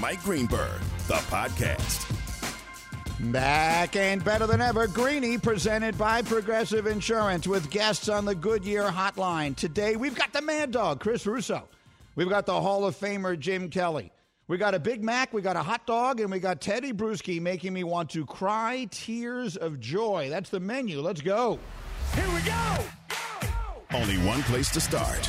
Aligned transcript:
Mike 0.00 0.22
Greenberg, 0.22 0.80
the 1.08 1.14
podcast. 1.14 2.14
Back 3.32 3.96
and 3.96 4.24
better 4.24 4.46
than 4.46 4.60
ever, 4.60 4.86
Greeny 4.86 5.38
presented 5.38 5.98
by 5.98 6.22
Progressive 6.22 6.86
Insurance 6.86 7.48
with 7.48 7.68
guests 7.68 8.08
on 8.08 8.24
the 8.24 8.34
Goodyear 8.34 8.84
Hotline. 8.84 9.56
Today 9.56 9.96
we've 9.96 10.14
got 10.14 10.32
the 10.32 10.40
Mad 10.40 10.70
Dog, 10.70 11.00
Chris 11.00 11.26
Russo. 11.26 11.68
We've 12.14 12.28
got 12.28 12.46
the 12.46 12.60
Hall 12.60 12.84
of 12.84 12.94
Famer, 12.96 13.36
Jim 13.36 13.70
Kelly. 13.70 14.12
We 14.46 14.56
got 14.56 14.72
a 14.72 14.78
Big 14.78 15.02
Mac, 15.02 15.32
we 15.32 15.42
got 15.42 15.56
a 15.56 15.62
hot 15.62 15.84
dog, 15.84 16.20
and 16.20 16.30
we 16.30 16.38
got 16.38 16.60
Teddy 16.60 16.92
Bruschi 16.92 17.40
making 17.40 17.72
me 17.72 17.82
want 17.82 18.10
to 18.10 18.24
cry 18.24 18.86
tears 18.92 19.56
of 19.56 19.80
joy. 19.80 20.28
That's 20.30 20.50
the 20.50 20.60
menu. 20.60 21.00
Let's 21.00 21.20
go. 21.20 21.58
Here 22.14 22.28
we 22.32 22.40
go. 22.42 22.76
go, 23.08 23.16
go. 23.90 23.98
Only 23.98 24.16
one 24.18 24.42
place 24.44 24.70
to 24.70 24.80
start. 24.80 25.28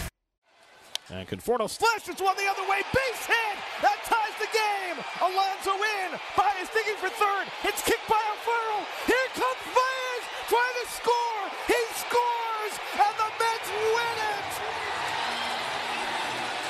And 1.12 1.28
Conforto 1.28 1.68
slashes 1.68 2.22
one 2.22 2.38
the 2.38 2.48
other 2.48 2.70
way. 2.70 2.82
Base 2.94 3.26
hit! 3.26 3.58
That 3.82 3.98
ties 4.06 4.19
the 4.40 4.50
game! 4.56 4.98
Alonso 5.20 5.76
in! 5.76 6.16
Baez 6.36 6.72
digging 6.72 6.96
for 6.96 7.12
third. 7.12 7.46
It's 7.64 7.84
kicked 7.84 8.08
by 8.08 8.16
Alfaro. 8.16 8.88
Here 9.06 9.30
comes 9.36 9.64
Baez 9.76 10.24
trying 10.48 10.78
to 10.80 10.88
score. 10.88 11.44
He 11.68 11.80
scores! 12.00 12.74
And 12.96 13.16
the 13.20 13.30
Mets 13.36 13.70
win 13.96 14.18
it! 14.32 14.52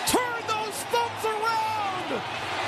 Turn 0.09 0.41
those 0.49 0.77
thumbs 0.89 1.23
around! 1.29 2.09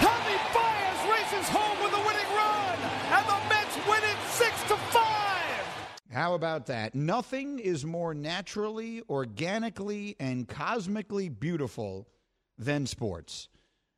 Javy 0.05 0.37
Baez 0.53 0.99
races 1.09 1.49
home 1.49 1.77
with 1.81 1.93
a 1.97 2.01
winning 2.05 2.31
run! 2.37 2.77
And 3.17 3.25
the 3.25 3.39
Mets 3.49 3.75
win 3.89 4.03
it 4.05 4.19
6 4.29 4.53
to 4.69 4.77
5! 4.77 5.01
How 6.11 6.35
about 6.35 6.67
that? 6.67 6.93
Nothing 6.93 7.57
is 7.57 7.85
more 7.85 8.13
naturally, 8.13 9.01
organically, 9.09 10.15
and 10.19 10.47
cosmically 10.47 11.29
beautiful 11.29 12.07
than 12.57 12.85
sports. 12.85 13.47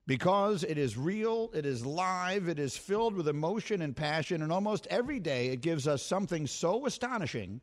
Because 0.06 0.64
it 0.64 0.78
is 0.78 0.98
real, 0.98 1.50
it 1.54 1.66
is 1.66 1.86
live, 1.86 2.50
it 2.50 2.60
is 2.60 2.76
filled 2.76 3.16
with 3.16 3.28
emotion 3.28 3.82
and 3.82 3.96
passion, 3.96 4.42
and 4.42 4.52
almost 4.52 4.86
every 4.88 5.20
day 5.20 5.48
it 5.48 5.62
gives 5.62 5.88
us 5.88 6.04
something 6.04 6.46
so 6.46 6.86
astonishing 6.86 7.62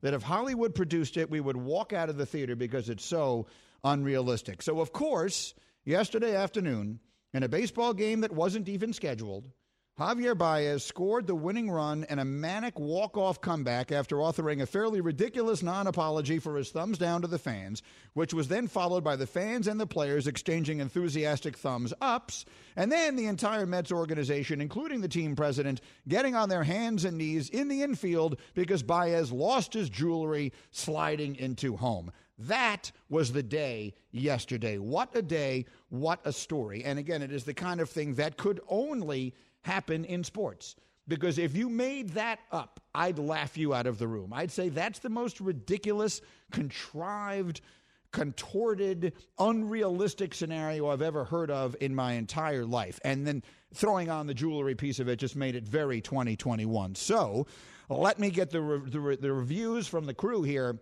that 0.00 0.14
if 0.14 0.22
Hollywood 0.22 0.74
produced 0.74 1.16
it, 1.16 1.30
we 1.30 1.40
would 1.40 1.56
walk 1.56 1.92
out 1.92 2.08
of 2.08 2.16
the 2.16 2.26
theater 2.26 2.56
because 2.56 2.88
it's 2.88 3.04
so 3.04 3.46
unrealistic. 3.84 4.62
So, 4.62 4.80
of 4.80 4.92
course, 4.92 5.54
yesterday 5.84 6.34
afternoon, 6.34 6.98
in 7.34 7.42
a 7.42 7.48
baseball 7.48 7.92
game 7.92 8.20
that 8.20 8.32
wasn't 8.32 8.68
even 8.68 8.92
scheduled, 8.92 9.50
Javier 9.98 10.36
Baez 10.36 10.82
scored 10.82 11.26
the 11.26 11.34
winning 11.34 11.70
run 11.70 12.06
in 12.08 12.18
a 12.18 12.24
manic 12.24 12.78
walk-off 12.78 13.42
comeback 13.42 13.92
after 13.92 14.16
authoring 14.16 14.62
a 14.62 14.66
fairly 14.66 15.02
ridiculous 15.02 15.62
non-apology 15.62 16.38
for 16.38 16.56
his 16.56 16.70
thumbs 16.70 16.96
down 16.96 17.20
to 17.20 17.28
the 17.28 17.38
fans, 17.38 17.82
which 18.14 18.32
was 18.32 18.48
then 18.48 18.68
followed 18.68 19.04
by 19.04 19.16
the 19.16 19.26
fans 19.26 19.68
and 19.68 19.78
the 19.78 19.86
players 19.86 20.26
exchanging 20.26 20.80
enthusiastic 20.80 21.58
thumbs 21.58 21.92
ups, 22.00 22.46
and 22.74 22.90
then 22.90 23.16
the 23.16 23.26
entire 23.26 23.66
Mets 23.66 23.92
organization, 23.92 24.62
including 24.62 25.02
the 25.02 25.08
team 25.08 25.36
president, 25.36 25.82
getting 26.08 26.34
on 26.34 26.48
their 26.48 26.64
hands 26.64 27.04
and 27.04 27.18
knees 27.18 27.50
in 27.50 27.68
the 27.68 27.82
infield 27.82 28.40
because 28.54 28.82
Baez 28.82 29.30
lost 29.30 29.74
his 29.74 29.90
jewelry 29.90 30.54
sliding 30.70 31.36
into 31.36 31.76
home. 31.76 32.10
That 32.38 32.90
was 33.10 33.32
the 33.32 33.42
day 33.42 33.92
yesterday. 34.10 34.78
What 34.78 35.14
a 35.14 35.20
day, 35.20 35.66
what 35.90 36.20
a 36.24 36.32
story. 36.32 36.82
And 36.82 36.98
again, 36.98 37.20
it 37.20 37.30
is 37.30 37.44
the 37.44 37.52
kind 37.52 37.78
of 37.78 37.90
thing 37.90 38.14
that 38.14 38.38
could 38.38 38.58
only 38.68 39.34
happen 39.62 40.04
in 40.04 40.24
sports. 40.24 40.76
Because 41.08 41.38
if 41.38 41.56
you 41.56 41.68
made 41.68 42.10
that 42.10 42.38
up, 42.52 42.80
I'd 42.94 43.18
laugh 43.18 43.56
you 43.56 43.74
out 43.74 43.86
of 43.86 43.98
the 43.98 44.06
room. 44.06 44.32
I'd 44.32 44.52
say 44.52 44.68
that's 44.68 45.00
the 45.00 45.08
most 45.08 45.40
ridiculous, 45.40 46.20
contrived, 46.52 47.60
contorted, 48.12 49.14
unrealistic 49.38 50.34
scenario 50.34 50.88
I've 50.88 51.02
ever 51.02 51.24
heard 51.24 51.50
of 51.50 51.74
in 51.80 51.94
my 51.94 52.12
entire 52.12 52.64
life. 52.64 53.00
And 53.04 53.26
then 53.26 53.42
throwing 53.74 54.10
on 54.10 54.26
the 54.26 54.34
jewelry 54.34 54.74
piece 54.74 55.00
of 55.00 55.08
it 55.08 55.16
just 55.16 55.34
made 55.34 55.56
it 55.56 55.64
very 55.64 56.00
2021. 56.00 56.94
So 56.94 57.46
let 57.88 58.18
me 58.18 58.30
get 58.30 58.50
the, 58.50 58.60
re- 58.60 58.90
the, 58.90 59.00
re- 59.00 59.16
the 59.16 59.32
reviews 59.32 59.88
from 59.88 60.06
the 60.06 60.14
crew 60.14 60.42
here 60.42 60.78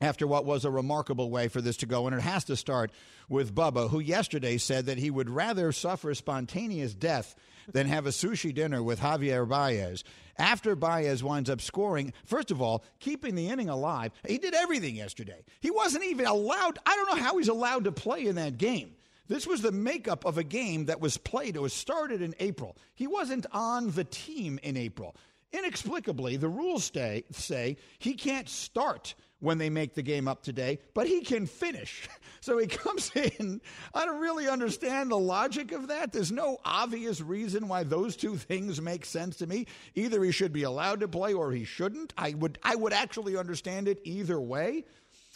after 0.00 0.26
what 0.26 0.44
was 0.44 0.64
a 0.64 0.70
remarkable 0.70 1.30
way 1.30 1.48
for 1.48 1.60
this 1.60 1.76
to 1.78 1.86
go. 1.86 2.06
And 2.06 2.16
it 2.16 2.22
has 2.22 2.44
to 2.44 2.56
start 2.56 2.90
with 3.28 3.54
Bubba, 3.54 3.90
who 3.90 4.00
yesterday 4.00 4.58
said 4.58 4.86
that 4.86 4.98
he 4.98 5.10
would 5.10 5.30
rather 5.30 5.72
suffer 5.72 6.14
spontaneous 6.14 6.94
death 6.94 7.34
than 7.72 7.86
have 7.86 8.06
a 8.06 8.10
sushi 8.10 8.54
dinner 8.54 8.82
with 8.82 9.00
Javier 9.00 9.48
Baez. 9.48 10.04
After 10.36 10.74
Baez 10.74 11.22
winds 11.22 11.48
up 11.48 11.60
scoring, 11.60 12.12
first 12.26 12.50
of 12.50 12.60
all, 12.60 12.84
keeping 12.98 13.34
the 13.34 13.48
inning 13.48 13.68
alive, 13.68 14.12
he 14.26 14.38
did 14.38 14.54
everything 14.54 14.96
yesterday. 14.96 15.44
He 15.60 15.70
wasn't 15.70 16.04
even 16.04 16.26
allowed, 16.26 16.78
I 16.84 16.94
don't 16.96 17.16
know 17.16 17.22
how 17.22 17.38
he's 17.38 17.48
allowed 17.48 17.84
to 17.84 17.92
play 17.92 18.26
in 18.26 18.34
that 18.34 18.58
game. 18.58 18.96
This 19.26 19.46
was 19.46 19.62
the 19.62 19.72
makeup 19.72 20.26
of 20.26 20.36
a 20.36 20.44
game 20.44 20.86
that 20.86 21.00
was 21.00 21.16
played. 21.16 21.56
It 21.56 21.62
was 21.62 21.72
started 21.72 22.20
in 22.20 22.34
April. 22.40 22.76
He 22.94 23.06
wasn't 23.06 23.46
on 23.52 23.90
the 23.92 24.04
team 24.04 24.58
in 24.62 24.76
April. 24.76 25.16
Inexplicably, 25.52 26.36
the 26.36 26.48
rules 26.48 26.84
stay, 26.84 27.24
say 27.30 27.76
he 27.98 28.14
can't 28.14 28.48
start 28.48 29.14
when 29.44 29.58
they 29.58 29.70
make 29.70 29.94
the 29.94 30.02
game 30.02 30.26
up 30.26 30.42
today, 30.42 30.78
but 30.94 31.06
he 31.06 31.20
can 31.20 31.46
finish. 31.46 32.08
So 32.44 32.58
he 32.58 32.66
comes 32.84 33.10
in. 33.14 33.62
I 33.94 34.04
don't 34.04 34.20
really 34.20 34.48
understand 34.48 35.10
the 35.10 35.16
logic 35.16 35.72
of 35.72 35.88
that. 35.88 36.12
There's 36.12 36.30
no 36.30 36.58
obvious 36.62 37.22
reason 37.22 37.68
why 37.68 37.84
those 37.84 38.16
two 38.16 38.36
things 38.36 38.82
make 38.82 39.06
sense 39.06 39.36
to 39.36 39.46
me. 39.46 39.66
Either 39.94 40.22
he 40.22 40.30
should 40.30 40.52
be 40.52 40.64
allowed 40.64 41.00
to 41.00 41.08
play 41.08 41.32
or 41.32 41.52
he 41.52 41.64
shouldn't. 41.64 42.12
I 42.18 42.34
would 42.34 42.58
I 42.62 42.76
would 42.76 42.92
actually 42.92 43.38
understand 43.38 43.88
it 43.88 43.98
either 44.04 44.38
way. 44.38 44.84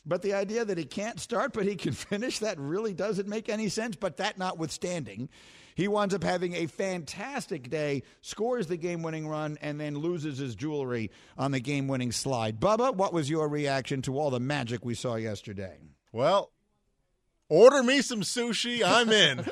But 0.04 0.20
the 0.20 0.34
idea 0.34 0.66
that 0.66 0.76
he 0.76 0.84
can't 0.84 1.18
start 1.18 1.54
but 1.54 1.64
he 1.64 1.76
can 1.76 1.92
finish, 2.10 2.41
that 2.41 2.58
really 2.58 2.92
doesn't 2.92 3.26
make 3.26 3.48
any 3.48 3.70
sense. 3.70 3.97
But 3.97 4.18
that 4.18 4.36
notwithstanding, 4.36 5.30
he 5.78 5.87
winds 5.87 6.12
up 6.12 6.25
having 6.25 6.55
a 6.55 6.66
fantastic 6.66 7.71
day, 7.71 8.03
scores 8.21 8.66
the 8.66 8.77
game 8.77 9.00
winning 9.00 9.28
run, 9.28 9.56
and 9.62 9.78
then 9.78 9.97
loses 9.97 10.39
his 10.39 10.56
jewelry 10.56 11.12
on 11.37 11.53
the 11.53 11.61
game 11.61 11.87
winning 11.87 12.11
slide. 12.11 12.59
Bubba, 12.59 12.93
what 12.97 13.12
was 13.12 13.31
your 13.31 13.47
reaction 13.47 14.03
to 14.03 14.19
all 14.19 14.31
the 14.31 14.41
magic 14.41 14.84
we 14.84 14.97
saw 14.97 15.15
yesterday? 15.15 15.78
Well, 16.11 16.50
order 17.49 17.84
me 17.84 18.03
some 18.03 18.22
sushi. 18.22 18.83
I'm 18.84 19.11
in. 19.11 19.44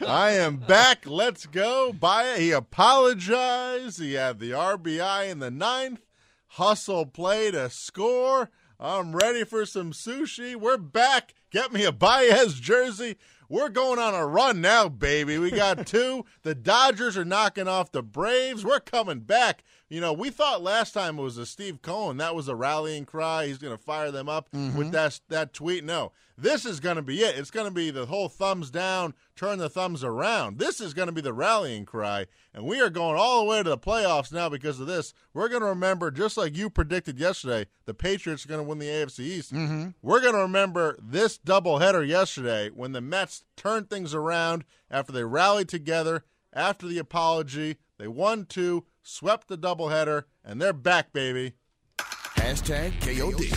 I 0.08 0.30
am 0.34 0.58
back. 0.58 1.04
Let's 1.04 1.46
go. 1.46 1.92
Buy 1.92 2.34
it. 2.34 2.38
He 2.38 2.52
apologized. 2.52 4.00
He 4.00 4.12
had 4.12 4.38
the 4.38 4.52
RBI 4.52 5.28
in 5.28 5.40
the 5.40 5.50
ninth. 5.50 6.06
Hustle 6.50 7.04
play 7.04 7.50
to 7.50 7.68
score. 7.68 8.48
I'm 8.78 9.16
ready 9.16 9.42
for 9.42 9.66
some 9.66 9.90
sushi. 9.90 10.54
We're 10.54 10.76
back. 10.76 11.34
Get 11.50 11.72
me 11.72 11.84
a 11.84 11.90
Baez 11.90 12.60
jersey. 12.60 13.16
We're 13.50 13.70
going 13.70 13.98
on 13.98 14.14
a 14.14 14.26
run 14.26 14.60
now, 14.60 14.88
baby. 14.90 15.38
We 15.38 15.50
got 15.50 15.86
two. 15.86 16.26
the 16.42 16.54
Dodgers 16.54 17.16
are 17.16 17.24
knocking 17.24 17.66
off 17.66 17.92
the 17.92 18.02
Braves. 18.02 18.64
We're 18.64 18.80
coming 18.80 19.20
back. 19.20 19.64
You 19.88 20.02
know, 20.02 20.12
we 20.12 20.28
thought 20.28 20.62
last 20.62 20.92
time 20.92 21.18
it 21.18 21.22
was 21.22 21.38
a 21.38 21.46
Steve 21.46 21.80
Cohen. 21.80 22.18
That 22.18 22.34
was 22.34 22.46
a 22.48 22.54
rallying 22.54 23.06
cry. 23.06 23.46
He's 23.46 23.56
going 23.56 23.76
to 23.76 23.82
fire 23.82 24.10
them 24.10 24.28
up 24.28 24.48
with 24.52 24.60
mm-hmm. 24.60 24.90
that 24.90 25.20
that 25.28 25.54
tweet. 25.54 25.82
No, 25.82 26.12
this 26.36 26.66
is 26.66 26.78
going 26.78 26.96
to 26.96 27.02
be 27.02 27.22
it. 27.22 27.38
It's 27.38 27.50
going 27.50 27.66
to 27.66 27.72
be 27.72 27.90
the 27.90 28.04
whole 28.04 28.28
thumbs 28.28 28.70
down, 28.70 29.14
turn 29.34 29.58
the 29.58 29.70
thumbs 29.70 30.04
around. 30.04 30.58
This 30.58 30.80
is 30.80 30.92
going 30.92 31.06
to 31.06 31.12
be 31.12 31.22
the 31.22 31.32
rallying 31.32 31.86
cry, 31.86 32.26
and 32.52 32.66
we 32.66 32.80
are 32.82 32.90
going 32.90 33.16
all 33.18 33.40
the 33.40 33.50
way 33.50 33.62
to 33.62 33.68
the 33.70 33.78
playoffs 33.78 34.30
now 34.30 34.50
because 34.50 34.78
of 34.78 34.86
this. 34.86 35.14
We're 35.32 35.48
going 35.48 35.62
to 35.62 35.68
remember, 35.68 36.10
just 36.10 36.36
like 36.36 36.54
you 36.54 36.68
predicted 36.68 37.18
yesterday, 37.18 37.66
the 37.86 37.94
Patriots 37.94 38.44
are 38.44 38.48
going 38.48 38.62
to 38.62 38.68
win 38.68 38.78
the 38.78 38.86
AFC 38.86 39.20
East. 39.20 39.54
Mm-hmm. 39.54 39.88
We're 40.02 40.20
going 40.20 40.34
to 40.34 40.40
remember 40.40 40.98
this 41.02 41.38
doubleheader 41.38 42.06
yesterday 42.06 42.68
when 42.68 42.92
the 42.92 43.00
Mets 43.00 43.44
turned 43.56 43.88
things 43.88 44.12
around 44.12 44.64
after 44.90 45.12
they 45.12 45.24
rallied 45.24 45.70
together 45.70 46.24
after 46.52 46.86
the 46.86 46.98
apology. 46.98 47.78
They 47.98 48.08
won 48.08 48.46
two, 48.46 48.84
swept 49.08 49.48
the 49.48 49.56
doubleheader, 49.56 50.24
and 50.44 50.60
they're 50.60 50.72
back, 50.72 51.12
baby. 51.12 51.54
Hashtag 51.98 52.92
KOD. 53.00 53.48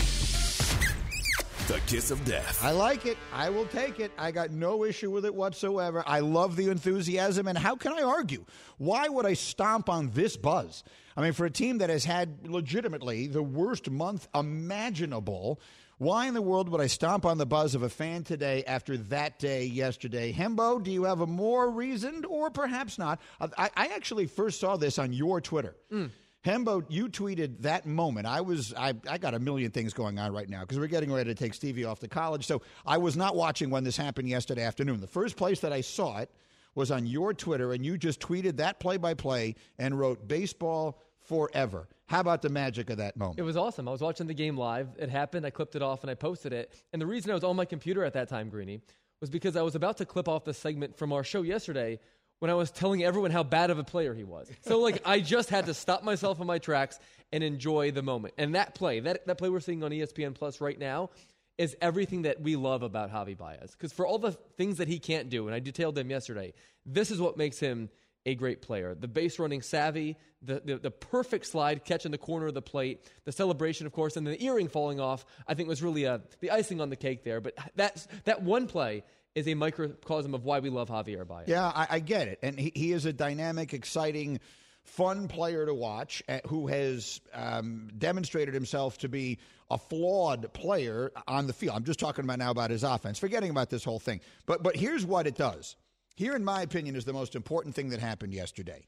The 1.67 1.79
kiss 1.87 2.09
of 2.09 2.23
death. 2.25 2.63
I 2.63 2.71
like 2.71 3.05
it. 3.05 3.17
I 3.33 3.49
will 3.49 3.65
take 3.67 3.99
it. 3.99 4.11
I 4.17 4.31
got 4.31 4.51
no 4.51 4.85
issue 4.85 5.11
with 5.11 5.25
it 5.25 5.35
whatsoever. 5.35 6.03
I 6.07 6.21
love 6.21 6.55
the 6.55 6.69
enthusiasm, 6.69 7.47
and 7.47 7.57
how 7.57 7.75
can 7.75 7.93
I 7.93 8.01
argue? 8.01 8.45
Why 8.77 9.09
would 9.09 9.25
I 9.25 9.33
stomp 9.33 9.89
on 9.89 10.11
this 10.11 10.37
buzz? 10.37 10.83
I 11.15 11.21
mean, 11.21 11.33
for 11.33 11.45
a 11.45 11.51
team 11.51 11.79
that 11.79 11.89
has 11.89 12.05
had 12.05 12.47
legitimately 12.47 13.27
the 13.27 13.43
worst 13.43 13.89
month 13.89 14.27
imaginable, 14.33 15.59
Why 16.01 16.25
in 16.25 16.33
the 16.33 16.41
world 16.41 16.67
would 16.69 16.81
I 16.81 16.87
stomp 16.87 17.27
on 17.27 17.37
the 17.37 17.45
buzz 17.45 17.75
of 17.75 17.83
a 17.83 17.89
fan 17.89 18.23
today 18.23 18.63
after 18.65 18.97
that 18.97 19.37
day 19.37 19.65
yesterday? 19.65 20.33
Hembo, 20.33 20.81
do 20.81 20.89
you 20.89 21.03
have 21.03 21.21
a 21.21 21.27
more 21.27 21.69
reasoned 21.69 22.25
or 22.25 22.49
perhaps 22.49 22.97
not? 22.97 23.21
I, 23.39 23.69
I 23.77 23.85
actually 23.93 24.25
first 24.25 24.59
saw 24.59 24.77
this 24.77 24.97
on 24.97 25.13
your 25.13 25.41
Twitter. 25.41 25.75
Hmm. 25.91 26.07
Hembo, 26.43 26.83
you 26.89 27.07
tweeted 27.07 27.61
that 27.61 27.85
moment. 27.85 28.25
I 28.25 28.41
was 28.41 28.73
I, 28.75 28.95
I 29.07 29.19
got 29.19 29.35
a 29.35 29.39
million 29.39 29.69
things 29.69 29.93
going 29.93 30.17
on 30.17 30.33
right 30.33 30.49
now 30.49 30.61
because 30.61 30.79
we're 30.79 30.87
getting 30.87 31.13
ready 31.13 31.35
to 31.35 31.35
take 31.35 31.53
Stevie 31.53 31.85
off 31.85 31.99
to 31.99 32.07
college. 32.07 32.47
So 32.47 32.63
I 32.83 32.97
was 32.97 33.15
not 33.15 33.35
watching 33.35 33.69
when 33.69 33.83
this 33.83 33.95
happened 33.95 34.27
yesterday 34.27 34.63
afternoon. 34.63 35.01
The 35.01 35.05
first 35.07 35.35
place 35.35 35.59
that 35.59 35.71
I 35.71 35.81
saw 35.81 36.17
it 36.17 36.31
was 36.73 36.89
on 36.89 37.05
your 37.05 37.31
Twitter, 37.35 37.73
and 37.73 37.85
you 37.85 37.95
just 37.99 38.19
tweeted 38.19 38.57
that 38.57 38.79
play 38.79 38.97
by 38.97 39.13
play 39.13 39.53
and 39.77 39.99
wrote 39.99 40.27
baseball 40.27 40.99
forever. 41.19 41.87
How 42.11 42.19
about 42.19 42.41
the 42.41 42.49
magic 42.49 42.89
of 42.89 42.97
that 42.97 43.15
moment? 43.15 43.39
It 43.39 43.43
was 43.43 43.55
awesome. 43.55 43.87
I 43.87 43.91
was 43.91 44.01
watching 44.01 44.27
the 44.27 44.33
game 44.33 44.57
live. 44.57 44.89
It 44.99 45.09
happened. 45.09 45.45
I 45.45 45.49
clipped 45.49 45.77
it 45.77 45.81
off 45.81 46.01
and 46.01 46.11
I 46.11 46.13
posted 46.13 46.51
it. 46.51 46.73
And 46.91 47.01
the 47.01 47.05
reason 47.05 47.31
I 47.31 47.33
was 47.33 47.45
on 47.45 47.55
my 47.55 47.63
computer 47.63 48.03
at 48.03 48.11
that 48.15 48.27
time, 48.27 48.49
Greeny, 48.49 48.81
was 49.21 49.29
because 49.29 49.55
I 49.55 49.61
was 49.61 49.75
about 49.75 49.95
to 49.99 50.05
clip 50.05 50.27
off 50.27 50.43
the 50.43 50.53
segment 50.53 50.97
from 50.97 51.13
our 51.13 51.23
show 51.23 51.41
yesterday 51.41 51.99
when 52.39 52.51
I 52.51 52.53
was 52.53 52.69
telling 52.69 53.01
everyone 53.01 53.31
how 53.31 53.43
bad 53.43 53.69
of 53.69 53.79
a 53.79 53.85
player 53.85 54.13
he 54.13 54.25
was. 54.25 54.51
So 54.63 54.79
like 54.79 55.01
I 55.05 55.21
just 55.21 55.49
had 55.49 55.67
to 55.67 55.73
stop 55.73 56.03
myself 56.03 56.41
in 56.41 56.47
my 56.47 56.57
tracks 56.57 56.99
and 57.31 57.45
enjoy 57.45 57.91
the 57.91 58.03
moment. 58.03 58.33
And 58.37 58.55
that 58.55 58.75
play, 58.75 58.99
that, 58.99 59.25
that 59.25 59.37
play 59.37 59.47
we're 59.47 59.61
seeing 59.61 59.81
on 59.81 59.91
ESPN 59.91 60.35
Plus 60.35 60.59
right 60.59 60.77
now, 60.77 61.11
is 61.57 61.77
everything 61.79 62.23
that 62.23 62.41
we 62.41 62.57
love 62.57 62.83
about 62.83 63.13
Javy 63.13 63.37
Baez. 63.37 63.71
Because 63.71 63.93
for 63.93 64.05
all 64.05 64.19
the 64.19 64.33
things 64.57 64.79
that 64.79 64.89
he 64.89 64.99
can't 64.99 65.29
do, 65.29 65.47
and 65.47 65.55
I 65.55 65.59
detailed 65.59 65.95
them 65.95 66.09
yesterday, 66.09 66.53
this 66.85 67.09
is 67.09 67.21
what 67.21 67.37
makes 67.37 67.57
him 67.57 67.89
a 68.25 68.35
great 68.35 68.61
player. 68.61 68.95
The 68.95 69.07
base 69.07 69.39
running 69.39 69.61
savvy, 69.61 70.17
the, 70.41 70.61
the, 70.63 70.77
the 70.77 70.91
perfect 70.91 71.45
slide 71.45 71.85
catch 71.85 72.05
in 72.05 72.11
the 72.11 72.17
corner 72.17 72.47
of 72.47 72.53
the 72.53 72.61
plate, 72.61 73.09
the 73.25 73.31
celebration, 73.31 73.85
of 73.87 73.93
course, 73.93 74.17
and 74.17 74.25
the 74.25 74.41
earring 74.43 74.67
falling 74.67 74.99
off, 74.99 75.25
I 75.47 75.53
think 75.53 75.67
was 75.67 75.81
really 75.81 76.03
a, 76.03 76.21
the 76.39 76.51
icing 76.51 76.81
on 76.81 76.89
the 76.89 76.95
cake 76.95 77.23
there. 77.23 77.41
But 77.41 77.55
that's, 77.75 78.07
that 78.25 78.41
one 78.41 78.67
play 78.67 79.03
is 79.33 79.47
a 79.47 79.53
microcosm 79.53 80.33
of 80.33 80.43
why 80.43 80.59
we 80.59 80.69
love 80.69 80.89
Javier 80.89 81.27
Baez. 81.27 81.47
Yeah, 81.47 81.65
I, 81.65 81.87
I 81.89 81.99
get 81.99 82.27
it. 82.27 82.39
And 82.43 82.59
he, 82.59 82.71
he 82.75 82.91
is 82.91 83.05
a 83.05 83.13
dynamic, 83.13 83.73
exciting, 83.73 84.39
fun 84.83 85.27
player 85.27 85.65
to 85.65 85.73
watch 85.73 86.21
uh, 86.27 86.39
who 86.47 86.67
has 86.67 87.21
um, 87.33 87.89
demonstrated 87.97 88.53
himself 88.53 88.97
to 88.99 89.09
be 89.09 89.39
a 89.69 89.77
flawed 89.77 90.51
player 90.53 91.11
on 91.27 91.47
the 91.47 91.53
field. 91.53 91.75
I'm 91.75 91.85
just 91.85 91.99
talking 91.99 92.25
about 92.25 92.39
now 92.39 92.51
about 92.51 92.71
his 92.71 92.83
offense, 92.83 93.17
forgetting 93.17 93.51
about 93.51 93.69
this 93.69 93.83
whole 93.83 93.99
thing. 93.99 94.19
But, 94.45 94.63
but 94.63 94.75
here's 94.75 95.05
what 95.05 95.27
it 95.27 95.35
does. 95.35 95.75
Here, 96.21 96.35
in 96.35 96.45
my 96.45 96.61
opinion, 96.61 96.95
is 96.95 97.03
the 97.03 97.13
most 97.13 97.35
important 97.35 97.73
thing 97.73 97.89
that 97.89 97.99
happened 97.99 98.31
yesterday 98.31 98.85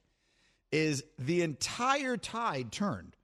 is 0.71 1.03
the 1.17 1.41
entire 1.41 2.15
tide 2.15 2.71
turned. 2.71 3.15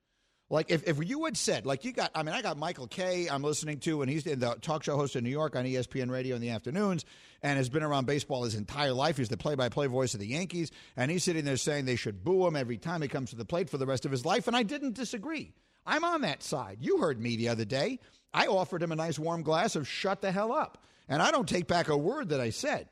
Like 0.50 0.72
if, 0.72 0.88
if 0.88 1.08
you 1.08 1.26
had 1.26 1.38
said, 1.38 1.68
like 1.68 1.86
you 1.86 1.94
got, 1.94 2.10
I 2.16 2.24
mean, 2.24 2.34
I 2.34 2.42
got 2.42 2.58
Michael 2.58 2.88
Kay 2.88 3.28
I'm 3.30 3.44
listening 3.44 3.78
to, 3.82 4.02
and 4.02 4.10
he's 4.10 4.26
in 4.26 4.40
the 4.40 4.56
talk 4.62 4.84
show 4.84 4.98
host 4.98 5.16
in 5.16 5.24
New 5.24 5.30
York 5.30 5.56
on 5.56 5.64
ESPN 5.64 6.10
Radio 6.10 6.36
in 6.36 6.42
the 6.42 6.50
afternoons, 6.50 7.06
and 7.44 7.58
has 7.58 7.70
been 7.70 7.84
around 7.84 8.08
baseball 8.08 8.46
his 8.46 8.56
entire 8.56 8.94
life. 8.94 9.18
He's 9.18 9.30
the 9.30 9.38
play-by-play 9.38 9.86
voice 9.86 10.16
of 10.16 10.20
the 10.22 10.26
Yankees, 10.26 10.72
and 10.98 11.12
he's 11.12 11.24
sitting 11.24 11.46
there 11.46 11.56
saying 11.56 11.86
they 11.86 11.96
should 11.96 12.24
boo 12.24 12.48
him 12.48 12.56
every 12.56 12.80
time 12.80 13.04
he 13.04 13.08
comes 13.08 13.30
to 13.30 13.36
the 13.36 13.46
plate 13.46 13.70
for 13.70 13.78
the 13.78 13.86
rest 13.86 14.06
of 14.06 14.12
his 14.12 14.26
life, 14.26 14.48
and 14.48 14.56
I 14.56 14.64
didn't 14.64 14.96
disagree. 14.96 15.54
I'm 15.86 16.04
on 16.04 16.22
that 16.22 16.42
side. 16.42 16.80
You 16.82 16.98
heard 16.98 17.22
me 17.22 17.36
the 17.36 17.50
other 17.50 17.64
day. 17.64 18.00
I 18.34 18.48
offered 18.48 18.82
him 18.82 18.92
a 18.92 18.96
nice 18.96 19.20
warm 19.20 19.44
glass 19.44 19.76
of 19.76 19.88
shut 19.88 20.22
the 20.22 20.32
hell 20.32 20.52
up, 20.52 20.84
and 21.08 21.22
I 21.22 21.30
don't 21.30 21.48
take 21.48 21.68
back 21.68 21.90
a 21.90 21.96
word 21.96 22.30
that 22.30 22.42
I 22.42 22.50
said. 22.50 22.90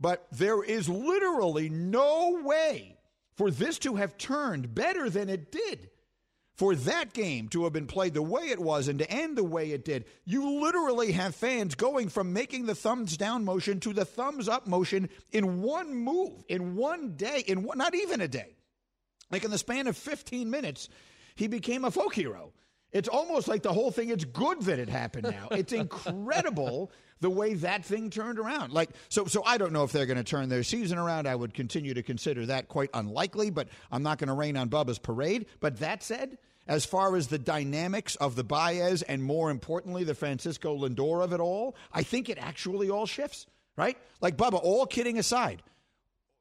But 0.00 0.26
there 0.32 0.62
is 0.62 0.88
literally 0.88 1.68
no 1.68 2.40
way 2.42 2.96
for 3.36 3.50
this 3.50 3.78
to 3.80 3.96
have 3.96 4.18
turned 4.18 4.74
better 4.74 5.10
than 5.10 5.28
it 5.28 5.52
did. 5.52 5.90
For 6.54 6.74
that 6.74 7.14
game 7.14 7.48
to 7.48 7.64
have 7.64 7.72
been 7.72 7.86
played 7.86 8.12
the 8.12 8.20
way 8.20 8.48
it 8.48 8.58
was 8.58 8.88
and 8.88 8.98
to 8.98 9.10
end 9.10 9.38
the 9.38 9.44
way 9.44 9.70
it 9.70 9.82
did, 9.82 10.04
you 10.26 10.60
literally 10.60 11.12
have 11.12 11.34
fans 11.34 11.74
going 11.74 12.10
from 12.10 12.34
making 12.34 12.66
the 12.66 12.74
thumbs 12.74 13.16
down 13.16 13.46
motion 13.46 13.80
to 13.80 13.94
the 13.94 14.04
thumbs 14.04 14.46
up 14.46 14.66
motion 14.66 15.08
in 15.32 15.62
one 15.62 15.94
move, 15.94 16.44
in 16.48 16.76
one 16.76 17.16
day, 17.16 17.42
in 17.46 17.62
one, 17.62 17.78
not 17.78 17.94
even 17.94 18.20
a 18.20 18.28
day. 18.28 18.56
Like 19.30 19.44
in 19.44 19.50
the 19.50 19.56
span 19.56 19.86
of 19.86 19.96
15 19.96 20.50
minutes, 20.50 20.90
he 21.34 21.46
became 21.46 21.86
a 21.86 21.90
folk 21.90 22.14
hero. 22.14 22.52
It's 22.92 23.08
almost 23.08 23.48
like 23.48 23.62
the 23.62 23.72
whole 23.72 23.90
thing, 23.90 24.10
it's 24.10 24.24
good 24.24 24.60
that 24.62 24.78
it 24.78 24.90
happened 24.90 25.28
now. 25.30 25.48
It's 25.50 25.72
incredible 25.72 26.92
the 27.20 27.30
way 27.30 27.54
that 27.54 27.84
thing 27.84 28.10
turned 28.10 28.38
around. 28.38 28.72
Like 28.72 28.90
so 29.08 29.26
so 29.26 29.42
I 29.44 29.58
don't 29.58 29.72
know 29.72 29.84
if 29.84 29.92
they're 29.92 30.06
going 30.06 30.16
to 30.16 30.24
turn 30.24 30.48
their 30.48 30.62
season 30.62 30.98
around. 30.98 31.26
I 31.28 31.34
would 31.34 31.54
continue 31.54 31.94
to 31.94 32.02
consider 32.02 32.46
that 32.46 32.68
quite 32.68 32.90
unlikely, 32.94 33.50
but 33.50 33.68
I'm 33.90 34.02
not 34.02 34.18
going 34.18 34.28
to 34.28 34.34
rain 34.34 34.56
on 34.56 34.68
Bubba's 34.68 34.98
parade. 34.98 35.46
But 35.60 35.78
that 35.78 36.02
said, 36.02 36.38
as 36.66 36.84
far 36.84 37.16
as 37.16 37.28
the 37.28 37.38
dynamics 37.38 38.16
of 38.16 38.36
the 38.36 38.44
Baez 38.44 39.02
and 39.02 39.22
more 39.22 39.50
importantly 39.50 40.04
the 40.04 40.14
Francisco 40.14 40.76
Lindor 40.76 41.22
of 41.22 41.32
it 41.32 41.40
all, 41.40 41.76
I 41.92 42.02
think 42.02 42.28
it 42.28 42.38
actually 42.38 42.90
all 42.90 43.06
shifts, 43.06 43.46
right? 43.76 43.98
Like 44.20 44.36
Bubba, 44.36 44.60
all 44.62 44.86
kidding 44.86 45.18
aside, 45.18 45.62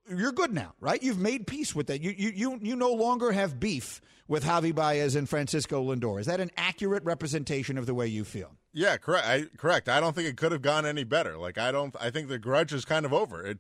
you're 0.09 0.31
good 0.31 0.53
now, 0.53 0.73
right? 0.79 1.01
You've 1.01 1.19
made 1.19 1.45
peace 1.47 1.75
with 1.75 1.87
that. 1.87 2.01
You 2.01 2.13
you 2.17 2.31
you, 2.33 2.59
you 2.61 2.75
no 2.75 2.93
longer 2.93 3.31
have 3.31 3.59
beef 3.59 4.01
with 4.27 4.43
Javy 4.45 4.73
Baez 4.73 5.15
and 5.15 5.27
Francisco 5.27 5.83
Lindor. 5.83 6.19
Is 6.19 6.27
that 6.27 6.39
an 6.39 6.51
accurate 6.57 7.03
representation 7.03 7.77
of 7.77 7.85
the 7.85 7.93
way 7.93 8.07
you 8.07 8.23
feel? 8.23 8.51
Yeah, 8.74 8.98
correct. 8.98 9.27
I, 9.27 9.45
correct. 9.57 9.89
I 9.89 10.00
don't 10.00 10.16
think 10.16 10.27
it 10.27 10.38
could 10.38 10.51
have 10.51 10.62
gone 10.62 10.86
any 10.86 11.04
better. 11.04 11.38
Like 11.38 11.57
I 11.57 11.71
don't. 11.71 11.95
I 12.00 12.10
think 12.12 12.27
the 12.27 12.39
grudge 12.39 12.74
is 12.74 12.86
kind 12.86 13.06
of 13.06 13.13
over. 13.13 13.45
It 13.45 13.60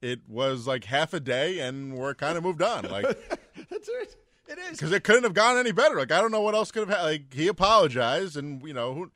it 0.00 0.20
was 0.28 0.66
like 0.66 0.84
half 0.84 1.12
a 1.12 1.20
day, 1.20 1.58
and 1.58 1.94
we're 1.96 2.14
kind 2.14 2.38
of 2.38 2.44
moved 2.44 2.62
on. 2.62 2.84
Like 2.84 3.04
That's 3.70 3.88
it. 3.88 4.16
It 4.48 4.58
is 4.58 4.70
because 4.72 4.92
it 4.92 5.04
couldn't 5.04 5.22
have 5.24 5.34
gone 5.34 5.58
any 5.58 5.72
better. 5.72 5.96
Like 5.96 6.10
I 6.10 6.20
don't 6.20 6.32
know 6.32 6.40
what 6.40 6.54
else 6.54 6.70
could 6.72 6.88
have. 6.88 6.98
Ha- 6.98 7.04
like 7.04 7.32
he 7.34 7.48
apologized, 7.48 8.36
and 8.36 8.62
you 8.66 8.72
know 8.72 8.94
who 8.94 9.10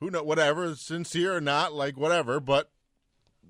who 0.00 0.10
know 0.10 0.22
whatever 0.22 0.74
sincere 0.74 1.34
or 1.34 1.40
not, 1.40 1.72
like 1.72 1.96
whatever. 1.96 2.38
But 2.38 2.70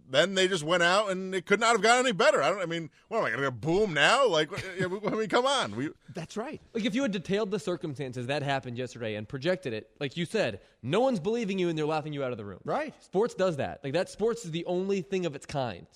then 0.08 0.34
they 0.34 0.48
just 0.48 0.62
went 0.62 0.82
out, 0.82 1.10
and 1.10 1.34
it 1.34 1.46
could 1.46 1.60
not 1.60 1.72
have 1.72 1.82
gone 1.82 1.98
any 1.98 2.12
better. 2.12 2.42
I 2.42 2.50
don't. 2.50 2.60
I 2.60 2.66
mean, 2.66 2.90
what 3.08 3.18
am 3.18 3.24
I 3.24 3.30
going 3.30 3.42
to 3.42 3.50
boom 3.50 3.94
now? 3.94 4.26
Like 4.28 4.50
I 4.82 4.86
mean, 5.10 5.28
come 5.28 5.46
on. 5.46 5.74
We 5.76 5.90
That's 6.14 6.36
right. 6.36 6.60
Like 6.74 6.84
if 6.84 6.94
you 6.94 7.02
had 7.02 7.12
detailed 7.12 7.50
the 7.50 7.58
circumstances 7.58 8.26
that 8.26 8.42
happened 8.42 8.78
yesterday 8.78 9.14
and 9.16 9.28
projected 9.28 9.72
it, 9.72 9.90
like 10.00 10.16
you 10.16 10.24
said, 10.24 10.60
no 10.82 11.00
one's 11.00 11.20
believing 11.20 11.58
you 11.58 11.68
and 11.68 11.78
they're 11.78 11.86
laughing 11.86 12.12
you 12.12 12.22
out 12.24 12.32
of 12.32 12.38
the 12.38 12.44
room. 12.44 12.60
Right. 12.64 12.94
Sports 13.02 13.34
does 13.34 13.56
that. 13.56 13.80
Like 13.82 13.92
that 13.94 14.08
sports 14.08 14.44
is 14.44 14.50
the 14.50 14.64
only 14.66 15.02
thing 15.02 15.26
of 15.26 15.34
its 15.34 15.46
kind 15.46 15.86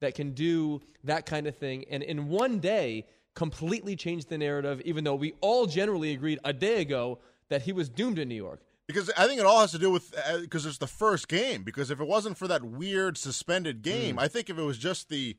that 0.00 0.14
can 0.14 0.32
do 0.32 0.80
that 1.04 1.26
kind 1.26 1.46
of 1.46 1.56
thing 1.56 1.84
and 1.90 2.02
in 2.02 2.28
one 2.28 2.58
day 2.60 3.06
completely 3.34 3.96
change 3.96 4.26
the 4.26 4.38
narrative 4.38 4.80
even 4.84 5.04
though 5.04 5.14
we 5.14 5.32
all 5.40 5.66
generally 5.66 6.12
agreed 6.12 6.38
a 6.44 6.52
day 6.52 6.80
ago 6.80 7.18
that 7.48 7.62
he 7.62 7.72
was 7.72 7.88
doomed 7.88 8.18
in 8.18 8.28
New 8.28 8.34
York. 8.34 8.60
Because 8.88 9.10
I 9.16 9.26
think 9.26 9.38
it 9.38 9.46
all 9.46 9.60
has 9.60 9.70
to 9.72 9.78
do 9.78 9.90
with 9.90 10.12
because 10.40 10.66
it's 10.66 10.78
the 10.78 10.86
first 10.88 11.28
game. 11.28 11.62
Because 11.62 11.90
if 11.92 12.00
it 12.00 12.08
wasn't 12.08 12.36
for 12.38 12.48
that 12.48 12.64
weird 12.64 13.16
suspended 13.16 13.82
game, 13.82 14.16
Mm. 14.16 14.20
I 14.20 14.26
think 14.28 14.50
if 14.50 14.58
it 14.58 14.62
was 14.62 14.78
just 14.78 15.08
the 15.10 15.36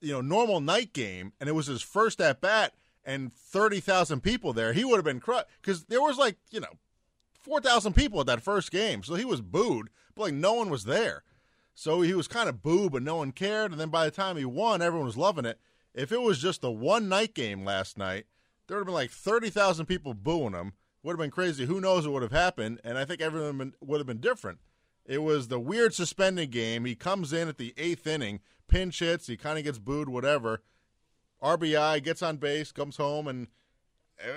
you 0.00 0.12
know 0.12 0.20
normal 0.20 0.60
night 0.60 0.92
game 0.92 1.32
and 1.40 1.48
it 1.48 1.52
was 1.54 1.68
his 1.68 1.80
first 1.80 2.20
at 2.20 2.40
bat 2.40 2.74
and 3.04 3.32
thirty 3.32 3.80
thousand 3.80 4.20
people 4.22 4.52
there, 4.52 4.72
he 4.72 4.84
would 4.84 4.96
have 4.96 5.04
been 5.04 5.20
crushed. 5.20 5.46
Because 5.62 5.84
there 5.84 6.02
was 6.02 6.18
like 6.18 6.36
you 6.50 6.60
know 6.60 6.74
four 7.32 7.60
thousand 7.60 7.94
people 7.94 8.20
at 8.20 8.26
that 8.26 8.42
first 8.42 8.70
game, 8.72 9.02
so 9.04 9.14
he 9.14 9.24
was 9.24 9.40
booed, 9.40 9.88
but 10.16 10.22
like 10.24 10.34
no 10.34 10.52
one 10.54 10.68
was 10.68 10.84
there. 10.84 11.22
So 11.72 12.00
he 12.00 12.14
was 12.14 12.26
kind 12.26 12.48
of 12.48 12.62
booed, 12.62 12.90
but 12.92 13.02
no 13.02 13.16
one 13.16 13.30
cared. 13.32 13.70
And 13.70 13.80
then 13.80 13.90
by 13.90 14.06
the 14.06 14.10
time 14.10 14.36
he 14.36 14.44
won, 14.44 14.82
everyone 14.82 15.06
was 15.06 15.16
loving 15.16 15.44
it. 15.44 15.60
If 15.94 16.10
it 16.10 16.20
was 16.22 16.38
just 16.40 16.62
the 16.62 16.70
one 16.72 17.08
night 17.08 17.32
game 17.34 17.64
last 17.64 17.96
night, 17.96 18.24
there 18.66 18.76
would 18.76 18.80
have 18.80 18.86
been 18.86 18.94
like 18.94 19.12
thirty 19.12 19.50
thousand 19.50 19.86
people 19.86 20.14
booing 20.14 20.52
him. 20.54 20.72
Would 21.06 21.12
have 21.12 21.18
been 21.18 21.30
crazy. 21.30 21.66
Who 21.66 21.80
knows 21.80 22.04
what 22.04 22.14
would 22.14 22.22
have 22.22 22.32
happened? 22.32 22.80
And 22.82 22.98
I 22.98 23.04
think 23.04 23.20
everyone 23.20 23.74
would 23.80 24.00
have 24.00 24.08
been 24.08 24.18
different. 24.18 24.58
It 25.04 25.22
was 25.22 25.46
the 25.46 25.60
weird 25.60 25.94
suspended 25.94 26.50
game. 26.50 26.84
He 26.84 26.96
comes 26.96 27.32
in 27.32 27.46
at 27.46 27.58
the 27.58 27.72
eighth 27.76 28.08
inning, 28.08 28.40
pinch 28.66 28.98
hits, 28.98 29.28
he 29.28 29.36
kind 29.36 29.56
of 29.56 29.62
gets 29.62 29.78
booed, 29.78 30.08
whatever. 30.08 30.64
RBI 31.40 32.02
gets 32.02 32.22
on 32.22 32.38
base, 32.38 32.72
comes 32.72 32.96
home, 32.96 33.28
and 33.28 33.46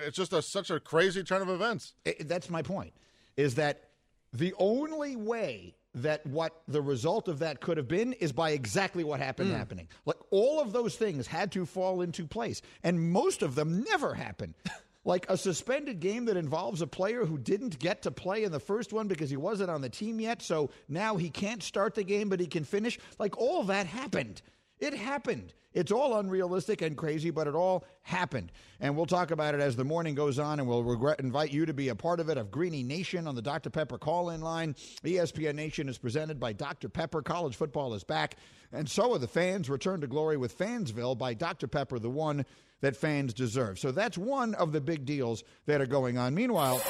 it's 0.05 0.15
just 0.15 0.31
a, 0.31 0.43
such 0.43 0.69
a 0.69 0.79
crazy 0.79 1.23
turn 1.23 1.41
of 1.41 1.49
events. 1.49 1.95
I- 2.05 2.17
that's 2.19 2.51
my 2.51 2.61
point. 2.61 2.93
Is 3.35 3.55
that 3.55 3.89
the 4.31 4.53
only 4.59 5.15
way 5.15 5.75
that 5.95 6.23
what 6.27 6.61
the 6.67 6.83
result 6.83 7.27
of 7.27 7.39
that 7.39 7.61
could 7.61 7.77
have 7.77 7.87
been 7.87 8.13
is 8.13 8.31
by 8.31 8.51
exactly 8.51 9.03
what 9.03 9.19
happened 9.19 9.49
hmm. 9.49 9.55
happening. 9.55 9.87
Like 10.05 10.17
all 10.29 10.61
of 10.61 10.71
those 10.71 10.95
things 10.97 11.25
had 11.25 11.51
to 11.53 11.65
fall 11.65 12.01
into 12.01 12.27
place, 12.27 12.61
and 12.83 13.11
most 13.11 13.41
of 13.41 13.55
them 13.55 13.83
never 13.89 14.13
happen. 14.13 14.53
like 15.09 15.25
a 15.27 15.35
suspended 15.35 15.99
game 15.99 16.25
that 16.25 16.37
involves 16.37 16.83
a 16.83 16.87
player 16.87 17.25
who 17.25 17.37
didn't 17.39 17.79
get 17.79 18.03
to 18.03 18.11
play 18.11 18.43
in 18.43 18.51
the 18.51 18.59
first 18.59 18.93
one 18.93 19.07
because 19.07 19.29
he 19.29 19.37
wasn't 19.37 19.69
on 19.69 19.81
the 19.81 19.89
team 19.89 20.19
yet, 20.19 20.41
so 20.41 20.69
now 20.87 21.17
he 21.17 21.31
can't 21.31 21.63
start 21.63 21.95
the 21.95 22.03
game, 22.03 22.29
but 22.29 22.39
he 22.39 22.45
can 22.45 22.63
finish. 22.63 22.99
Like 23.17 23.35
all 23.37 23.63
that 23.63 23.87
happened. 23.87 24.43
It 24.77 24.93
happened. 24.93 25.53
It's 25.73 25.91
all 25.91 26.17
unrealistic 26.17 26.81
and 26.81 26.95
crazy, 26.95 27.31
but 27.31 27.47
it 27.47 27.55
all 27.55 27.85
happened. 28.01 28.51
And 28.79 28.95
we'll 28.95 29.05
talk 29.07 29.31
about 29.31 29.55
it 29.55 29.61
as 29.61 29.75
the 29.75 29.83
morning 29.83 30.13
goes 30.15 30.39
on, 30.39 30.59
and 30.59 30.67
we'll 30.67 30.83
regret, 30.83 31.19
invite 31.19 31.51
you 31.51 31.65
to 31.65 31.73
be 31.73 31.89
a 31.89 31.95
part 31.95 32.19
of 32.19 32.29
it 32.29 32.37
of 32.37 32.51
Greeny 32.51 32.83
Nation 32.83 33.27
on 33.27 33.35
the 33.35 33.41
Dr. 33.41 33.69
Pepper 33.69 33.97
call 33.97 34.29
in 34.29 34.41
line. 34.41 34.75
ESPN 35.03 35.55
Nation 35.55 35.89
is 35.89 35.97
presented 35.97 36.39
by 36.39 36.53
Dr. 36.53 36.87
Pepper. 36.87 37.21
College 37.21 37.55
football 37.55 37.93
is 37.93 38.03
back, 38.03 38.35
and 38.71 38.89
so 38.89 39.13
are 39.13 39.19
the 39.19 39.27
fans. 39.27 39.69
Return 39.69 40.01
to 40.01 40.07
glory 40.07 40.37
with 40.37 40.57
Fansville 40.57 41.17
by 41.17 41.33
Dr. 41.33 41.67
Pepper, 41.67 41.99
the 41.99 42.09
one 42.09 42.45
that 42.81 42.95
fans 42.95 43.33
deserve. 43.33 43.79
So 43.79 43.91
that's 43.91 44.17
one 44.17 44.55
of 44.55 44.71
the 44.71 44.81
big 44.81 45.05
deals 45.05 45.43
that 45.65 45.81
are 45.81 45.85
going 45.85 46.17
on. 46.17 46.33
Meanwhile, 46.33 46.81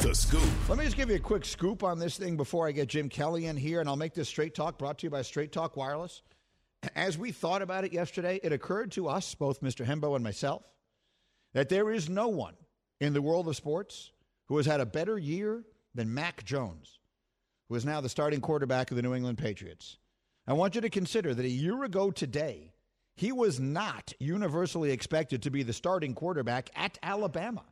The 0.00 0.14
Scoop. 0.14 0.68
Let 0.68 0.78
me 0.78 0.84
just 0.84 0.96
give 0.96 1.08
you 1.08 1.16
a 1.16 1.20
quick 1.20 1.44
scoop 1.44 1.82
on 1.82 1.98
this 1.98 2.16
thing 2.18 2.36
before 2.36 2.66
I 2.66 2.72
get 2.72 2.88
Jim 2.88 3.08
Kelly 3.08 3.46
in 3.46 3.56
here, 3.56 3.80
and 3.80 3.88
I'll 3.88 3.96
make 3.96 4.14
this 4.14 4.28
Straight 4.28 4.54
Talk 4.54 4.78
brought 4.78 4.98
to 4.98 5.06
you 5.06 5.10
by 5.10 5.22
Straight 5.22 5.52
Talk 5.52 5.76
Wireless. 5.76 6.22
As 6.94 7.16
we 7.16 7.32
thought 7.32 7.62
about 7.62 7.84
it 7.84 7.92
yesterday, 7.92 8.38
it 8.42 8.52
occurred 8.52 8.92
to 8.92 9.08
us, 9.08 9.34
both 9.34 9.62
Mr. 9.62 9.86
Hembo 9.86 10.14
and 10.14 10.22
myself, 10.22 10.70
that 11.54 11.70
there 11.70 11.90
is 11.90 12.10
no 12.10 12.28
one 12.28 12.54
in 13.00 13.14
the 13.14 13.22
world 13.22 13.48
of 13.48 13.56
sports 13.56 14.10
who 14.48 14.58
has 14.58 14.66
had 14.66 14.80
a 14.80 14.86
better 14.86 15.18
year 15.18 15.64
than 15.94 16.12
Mac 16.12 16.44
Jones, 16.44 16.98
who 17.68 17.76
is 17.76 17.86
now 17.86 18.02
the 18.02 18.08
starting 18.10 18.42
quarterback 18.42 18.90
of 18.90 18.96
the 18.96 19.02
New 19.02 19.14
England 19.14 19.38
Patriots. 19.38 19.96
I 20.46 20.52
want 20.52 20.74
you 20.74 20.82
to 20.82 20.90
consider 20.90 21.32
that 21.32 21.44
a 21.46 21.48
year 21.48 21.82
ago 21.84 22.10
today, 22.10 22.73
he 23.16 23.32
was 23.32 23.60
not 23.60 24.12
universally 24.18 24.90
expected 24.90 25.42
to 25.42 25.50
be 25.50 25.62
the 25.62 25.72
starting 25.72 26.14
quarterback 26.14 26.70
at 26.74 26.98
Alabama. 27.02 27.64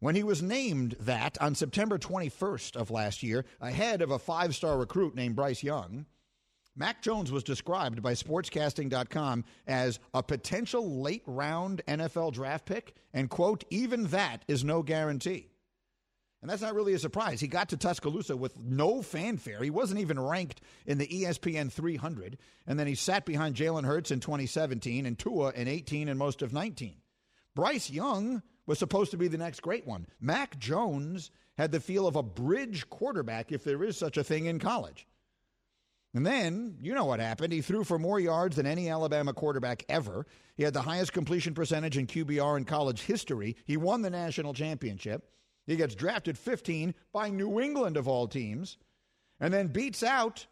When 0.00 0.14
he 0.14 0.22
was 0.22 0.42
named 0.42 0.96
that 1.00 1.38
on 1.40 1.54
September 1.54 1.98
21st 1.98 2.76
of 2.76 2.90
last 2.90 3.22
year, 3.22 3.44
ahead 3.60 4.02
of 4.02 4.10
a 4.10 4.18
five 4.18 4.54
star 4.54 4.78
recruit 4.78 5.14
named 5.14 5.36
Bryce 5.36 5.62
Young, 5.62 6.06
Mac 6.76 7.00
Jones 7.00 7.32
was 7.32 7.42
described 7.42 8.02
by 8.02 8.12
Sportscasting.com 8.12 9.44
as 9.66 9.98
a 10.12 10.22
potential 10.22 11.00
late 11.00 11.22
round 11.26 11.80
NFL 11.88 12.34
draft 12.34 12.66
pick, 12.66 12.94
and, 13.14 13.30
quote, 13.30 13.64
even 13.70 14.04
that 14.08 14.44
is 14.46 14.62
no 14.62 14.82
guarantee. 14.82 15.48
And 16.46 16.50
that's 16.52 16.62
not 16.62 16.76
really 16.76 16.92
a 16.92 16.98
surprise. 17.00 17.40
He 17.40 17.48
got 17.48 17.70
to 17.70 17.76
Tuscaloosa 17.76 18.36
with 18.36 18.56
no 18.56 19.02
fanfare. 19.02 19.60
He 19.64 19.70
wasn't 19.70 19.98
even 19.98 20.20
ranked 20.20 20.60
in 20.86 20.96
the 20.96 21.08
ESPN 21.08 21.72
300. 21.72 22.38
And 22.68 22.78
then 22.78 22.86
he 22.86 22.94
sat 22.94 23.26
behind 23.26 23.56
Jalen 23.56 23.84
Hurts 23.84 24.12
in 24.12 24.20
2017 24.20 25.06
and 25.06 25.18
Tua 25.18 25.50
in 25.56 25.66
18 25.66 26.08
and 26.08 26.16
most 26.16 26.42
of 26.42 26.52
19. 26.52 26.98
Bryce 27.56 27.90
Young 27.90 28.44
was 28.64 28.78
supposed 28.78 29.10
to 29.10 29.16
be 29.16 29.26
the 29.26 29.36
next 29.36 29.58
great 29.58 29.88
one. 29.88 30.06
Mac 30.20 30.56
Jones 30.56 31.32
had 31.58 31.72
the 31.72 31.80
feel 31.80 32.06
of 32.06 32.14
a 32.14 32.22
bridge 32.22 32.88
quarterback, 32.90 33.50
if 33.50 33.64
there 33.64 33.82
is 33.82 33.96
such 33.96 34.16
a 34.16 34.22
thing 34.22 34.46
in 34.46 34.60
college. 34.60 35.08
And 36.14 36.24
then, 36.24 36.78
you 36.80 36.94
know 36.94 37.06
what 37.06 37.18
happened. 37.18 37.52
He 37.52 37.60
threw 37.60 37.82
for 37.82 37.98
more 37.98 38.20
yards 38.20 38.54
than 38.54 38.66
any 38.66 38.88
Alabama 38.88 39.32
quarterback 39.32 39.84
ever. 39.88 40.28
He 40.56 40.62
had 40.62 40.74
the 40.74 40.82
highest 40.82 41.12
completion 41.12 41.54
percentage 41.54 41.98
in 41.98 42.06
QBR 42.06 42.56
in 42.56 42.66
college 42.66 43.02
history. 43.02 43.56
He 43.64 43.76
won 43.76 44.02
the 44.02 44.10
national 44.10 44.54
championship. 44.54 45.28
He 45.66 45.76
gets 45.76 45.94
drafted 45.94 46.38
15 46.38 46.94
by 47.12 47.30
New 47.30 47.60
England, 47.60 47.96
of 47.96 48.08
all 48.08 48.28
teams, 48.28 48.78
and 49.40 49.52
then 49.52 49.68
beats 49.68 50.02
out 50.02 50.46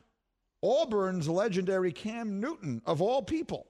Auburn's 0.63 1.29
legendary 1.29 1.93
Cam 1.93 2.41
Newton, 2.41 2.83
of 2.85 3.01
all 3.01 3.23
people. 3.23 3.67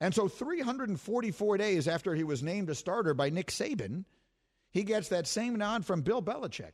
And 0.00 0.14
so, 0.14 0.28
344 0.28 1.58
days 1.58 1.88
after 1.88 2.14
he 2.14 2.22
was 2.22 2.42
named 2.42 2.70
a 2.70 2.74
starter 2.74 3.14
by 3.14 3.30
Nick 3.30 3.48
Saban, 3.48 4.04
he 4.70 4.84
gets 4.84 5.08
that 5.08 5.26
same 5.26 5.56
nod 5.56 5.84
from 5.84 6.02
Bill 6.02 6.22
Belichick. 6.22 6.72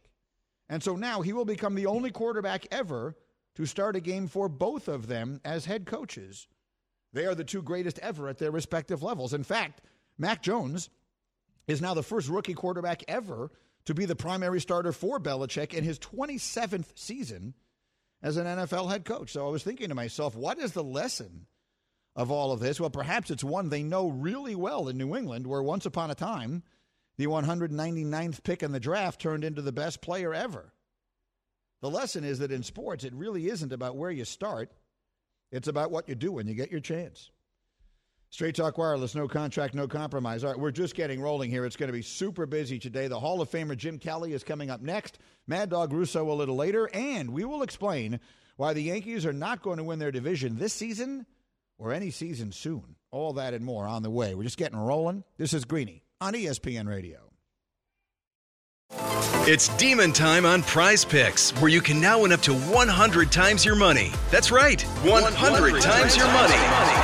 And 0.68 0.82
so 0.82 0.96
now 0.96 1.20
he 1.20 1.32
will 1.32 1.44
become 1.44 1.74
the 1.74 1.86
only 1.86 2.10
quarterback 2.10 2.66
ever 2.70 3.16
to 3.54 3.66
start 3.66 3.96
a 3.96 4.00
game 4.00 4.26
for 4.26 4.48
both 4.48 4.88
of 4.88 5.06
them 5.06 5.40
as 5.44 5.64
head 5.64 5.86
coaches. 5.86 6.46
They 7.12 7.26
are 7.26 7.34
the 7.34 7.44
two 7.44 7.62
greatest 7.62 7.98
ever 8.00 8.28
at 8.28 8.38
their 8.38 8.50
respective 8.50 9.02
levels. 9.02 9.34
In 9.34 9.44
fact, 9.44 9.82
Mac 10.18 10.42
Jones 10.42 10.90
is 11.66 11.80
now 11.80 11.94
the 11.94 12.02
first 12.02 12.28
rookie 12.28 12.54
quarterback 12.54 13.02
ever 13.08 13.50
to 13.86 13.94
be 13.94 14.04
the 14.04 14.16
primary 14.16 14.60
starter 14.60 14.92
for 14.92 15.20
Belichick 15.20 15.74
in 15.74 15.84
his 15.84 15.98
27th 15.98 16.86
season 16.94 17.54
as 18.22 18.36
an 18.36 18.46
NFL 18.46 18.90
head 18.90 19.04
coach. 19.04 19.32
So 19.32 19.46
I 19.46 19.50
was 19.50 19.62
thinking 19.62 19.88
to 19.88 19.94
myself, 19.94 20.34
what 20.34 20.58
is 20.58 20.72
the 20.72 20.84
lesson 20.84 21.46
of 22.16 22.30
all 22.30 22.52
of 22.52 22.60
this? 22.60 22.80
Well, 22.80 22.90
perhaps 22.90 23.30
it's 23.30 23.44
one 23.44 23.68
they 23.68 23.82
know 23.82 24.08
really 24.08 24.54
well 24.54 24.88
in 24.88 24.96
New 24.96 25.14
England, 25.14 25.46
where 25.46 25.62
once 25.62 25.84
upon 25.84 26.10
a 26.10 26.14
time, 26.14 26.62
the 27.16 27.26
199th 27.26 28.42
pick 28.42 28.62
in 28.62 28.72
the 28.72 28.80
draft 28.80 29.20
turned 29.20 29.44
into 29.44 29.62
the 29.62 29.72
best 29.72 30.00
player 30.00 30.34
ever. 30.34 30.72
The 31.82 31.90
lesson 31.90 32.24
is 32.24 32.38
that 32.38 32.50
in 32.50 32.62
sports, 32.62 33.04
it 33.04 33.12
really 33.14 33.48
isn't 33.48 33.72
about 33.72 33.96
where 33.96 34.10
you 34.10 34.24
start, 34.24 34.72
it's 35.52 35.68
about 35.68 35.90
what 35.90 36.08
you 36.08 36.14
do 36.14 36.32
when 36.32 36.48
you 36.48 36.54
get 36.54 36.70
your 36.70 36.80
chance. 36.80 37.30
Straight 38.34 38.56
Talk 38.56 38.78
Wireless, 38.78 39.14
no 39.14 39.28
contract, 39.28 39.74
no 39.74 39.86
compromise. 39.86 40.42
All 40.42 40.50
right, 40.50 40.58
we're 40.58 40.72
just 40.72 40.96
getting 40.96 41.20
rolling 41.20 41.52
here. 41.52 41.64
It's 41.64 41.76
going 41.76 41.86
to 41.86 41.92
be 41.92 42.02
super 42.02 42.46
busy 42.46 42.80
today. 42.80 43.06
The 43.06 43.20
Hall 43.20 43.40
of 43.40 43.48
Famer 43.48 43.76
Jim 43.76 43.96
Kelly 43.96 44.32
is 44.32 44.42
coming 44.42 44.70
up 44.70 44.80
next. 44.80 45.20
Mad 45.46 45.70
Dog 45.70 45.92
Russo 45.92 46.28
a 46.28 46.34
little 46.34 46.56
later, 46.56 46.90
and 46.92 47.30
we 47.30 47.44
will 47.44 47.62
explain 47.62 48.18
why 48.56 48.72
the 48.72 48.82
Yankees 48.82 49.24
are 49.24 49.32
not 49.32 49.62
going 49.62 49.76
to 49.76 49.84
win 49.84 50.00
their 50.00 50.10
division 50.10 50.56
this 50.56 50.72
season 50.72 51.26
or 51.78 51.92
any 51.92 52.10
season 52.10 52.50
soon. 52.50 52.96
All 53.12 53.34
that 53.34 53.54
and 53.54 53.64
more 53.64 53.86
on 53.86 54.02
the 54.02 54.10
way. 54.10 54.34
We're 54.34 54.42
just 54.42 54.58
getting 54.58 54.80
rolling. 54.80 55.22
This 55.38 55.54
is 55.54 55.64
Greeny 55.64 56.02
on 56.20 56.32
ESPN 56.32 56.88
Radio. 56.88 57.30
It's 59.46 59.68
demon 59.76 60.12
time 60.12 60.44
on 60.44 60.64
Prize 60.64 61.04
Picks, 61.04 61.52
where 61.60 61.70
you 61.70 61.80
can 61.80 62.00
now 62.00 62.22
win 62.22 62.32
up 62.32 62.40
to 62.40 62.54
100 62.54 63.30
times 63.30 63.64
your 63.64 63.76
money. 63.76 64.10
That's 64.32 64.50
right, 64.50 64.82
100, 64.82 65.80
times 65.80 66.16
your 66.16 66.26
money. 66.32 67.03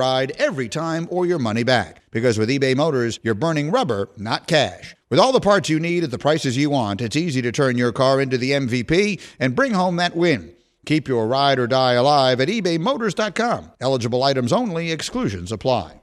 ride 0.01 0.31
every 0.31 0.67
time 0.67 1.07
or 1.11 1.25
your 1.27 1.37
money 1.39 1.63
back. 1.63 2.01
Because 2.09 2.39
with 2.39 2.49
eBay 2.49 2.75
Motors, 2.75 3.19
you're 3.21 3.35
burning 3.35 3.69
rubber, 3.69 4.09
not 4.17 4.47
cash. 4.47 4.95
With 5.09 5.19
all 5.19 5.31
the 5.31 5.39
parts 5.39 5.69
you 5.69 5.79
need 5.79 6.03
at 6.03 6.11
the 6.11 6.17
prices 6.17 6.57
you 6.57 6.69
want, 6.71 7.01
it's 7.01 7.15
easy 7.15 7.41
to 7.43 7.51
turn 7.51 7.77
your 7.77 7.91
car 7.91 8.19
into 8.19 8.37
the 8.37 8.51
MVP 8.51 9.21
and 9.39 9.55
bring 9.55 9.73
home 9.73 9.97
that 9.97 10.15
win. 10.15 10.55
Keep 10.85 11.07
your 11.07 11.27
ride 11.27 11.59
or 11.59 11.67
die 11.67 11.93
alive 11.93 12.41
at 12.41 12.47
ebaymotors.com. 12.47 13.71
Eligible 13.79 14.23
items 14.23 14.51
only, 14.51 14.91
exclusions 14.91 15.51
apply. 15.51 16.01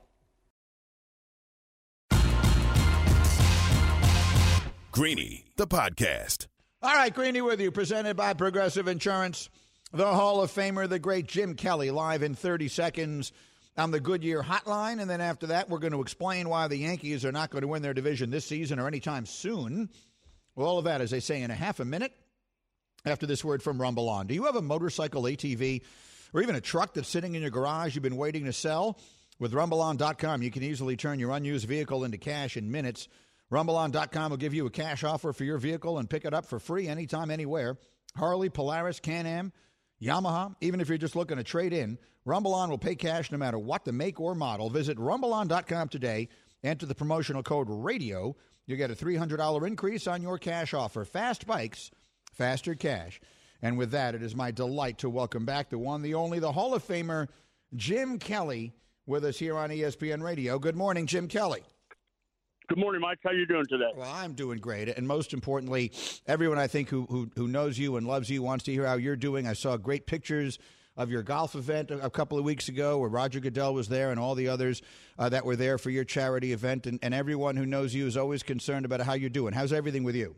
Greeny, 4.92 5.44
the 5.56 5.66
podcast. 5.66 6.46
All 6.82 6.94
right, 6.94 7.12
Greeny 7.12 7.40
with 7.40 7.60
you, 7.60 7.70
presented 7.72 8.16
by 8.16 8.34
Progressive 8.34 8.86
Insurance. 8.88 9.48
The 9.92 10.06
Hall 10.06 10.42
of 10.42 10.50
Famer, 10.52 10.88
the 10.88 10.98
great 10.98 11.26
Jim 11.26 11.54
Kelly, 11.54 11.90
live 11.90 12.22
in 12.22 12.34
30 12.34 12.68
seconds 12.68 13.32
on 13.78 13.90
the 13.90 14.00
Goodyear 14.00 14.42
Hotline. 14.42 15.00
And 15.00 15.08
then 15.08 15.20
after 15.20 15.48
that, 15.48 15.70
we're 15.70 15.78
going 15.78 15.92
to 15.92 16.00
explain 16.00 16.48
why 16.48 16.68
the 16.68 16.76
Yankees 16.76 17.24
are 17.24 17.32
not 17.32 17.50
going 17.50 17.62
to 17.62 17.68
win 17.68 17.82
their 17.82 17.94
division 17.94 18.30
this 18.30 18.44
season 18.44 18.78
or 18.78 18.86
anytime 18.86 19.24
soon. 19.24 19.88
All 20.56 20.78
of 20.78 20.84
that, 20.84 21.00
as 21.00 21.10
they 21.10 21.20
say, 21.20 21.42
in 21.42 21.50
a 21.50 21.54
half 21.54 21.78
a 21.80 21.84
minute 21.84 22.12
after 23.04 23.26
this 23.26 23.44
word 23.44 23.62
from 23.62 23.80
Rumble 23.80 24.08
On. 24.08 24.26
Do 24.26 24.34
you 24.34 24.44
have 24.44 24.56
a 24.56 24.62
motorcycle, 24.62 25.22
ATV, 25.22 25.82
or 26.34 26.42
even 26.42 26.56
a 26.56 26.60
truck 26.60 26.94
that's 26.94 27.08
sitting 27.08 27.36
in 27.36 27.42
your 27.42 27.50
garage 27.50 27.94
you've 27.94 28.02
been 28.02 28.16
waiting 28.16 28.44
to 28.44 28.52
sell? 28.52 28.98
With 29.38 29.52
RumbleOn.com, 29.52 30.42
you 30.42 30.50
can 30.50 30.64
easily 30.64 30.96
turn 30.96 31.20
your 31.20 31.30
unused 31.30 31.68
vehicle 31.68 32.02
into 32.02 32.18
cash 32.18 32.56
in 32.56 32.72
minutes. 32.72 33.06
RumbleOn.com 33.52 34.30
will 34.30 34.36
give 34.36 34.52
you 34.52 34.66
a 34.66 34.70
cash 34.70 35.04
offer 35.04 35.32
for 35.32 35.44
your 35.44 35.58
vehicle 35.58 35.98
and 35.98 36.10
pick 36.10 36.24
it 36.24 36.34
up 36.34 36.44
for 36.44 36.58
free 36.58 36.88
anytime, 36.88 37.30
anywhere. 37.30 37.78
Harley, 38.16 38.48
Polaris, 38.48 38.98
Can 38.98 39.26
Am. 39.26 39.52
Yamaha, 40.00 40.54
even 40.60 40.80
if 40.80 40.88
you're 40.88 40.98
just 40.98 41.16
looking 41.16 41.36
to 41.36 41.44
trade 41.44 41.72
in, 41.72 41.98
RumbleOn 42.26 42.68
will 42.68 42.78
pay 42.78 42.94
cash 42.94 43.32
no 43.32 43.38
matter 43.38 43.58
what 43.58 43.84
the 43.84 43.92
make 43.92 44.20
or 44.20 44.34
model. 44.34 44.70
Visit 44.70 44.98
RumbleOn.com 44.98 45.88
today. 45.88 46.28
Enter 46.62 46.86
the 46.86 46.94
promotional 46.94 47.42
code 47.42 47.68
RADIO. 47.68 48.36
You'll 48.66 48.78
get 48.78 48.90
a 48.90 48.94
$300 48.94 49.66
increase 49.66 50.06
on 50.06 50.22
your 50.22 50.38
cash 50.38 50.74
offer. 50.74 51.04
Fast 51.04 51.46
bikes, 51.46 51.90
faster 52.32 52.74
cash. 52.74 53.20
And 53.62 53.78
with 53.78 53.90
that, 53.92 54.14
it 54.14 54.22
is 54.22 54.36
my 54.36 54.50
delight 54.50 54.98
to 54.98 55.10
welcome 55.10 55.44
back 55.44 55.70
the 55.70 55.78
one, 55.78 56.02
the 56.02 56.14
only, 56.14 56.38
the 56.38 56.52
Hall 56.52 56.74
of 56.74 56.86
Famer, 56.86 57.28
Jim 57.74 58.18
Kelly, 58.18 58.74
with 59.06 59.24
us 59.24 59.38
here 59.38 59.56
on 59.56 59.70
ESPN 59.70 60.22
Radio. 60.22 60.58
Good 60.58 60.76
morning, 60.76 61.06
Jim 61.06 61.28
Kelly. 61.28 61.62
Good 62.68 62.78
morning, 62.78 63.00
Mike. 63.00 63.18
How 63.24 63.30
you 63.30 63.46
doing 63.46 63.64
today? 63.66 63.90
Well, 63.96 64.12
I'm 64.12 64.34
doing 64.34 64.58
great, 64.58 64.88
and 64.88 65.08
most 65.08 65.32
importantly, 65.32 65.90
everyone 66.26 66.58
I 66.58 66.66
think 66.66 66.90
who 66.90 67.06
who, 67.06 67.30
who 67.34 67.48
knows 67.48 67.78
you 67.78 67.96
and 67.96 68.06
loves 68.06 68.28
you 68.28 68.42
wants 68.42 68.64
to 68.66 68.72
hear 68.72 68.86
how 68.86 68.96
you're 68.96 69.16
doing. 69.16 69.46
I 69.46 69.54
saw 69.54 69.78
great 69.78 70.06
pictures 70.06 70.58
of 70.94 71.10
your 71.10 71.22
golf 71.22 71.54
event 71.54 71.90
a, 71.90 72.04
a 72.04 72.10
couple 72.10 72.38
of 72.38 72.44
weeks 72.44 72.68
ago, 72.68 72.98
where 72.98 73.08
Roger 73.08 73.40
Goodell 73.40 73.72
was 73.72 73.88
there, 73.88 74.10
and 74.10 74.20
all 74.20 74.34
the 74.34 74.48
others 74.48 74.82
uh, 75.18 75.30
that 75.30 75.46
were 75.46 75.56
there 75.56 75.78
for 75.78 75.88
your 75.88 76.04
charity 76.04 76.52
event. 76.52 76.86
And, 76.86 76.98
and 77.02 77.14
everyone 77.14 77.56
who 77.56 77.64
knows 77.64 77.94
you 77.94 78.06
is 78.06 78.18
always 78.18 78.42
concerned 78.42 78.84
about 78.84 79.00
how 79.00 79.14
you're 79.14 79.30
doing. 79.30 79.54
How's 79.54 79.72
everything 79.72 80.04
with 80.04 80.14
you? 80.14 80.36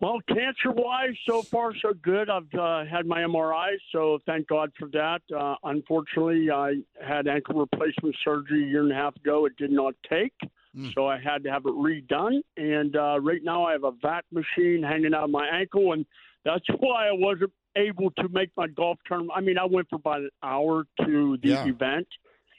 Well, 0.00 0.18
cancer 0.26 0.72
wise, 0.72 1.14
so 1.28 1.42
far 1.42 1.72
so 1.80 1.92
good. 1.92 2.28
I've 2.30 2.52
uh, 2.58 2.84
had 2.86 3.06
my 3.06 3.20
MRI, 3.20 3.76
so 3.92 4.18
thank 4.26 4.48
God 4.48 4.72
for 4.76 4.88
that. 4.88 5.20
Uh, 5.32 5.54
unfortunately, 5.62 6.50
I 6.50 6.80
had 7.06 7.28
ankle 7.28 7.60
replacement 7.60 8.16
surgery 8.24 8.64
a 8.64 8.66
year 8.66 8.82
and 8.82 8.90
a 8.90 8.94
half 8.94 9.14
ago. 9.16 9.44
It 9.44 9.56
did 9.56 9.70
not 9.70 9.94
take, 10.08 10.32
mm. 10.76 10.92
so 10.94 11.06
I 11.06 11.18
had 11.18 11.44
to 11.44 11.50
have 11.50 11.66
it 11.66 11.74
redone. 11.74 12.40
And 12.56 12.96
uh, 12.96 13.20
right 13.20 13.42
now, 13.42 13.64
I 13.64 13.72
have 13.72 13.84
a 13.84 13.92
vac 14.02 14.24
machine 14.32 14.82
hanging 14.82 15.14
out 15.14 15.24
of 15.24 15.30
my 15.30 15.46
ankle, 15.46 15.92
and 15.92 16.04
that's 16.44 16.66
why 16.78 17.08
I 17.08 17.12
wasn't 17.12 17.52
able 17.76 18.10
to 18.12 18.28
make 18.28 18.50
my 18.56 18.66
golf 18.66 18.98
tournament. 19.06 19.32
I 19.36 19.40
mean, 19.40 19.58
I 19.58 19.64
went 19.64 19.88
for 19.88 19.96
about 19.96 20.20
an 20.20 20.30
hour 20.42 20.84
to 21.04 21.38
the 21.42 21.48
yeah. 21.48 21.66
event 21.66 22.08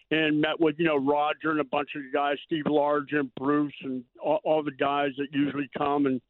and 0.09 0.41
met 0.41 0.59
with 0.59 0.75
you 0.77 0.85
know 0.85 0.97
Roger 0.97 1.51
and 1.51 1.59
a 1.59 1.65
bunch 1.65 1.89
of 1.95 2.01
guys, 2.13 2.37
Steve 2.45 2.65
Large 2.67 3.13
and 3.13 3.33
Bruce, 3.35 3.73
and 3.83 4.03
all, 4.21 4.39
all 4.43 4.63
the 4.63 4.71
guys 4.71 5.11
that 5.17 5.27
usually 5.31 5.69
come 5.77 6.05
and 6.05 6.21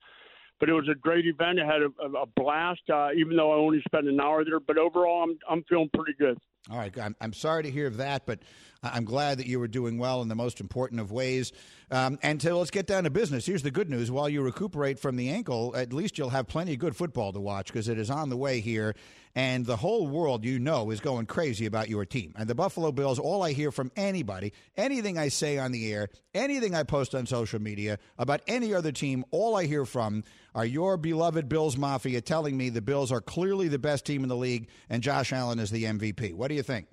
but 0.61 0.69
it 0.69 0.73
was 0.73 0.87
a 0.89 0.95
great 0.95 1.25
event. 1.25 1.59
I 1.59 1.65
had 1.65 1.81
a, 1.81 2.17
a 2.19 2.27
blast, 2.35 2.81
uh, 2.93 3.09
even 3.17 3.35
though 3.35 3.51
I 3.51 3.55
only 3.55 3.81
spent 3.81 4.07
an 4.07 4.21
hour 4.21 4.45
there. 4.45 4.59
But 4.59 4.77
overall, 4.77 5.23
I'm 5.23 5.37
I'm 5.49 5.63
feeling 5.67 5.89
pretty 5.93 6.13
good. 6.17 6.37
All 6.69 6.77
right, 6.77 6.95
I'm, 6.99 7.15
I'm 7.19 7.33
sorry 7.33 7.63
to 7.63 7.71
hear 7.71 7.89
that, 7.89 8.27
but 8.27 8.39
I'm 8.83 9.03
glad 9.03 9.39
that 9.39 9.47
you 9.47 9.59
were 9.59 9.67
doing 9.67 9.97
well 9.97 10.21
in 10.21 10.27
the 10.27 10.35
most 10.35 10.59
important 10.59 11.01
of 11.01 11.11
ways. 11.11 11.51
Um, 11.89 12.19
and 12.21 12.39
to, 12.41 12.55
let's 12.55 12.69
get 12.69 12.85
down 12.85 13.05
to 13.05 13.09
business. 13.09 13.47
Here's 13.47 13.63
the 13.63 13.71
good 13.71 13.89
news: 13.89 14.11
while 14.11 14.29
you 14.29 14.43
recuperate 14.43 14.99
from 14.99 15.15
the 15.15 15.29
ankle, 15.29 15.75
at 15.75 15.91
least 15.91 16.17
you'll 16.19 16.29
have 16.29 16.47
plenty 16.47 16.73
of 16.73 16.79
good 16.79 16.95
football 16.95 17.33
to 17.33 17.39
watch 17.39 17.67
because 17.67 17.87
it 17.89 17.97
is 17.97 18.11
on 18.11 18.29
the 18.29 18.37
way 18.37 18.59
here 18.59 18.95
and 19.35 19.65
the 19.65 19.77
whole 19.77 20.07
world, 20.07 20.43
you 20.43 20.59
know, 20.59 20.91
is 20.91 20.99
going 20.99 21.25
crazy 21.25 21.65
about 21.65 21.89
your 21.89 22.05
team. 22.05 22.33
And 22.37 22.49
the 22.49 22.55
Buffalo 22.55 22.91
Bills, 22.91 23.17
all 23.17 23.43
I 23.43 23.53
hear 23.53 23.71
from 23.71 23.91
anybody, 23.95 24.53
anything 24.75 25.17
I 25.17 25.29
say 25.29 25.57
on 25.57 25.71
the 25.71 25.91
air, 25.91 26.09
anything 26.33 26.75
I 26.75 26.83
post 26.83 27.15
on 27.15 27.25
social 27.25 27.61
media 27.61 27.97
about 28.17 28.41
any 28.47 28.73
other 28.73 28.91
team, 28.91 29.23
all 29.31 29.55
I 29.55 29.65
hear 29.65 29.85
from 29.85 30.23
are 30.53 30.65
your 30.65 30.97
beloved 30.97 31.47
Bills 31.47 31.77
Mafia 31.77 32.21
telling 32.21 32.57
me 32.57 32.69
the 32.69 32.81
Bills 32.81 33.11
are 33.11 33.21
clearly 33.21 33.67
the 33.67 33.79
best 33.79 34.05
team 34.05 34.23
in 34.23 34.29
the 34.29 34.35
league 34.35 34.67
and 34.89 35.01
Josh 35.01 35.31
Allen 35.31 35.59
is 35.59 35.71
the 35.71 35.85
MVP. 35.85 36.33
What 36.33 36.49
do 36.49 36.55
you 36.55 36.63
think? 36.63 36.87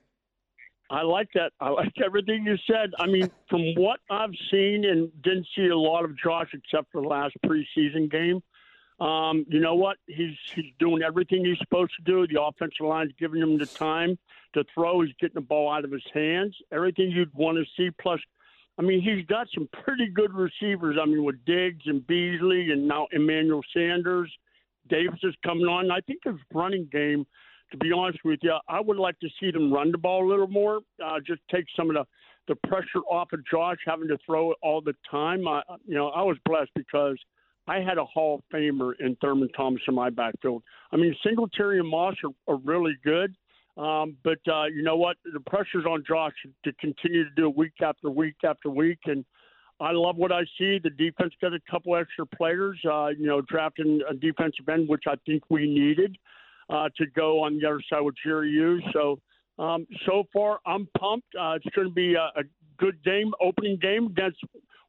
I 0.91 1.03
like 1.03 1.29
that. 1.35 1.53
I 1.61 1.69
like 1.69 1.93
everything 2.03 2.45
you 2.47 2.57
said. 2.67 2.91
I 2.99 3.07
mean, 3.07 3.31
from 3.51 3.75
what 3.75 4.01
I've 4.11 4.35
seen 4.51 4.85
and 4.85 5.11
didn't 5.23 5.47
see 5.55 5.67
a 5.67 5.77
lot 5.77 6.05
of 6.05 6.17
Josh 6.19 6.49
except 6.55 6.91
for 6.93 7.03
the 7.03 7.09
last 7.09 7.35
preseason 7.45 8.11
game, 8.11 8.43
um, 9.01 9.45
you 9.49 9.61
know 9.61 9.75
what? 9.75 9.99
He's 10.07 10.35
he's 10.55 10.73
doing 10.79 11.03
everything 11.03 11.45
he's 11.45 11.59
supposed 11.59 11.93
to 11.99 12.03
do. 12.03 12.27
The 12.27 12.43
offensive 12.43 12.87
line's 12.87 13.13
giving 13.19 13.41
him 13.41 13.59
the 13.59 13.67
time 13.67 14.19
to 14.55 14.65
throw. 14.75 15.03
He's 15.03 15.15
getting 15.21 15.35
the 15.35 15.41
ball 15.41 15.71
out 15.71 15.85
of 15.85 15.93
his 15.93 16.03
hands. 16.13 16.57
Everything 16.73 17.11
you'd 17.11 17.33
want 17.35 17.59
to 17.59 17.65
see. 17.77 17.91
Plus, 18.01 18.19
I 18.79 18.83
mean, 18.83 19.03
he's 19.03 19.27
got 19.27 19.49
some 19.55 19.69
pretty 19.85 20.09
good 20.09 20.33
receivers. 20.33 20.97
I 21.01 21.07
mean, 21.07 21.25
with 21.25 21.45
Diggs 21.45 21.83
and 21.87 22.07
Beasley 22.07 22.71
and 22.71 22.87
now 22.87 23.07
Emmanuel 23.13 23.63
Sanders. 23.75 24.33
Davis 24.89 25.19
is 25.23 25.35
coming 25.45 25.67
on. 25.67 25.91
I 25.91 26.01
think 26.01 26.21
his 26.25 26.37
running 26.55 26.89
game, 26.91 27.27
to 27.73 27.77
be 27.77 27.93
honest 27.93 28.21
with 28.25 28.41
you, 28.43 28.57
I 28.69 28.81
would 28.81 28.97
like 28.97 29.19
to 29.21 29.29
see 29.39 29.51
them 29.51 29.73
run 29.73 29.93
the 29.93 29.99
ball 29.99 30.27
a 30.27 30.29
little 30.29 30.47
more. 30.47 30.81
Uh, 31.05 31.19
just 31.27 31.41
take 31.53 31.67
some 31.77 31.91
of 31.91 31.97
the 31.97 32.05
the 32.47 32.57
pressure 32.67 33.01
off 33.11 33.31
of 33.35 33.41
Josh 33.45 33.77
having 33.85 34.09
to 34.09 34.17
throw 34.25 34.53
it 34.53 34.57
all 34.63 34.81
the 34.81 34.95
time. 35.11 35.47
I, 35.47 35.61
you 35.85 35.95
know, 35.95 36.09
I 36.09 36.23
was 36.23 36.39
blessed 36.47 36.71
because– 36.75 37.19
I 37.69 37.81
had 37.81 37.99
a 37.99 38.05
Hall 38.05 38.37
of 38.37 38.41
Famer 38.53 38.93
in 38.99 39.15
Thurman 39.21 39.51
Thomas 39.55 39.83
in 39.87 39.95
my 39.95 40.09
backfield. 40.09 40.63
I 40.91 40.97
mean, 40.97 41.15
Singletary 41.25 41.79
and 41.79 41.89
Moss 41.89 42.15
are, 42.25 42.53
are 42.53 42.59
really 42.65 42.97
good, 43.05 43.37
um, 43.79 44.17
but 44.25 44.39
uh, 44.51 44.65
you 44.65 44.83
know 44.83 44.97
what? 44.97 45.17
The 45.33 45.41
pressure's 45.41 45.87
on 45.87 46.05
Josh 46.07 46.33
to 46.65 46.73
continue 46.75 47.25
to 47.25 47.31
do 47.37 47.49
it 47.49 47.57
week 47.57 47.75
after 47.83 48.11
week 48.11 48.37
after 48.45 48.71
week, 48.71 48.99
and 49.07 49.25
I 49.81 49.93
love 49.93 50.17
what 50.17 50.33
I 50.33 50.43
see. 50.59 50.79
The 50.83 50.91
defense 50.91 51.33
got 51.41 51.55
a 51.55 51.61
couple 51.71 51.95
extra 51.97 52.27
players, 52.27 52.79
uh, 52.91 53.09
you 53.09 53.27
know, 53.27 53.41
drafting 53.43 54.01
a 54.09 54.15
defensive 54.15 54.69
end, 54.69 54.89
which 54.89 55.05
I 55.07 55.15
think 55.25 55.45
we 55.49 55.69
needed 55.69 56.17
uh, 56.69 56.89
to 56.97 57.07
go 57.15 57.43
on 57.45 57.59
the 57.59 57.67
other 57.67 57.81
side 57.91 58.01
with 58.01 58.17
Jerry 58.25 58.51
Hughes. 58.51 58.83
So, 58.93 59.21
um, 59.63 59.87
so 60.07 60.25
far, 60.33 60.59
I'm 60.67 60.89
pumped. 60.99 61.29
Uh, 61.39 61.53
it's 61.53 61.75
going 61.77 61.89
to 61.89 61.95
be 61.95 62.15
a, 62.15 62.41
a 62.41 62.43
good 62.79 63.03
game, 63.05 63.33
opening 63.41 63.79
game 63.81 64.07
against 64.07 64.39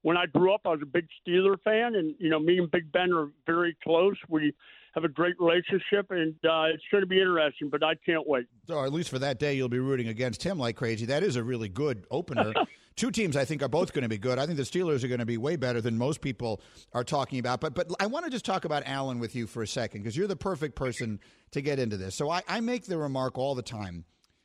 when 0.01 0.17
I 0.17 0.25
grew 0.25 0.53
up, 0.53 0.61
I 0.65 0.69
was 0.69 0.79
a 0.81 0.85
big 0.85 1.07
Steeler 1.19 1.59
fan, 1.61 1.95
and 1.95 2.15
you 2.19 2.29
know, 2.29 2.39
me 2.39 2.57
and 2.57 2.71
Big 2.71 2.91
Ben 2.91 3.11
are 3.11 3.29
very 3.45 3.75
close. 3.83 4.15
We 4.29 4.53
have 4.93 5.03
a 5.03 5.09
great 5.09 5.35
relationship, 5.39 6.07
and 6.09 6.33
uh, 6.43 6.73
it's 6.73 6.83
going 6.91 7.01
to 7.01 7.07
be 7.07 7.19
interesting. 7.19 7.69
But 7.69 7.83
I 7.83 7.95
can't 7.95 8.27
wait. 8.27 8.45
So, 8.67 8.83
at 8.83 8.93
least 8.93 9.09
for 9.09 9.19
that 9.19 9.39
day, 9.39 9.53
you'll 9.53 9.69
be 9.69 9.79
rooting 9.79 10.07
against 10.07 10.43
him 10.43 10.57
like 10.59 10.75
crazy. 10.75 11.05
That 11.05 11.23
is 11.23 11.35
a 11.35 11.43
really 11.43 11.69
good 11.69 12.05
opener. 12.11 12.53
Two 12.95 13.11
teams, 13.11 13.37
I 13.37 13.45
think, 13.45 13.63
are 13.63 13.69
both 13.69 13.93
going 13.93 14.03
to 14.03 14.09
be 14.09 14.17
good. 14.17 14.37
I 14.39 14.45
think 14.45 14.57
the 14.57 14.63
Steelers 14.63 15.05
are 15.05 15.07
going 15.07 15.21
to 15.21 15.25
be 15.25 15.37
way 15.37 15.55
better 15.55 15.79
than 15.79 15.97
most 15.97 16.19
people 16.19 16.59
are 16.91 17.05
talking 17.05 17.39
about. 17.39 17.61
But 17.61 17.73
but 17.73 17.89
I 17.99 18.07
want 18.07 18.25
to 18.25 18.31
just 18.31 18.43
talk 18.43 18.65
about 18.65 18.83
Allen 18.85 19.19
with 19.19 19.35
you 19.35 19.47
for 19.47 19.63
a 19.63 19.67
second 19.67 20.01
because 20.01 20.17
you're 20.17 20.27
the 20.27 20.35
perfect 20.35 20.75
person 20.75 21.19
to 21.51 21.61
get 21.61 21.79
into 21.79 21.95
this. 21.95 22.15
So 22.15 22.29
I, 22.29 22.41
I 22.47 22.59
make 22.59 22.85
the 22.85 22.97
remark 22.97 23.37
all 23.37 23.55
the 23.55 23.61
time. 23.61 24.03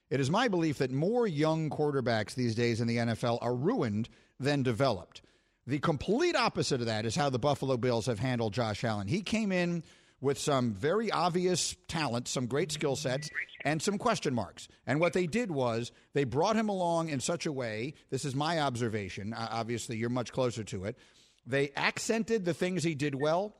It 0.09 0.21
is 0.21 0.31
my 0.31 0.47
belief 0.47 0.79
that 0.79 0.93
more 0.93 1.27
young 1.27 1.71
quarterbacks 1.71 2.35
these 2.35 2.55
days 2.55 2.81
in 2.81 2.87
the 2.87 2.99
NFL 2.99 3.39
are 3.43 3.57
ruined 3.57 4.09
than 4.39 4.63
developed. 4.63 5.23
The 5.67 5.79
complete 5.79 6.37
opposite 6.37 6.81
of 6.81 6.87
that 6.87 7.07
is 7.07 7.17
how 7.17 7.31
the 7.31 7.39
Buffalo 7.39 7.77
Bills 7.77 8.07
have 8.07 8.19
handled 8.19 8.53
Josh 8.53 8.85
Allen. 8.85 9.09
He 9.09 9.23
came 9.23 9.51
in 9.51 9.83
with 10.25 10.39
some 10.39 10.73
very 10.73 11.13
obvious 11.13 11.77
talent, 11.87 12.27
some 12.27 12.47
great 12.47 12.73
skill 12.73 12.97
sets, 12.97 13.29
and 13.63 13.81
some 13.81 13.99
question 13.99 14.35
marks. 14.35 14.67
And 14.87 14.99
what 14.99 15.13
they 15.13 15.27
did 15.27 15.51
was 15.51 15.93
they 16.15 16.25
brought 16.25 16.57
him 16.57 16.71
along 16.71 17.11
in 17.11 17.21
such 17.21 17.45
a 17.47 17.53
way 17.53 17.95
this 18.11 18.25
is 18.25 18.35
my 18.35 18.59
observation. 18.59 19.35
Obviously, 19.37 19.99
you're 19.99 20.09
much 20.09 20.33
closer 20.33 20.65
to 20.65 20.85
it. 20.85 20.99
They 21.47 21.71
accented 21.77 22.47
the 22.47 22.55
things 22.55 22.83
he 22.83 22.95
did 22.95 23.15
well 23.15 23.55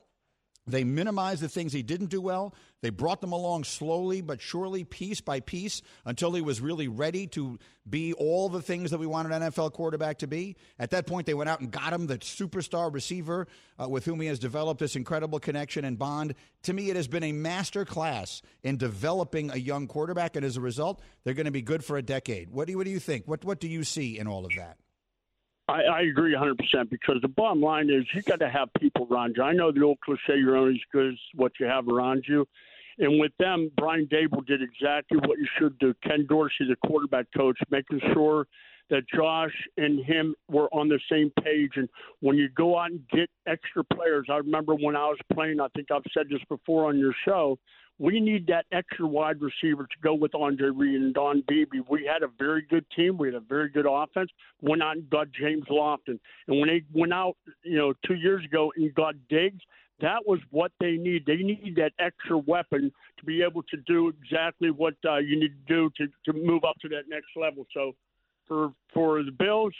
they 0.67 0.83
minimized 0.83 1.41
the 1.41 1.49
things 1.49 1.73
he 1.73 1.83
didn't 1.83 2.09
do 2.09 2.21
well. 2.21 2.53
They 2.85 2.91
brought 2.91 3.19
them 3.19 3.31
along 3.31 3.63
slowly 3.63 4.21
but 4.21 4.39
surely, 4.39 4.83
piece 4.83 5.19
by 5.19 5.39
piece, 5.39 5.81
until 6.05 6.33
he 6.33 6.41
was 6.41 6.61
really 6.61 6.87
ready 6.87 7.25
to 7.29 7.57
be 7.89 8.13
all 8.13 8.47
the 8.47 8.61
things 8.61 8.91
that 8.91 8.99
we 8.99 9.07
wanted 9.07 9.31
an 9.31 9.41
NFL 9.41 9.73
quarterback 9.73 10.19
to 10.19 10.27
be. 10.27 10.55
At 10.77 10.91
that 10.91 11.07
point, 11.07 11.25
they 11.25 11.33
went 11.33 11.49
out 11.49 11.61
and 11.61 11.71
got 11.71 11.93
him 11.93 12.05
the 12.05 12.19
superstar 12.19 12.93
receiver 12.93 13.47
uh, 13.81 13.89
with 13.89 14.05
whom 14.05 14.21
he 14.21 14.27
has 14.27 14.37
developed 14.37 14.79
this 14.79 14.95
incredible 14.95 15.39
connection 15.39 15.83
and 15.83 15.97
bond. 15.97 16.35
To 16.61 16.73
me, 16.73 16.91
it 16.91 16.95
has 16.95 17.07
been 17.07 17.23
a 17.23 17.31
master 17.31 17.85
class 17.85 18.43
in 18.61 18.77
developing 18.77 19.49
a 19.49 19.57
young 19.57 19.87
quarterback, 19.87 20.35
and 20.35 20.45
as 20.45 20.55
a 20.55 20.61
result, 20.61 21.01
they're 21.23 21.33
going 21.33 21.45
to 21.45 21.51
be 21.51 21.63
good 21.63 21.83
for 21.83 21.97
a 21.97 22.03
decade. 22.03 22.51
What 22.51 22.67
do 22.67 22.73
you, 22.73 22.77
what 22.77 22.85
do 22.85 22.91
you 22.91 22.99
think? 22.99 23.27
What, 23.27 23.43
what 23.43 23.59
do 23.59 23.67
you 23.67 23.83
see 23.83 24.19
in 24.19 24.27
all 24.27 24.45
of 24.45 24.51
that? 24.57 24.77
I, 25.67 25.81
I 25.81 26.01
agree 26.01 26.35
100% 26.35 26.91
because 26.91 27.15
the 27.23 27.27
bottom 27.27 27.61
line 27.61 27.89
is 27.89 28.05
you 28.13 28.21
got 28.21 28.41
to 28.41 28.49
have 28.49 28.69
people 28.79 29.07
around 29.09 29.33
you. 29.37 29.43
I 29.43 29.53
know 29.53 29.71
the 29.71 29.81
old 29.81 29.99
cliche, 30.01 30.37
you're 30.37 30.55
only 30.55 30.75
as 30.75 30.81
good 30.91 31.13
as 31.13 31.19
what 31.33 31.53
you 31.59 31.65
have 31.65 31.87
around 31.87 32.25
you. 32.27 32.47
And 32.97 33.19
with 33.19 33.31
them, 33.39 33.71
Brian 33.77 34.07
Daboll 34.07 34.45
did 34.45 34.61
exactly 34.61 35.17
what 35.17 35.37
you 35.37 35.47
should 35.59 35.77
do. 35.79 35.93
Ken 36.03 36.25
Dorsey, 36.27 36.65
the 36.69 36.75
quarterback 36.87 37.27
coach, 37.35 37.57
making 37.69 37.99
sure 38.13 38.47
that 38.89 39.03
Josh 39.13 39.53
and 39.77 40.05
him 40.05 40.35
were 40.49 40.67
on 40.73 40.87
the 40.87 40.99
same 41.11 41.31
page. 41.43 41.71
And 41.75 41.89
when 42.19 42.37
you 42.37 42.49
go 42.49 42.77
out 42.77 42.91
and 42.91 43.01
get 43.09 43.29
extra 43.47 43.83
players, 43.83 44.27
I 44.29 44.37
remember 44.37 44.75
when 44.75 44.95
I 44.95 45.07
was 45.07 45.17
playing, 45.33 45.59
I 45.59 45.67
think 45.75 45.87
I've 45.91 46.03
said 46.13 46.27
this 46.29 46.41
before 46.49 46.87
on 46.87 46.97
your 46.99 47.13
show, 47.25 47.57
we 47.97 48.19
need 48.19 48.47
that 48.47 48.65
extra 48.71 49.07
wide 49.07 49.37
receiver 49.41 49.83
to 49.83 49.97
go 50.03 50.13
with 50.13 50.35
Andre 50.35 50.69
Reed 50.69 51.01
and 51.01 51.13
Don 51.13 51.43
Beebe. 51.47 51.79
We 51.89 52.05
had 52.05 52.23
a 52.23 52.31
very 52.37 52.61
good 52.69 52.85
team. 52.95 53.17
We 53.17 53.29
had 53.29 53.35
a 53.35 53.39
very 53.39 53.69
good 53.69 53.85
offense. 53.89 54.29
Went 54.61 54.83
out 54.83 54.97
and 54.97 55.09
got 55.09 55.27
James 55.31 55.63
Lofton. 55.71 56.19
And 56.47 56.59
when 56.59 56.67
they 56.67 56.83
went 56.93 57.13
out, 57.13 57.37
you 57.63 57.77
know, 57.77 57.93
two 58.05 58.15
years 58.15 58.43
ago 58.43 58.73
and 58.75 58.93
got 58.93 59.15
Diggs, 59.29 59.61
that 60.01 60.25
was 60.25 60.39
what 60.51 60.71
they 60.79 60.97
need. 60.97 61.25
They 61.25 61.37
need 61.37 61.75
that 61.77 61.93
extra 61.99 62.37
weapon 62.37 62.91
to 63.17 63.25
be 63.25 63.41
able 63.41 63.63
to 63.63 63.77
do 63.87 64.09
exactly 64.09 64.71
what 64.71 64.95
uh, 65.07 65.17
you 65.17 65.39
need 65.39 65.53
to 65.67 65.73
do 65.73 65.89
to, 65.97 66.31
to 66.31 66.37
move 66.37 66.63
up 66.63 66.75
to 66.81 66.89
that 66.89 67.03
next 67.07 67.29
level. 67.35 67.65
So 67.73 67.93
for 68.47 68.73
for 68.93 69.23
the 69.23 69.31
Bills, 69.31 69.73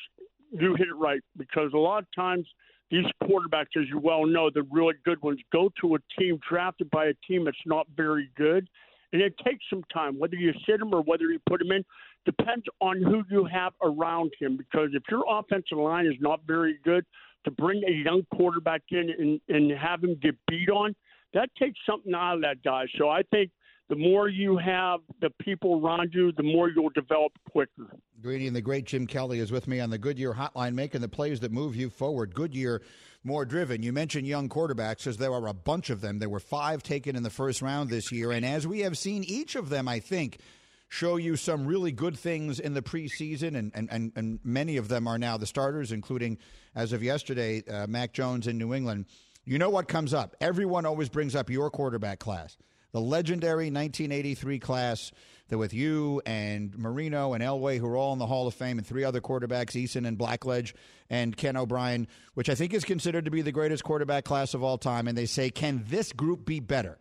you 0.52 0.76
hit 0.76 0.88
it 0.88 0.96
right 0.96 1.22
because 1.38 1.72
a 1.74 1.78
lot 1.78 2.00
of 2.00 2.08
times– 2.16 2.48
these 2.92 3.06
quarterbacks, 3.24 3.76
as 3.78 3.90
you 3.90 4.00
well 4.00 4.26
know, 4.26 4.50
the 4.50 4.64
really 4.72 4.94
good 5.04 5.22
ones, 5.22 5.40
go 5.52 5.72
to 5.82 5.96
a 5.96 5.98
team 6.20 6.40
drafted 6.48 6.90
by 6.92 7.06
a 7.06 7.14
team 7.28 7.46
that's 7.46 7.58
not 7.66 7.88
very 7.96 8.30
good, 8.38 8.68
And 9.12 9.22
it 9.22 9.34
takes 9.44 9.64
some 9.70 9.84
time, 9.94 10.20
whether 10.20 10.36
you 10.36 10.54
sit 10.68 10.82
him 10.82 10.94
or 10.94 11.02
whether 11.02 11.26
you 11.26 11.40
put 11.48 11.62
him 11.62 11.72
in, 11.72 11.84
depends 12.26 12.66
on 12.82 13.02
who 13.02 13.24
you 13.30 13.46
have 13.46 13.74
around 13.82 14.32
him. 14.40 14.58
Because 14.58 14.90
if 14.94 15.04
your 15.10 15.24
offensive 15.28 15.78
line 15.78 16.06
is 16.06 16.16
not 16.20 16.42
very 16.46 16.80
good, 16.84 17.06
to 17.46 17.52
bring 17.52 17.82
a 17.88 17.92
young 17.92 18.24
quarterback 18.36 18.82
in 18.90 19.10
and, 19.18 19.42
and 19.48 19.72
have 19.72 20.04
him 20.04 20.18
get 20.22 20.36
beat 20.48 20.70
on, 20.70 20.96
that 21.34 21.50
takes 21.58 21.80
something 21.90 22.14
out 22.14 22.36
of 22.36 22.42
that 22.42 22.62
guy. 22.64 22.86
So 22.98 23.10
I 23.10 23.22
think 23.32 23.52
the 23.88 23.96
more 23.96 24.28
you 24.28 24.58
have 24.58 25.00
the 25.22 25.30
people 25.42 25.80
around 25.80 26.12
you, 26.14 26.32
the 26.32 26.44
more 26.44 26.70
you'll 26.70 26.90
develop 26.90 27.32
quicker. 27.50 27.96
Greeny 28.22 28.48
and 28.48 28.56
the 28.56 28.62
great 28.62 28.86
Jim 28.86 29.06
Kelly 29.06 29.40
is 29.40 29.52
with 29.52 29.68
me 29.68 29.80
on 29.80 29.90
the 29.92 29.98
Goodyear 29.98 30.34
Hotline, 30.34 30.74
making 30.74 31.02
the 31.02 31.08
plays 31.08 31.40
that 31.42 31.52
move 31.52 31.76
you 31.76 31.90
forward. 31.90 32.34
Goodyear, 32.34 32.82
more 33.24 33.46
driven. 33.46 33.84
You 33.84 33.94
mentioned 33.94 34.26
young 34.26 34.50
quarterbacks, 34.50 35.00
because 35.00 35.18
there 35.18 35.34
are 35.34 35.48
a 35.48 35.54
bunch 35.54 35.92
of 35.92 36.02
them. 36.02 36.18
There 36.18 36.30
were 36.30 36.40
five 36.40 36.82
taken 36.82 37.16
in 37.16 37.24
the 37.24 37.30
first 37.30 37.62
round 37.62 37.90
this 37.90 38.12
year, 38.12 38.32
and 38.32 38.44
as 38.44 38.66
we 38.66 38.80
have 38.80 38.98
seen, 38.98 39.24
each 39.24 39.56
of 39.56 39.70
them, 39.70 39.88
I 39.88 40.00
think, 40.00 40.40
show 40.88 41.18
you 41.18 41.36
some 41.36 41.68
really 41.68 41.92
good 41.92 42.18
things 42.18 42.60
in 42.60 42.74
the 42.74 42.82
preseason, 42.82 43.56
and, 43.56 43.72
and, 43.76 43.90
and, 43.92 44.12
and 44.16 44.40
many 44.44 44.78
of 44.78 44.88
them 44.88 45.08
are 45.08 45.20
now 45.20 45.38
the 45.38 45.46
starters, 45.46 45.92
including, 45.92 46.38
as 46.76 46.94
of 46.94 47.02
yesterday, 47.02 47.64
uh, 47.68 47.88
Mac 47.88 48.14
Jones 48.14 48.48
in 48.48 48.58
New 48.58 48.74
England. 48.74 49.06
You 49.46 49.58
know 49.58 49.70
what 49.70 49.88
comes 49.88 50.14
up? 50.14 50.36
Everyone 50.42 50.86
always 50.86 51.10
brings 51.10 51.36
up 51.36 51.50
your 51.50 51.70
quarterback 51.70 52.20
class 52.20 52.58
the 52.96 53.02
legendary 53.02 53.66
1983 53.66 54.58
class 54.58 55.12
that 55.50 55.58
with 55.58 55.74
you 55.74 56.22
and 56.26 56.74
Marino 56.78 57.34
and 57.34 57.44
Elway, 57.44 57.78
who 57.78 57.88
are 57.88 57.98
all 57.98 58.14
in 58.14 58.20
the 58.20 58.26
Hall 58.26 58.48
of 58.48 58.54
Fame, 58.54 58.78
and 58.78 58.88
three 58.88 59.04
other 59.04 59.20
quarterbacks, 59.20 59.72
Eason 59.72 60.08
and 60.08 60.18
Blackledge 60.18 60.74
and 61.10 61.36
Ken 61.36 61.58
O'Brien, 61.58 62.08
which 62.36 62.50
I 62.50 62.56
think 62.56 62.74
is 62.74 62.86
considered 62.86 63.26
to 63.26 63.32
be 63.32 63.42
the 63.42 63.52
greatest 63.52 63.84
quarterback 63.84 64.24
class 64.24 64.54
of 64.54 64.64
all 64.64 64.78
time. 64.78 65.10
And 65.10 65.18
they 65.18 65.26
say, 65.26 65.50
can 65.50 65.84
this 65.90 66.14
group 66.14 66.46
be 66.46 66.62
better? 66.62 66.98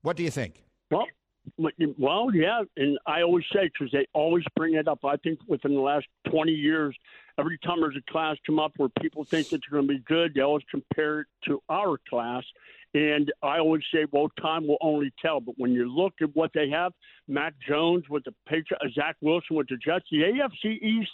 What 0.00 0.16
do 0.16 0.22
you 0.22 0.30
think? 0.30 0.64
Well, 1.98 2.30
yeah, 2.34 2.62
and 2.76 2.98
I 3.06 3.22
always 3.22 3.44
say 3.52 3.70
because 3.72 3.92
they 3.92 4.06
always 4.12 4.44
bring 4.56 4.74
it 4.74 4.88
up. 4.88 5.04
I 5.04 5.16
think 5.16 5.38
within 5.46 5.74
the 5.74 5.80
last 5.80 6.06
20 6.30 6.52
years, 6.52 6.96
every 7.38 7.58
time 7.58 7.80
there's 7.80 7.96
a 7.96 8.12
class 8.12 8.36
come 8.46 8.58
up 8.58 8.72
where 8.76 8.88
people 9.00 9.24
think 9.24 9.52
it's 9.52 9.66
going 9.66 9.86
to 9.86 9.94
be 9.94 10.00
good, 10.00 10.34
they 10.34 10.40
always 10.40 10.64
compare 10.70 11.20
it 11.20 11.26
to 11.46 11.62
our 11.68 11.98
class. 12.08 12.44
And 12.94 13.32
I 13.42 13.58
always 13.58 13.82
say, 13.92 14.06
well, 14.10 14.28
time 14.40 14.66
will 14.68 14.78
only 14.80 15.12
tell. 15.20 15.40
But 15.40 15.56
when 15.58 15.72
you 15.72 15.92
look 15.92 16.14
at 16.22 16.34
what 16.34 16.52
they 16.54 16.70
have, 16.70 16.92
Mac 17.26 17.54
Jones 17.68 18.04
with 18.08 18.24
the 18.24 18.34
Patriots, 18.46 18.84
uh, 18.84 18.88
Zach 18.94 19.16
Wilson 19.20 19.56
with 19.56 19.68
the 19.68 19.76
Jets, 19.76 20.06
the 20.10 20.18
AFC 20.18 20.80
East 20.80 21.10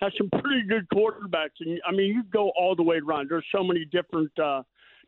has 0.00 0.12
some 0.16 0.30
pretty 0.30 0.62
good 0.68 0.86
quarterbacks. 0.94 1.58
And 1.60 1.80
I 1.86 1.90
mean, 1.90 2.14
you 2.14 2.22
go 2.32 2.50
all 2.56 2.76
the 2.76 2.84
way 2.84 3.00
around. 3.04 3.28
There's 3.30 3.46
so 3.52 3.64
many 3.64 3.84
different 3.84 4.30
uh, 4.38 4.62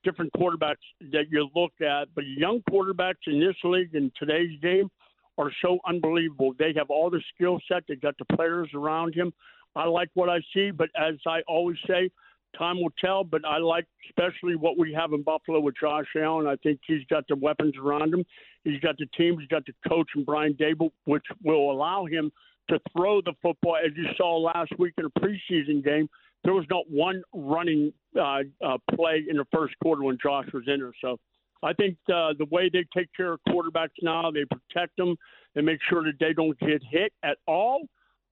different 0.05 0.33
quarterbacks 0.35 0.77
that 1.13 1.25
you 1.31 1.49
look 1.55 1.73
at, 1.81 2.09
but 2.15 2.25
young 2.27 2.63
quarterbacks 2.71 3.27
in 3.27 3.41
this 3.41 3.57
league 3.65 3.95
in 3.95 4.11
today's 4.19 4.59
game 4.61 4.91
are 5.39 5.51
so 5.63 5.79
unbelievable. 5.87 6.53
They 6.59 6.73
have 6.77 6.91
all 6.91 7.11
the 7.11 7.23
skill 7.35 7.61
set. 7.71 7.85
They 7.89 7.97
got 7.97 8.17
the 8.19 8.37
players 8.37 8.71
around 8.75 9.15
him. 9.15 9.33
I 9.75 9.87
like 9.87 10.09
what 10.15 10.29
I 10.31 10.39
see, 10.55 10.71
but 10.71 10.89
as 10.97 11.15
I 11.27 11.41
always 11.47 11.77
say, 11.87 12.11
time 12.59 12.81
will 12.81 12.93
tell, 12.99 13.25
but 13.25 13.45
I 13.45 13.59
like 13.59 13.87
especially 14.09 14.57
what 14.57 14.79
we 14.79 14.93
have 14.95 15.13
in 15.13 15.23
Buffalo 15.23 15.61
with 15.61 15.75
Josh 15.79 16.07
Allen. 16.17 16.47
I 16.47 16.57
think 16.57 16.81
he's 16.87 17.05
got 17.11 17.29
the 17.29 17.37
weapons 17.37 17.75
around 17.79 18.15
him. 18.15 18.25
He's 18.65 18.81
got 18.81 18.97
the 18.99 19.07
team. 19.17 19.39
He's 19.39 19.49
got 19.49 19.65
the 19.67 19.75
coach 19.89 20.09
and 20.15 20.25
Brian 20.25 20.55
Daboll, 20.55 20.91
which 21.05 21.25
will 21.45 21.71
allow 21.71 22.07
him 22.07 22.33
to 22.71 22.81
throw 22.93 23.21
the 23.21 23.35
football. 23.43 23.77
As 23.77 23.93
you 23.97 24.07
saw 24.17 24.39
last 24.39 24.73
week 24.79 24.95
in 24.99 25.05
a 25.05 25.21
preseason 25.21 25.85
game, 25.85 26.09
there 26.45 26.55
was 26.55 26.65
not 26.71 26.85
one 26.89 27.23
running 27.35 27.93
uh, 28.17 28.43
uh, 28.65 28.79
play 28.95 29.25
in 29.29 29.37
the 29.37 29.47
first 29.53 29.75
quarter 29.83 30.03
when 30.03 30.19
Josh 30.23 30.47
was 30.53 30.65
in 30.67 30.81
there. 30.81 30.93
So 31.01 31.19
I 31.63 31.73
think 31.73 31.97
uh, 32.09 32.33
the 32.39 32.47
way 32.51 32.71
they 32.73 32.85
take 32.97 33.09
care 33.17 33.33
of 33.33 33.41
quarterbacks 33.49 33.91
now, 34.03 34.31
they 34.31 34.45
protect 34.45 34.97
them 34.97 35.17
and 35.55 35.67
make 35.67 35.79
sure 35.89 36.05
that 36.05 36.15
they 36.21 36.33
don't 36.33 36.59
get 36.61 36.83
hit 36.91 37.13
at 37.23 37.39
all. 37.47 37.83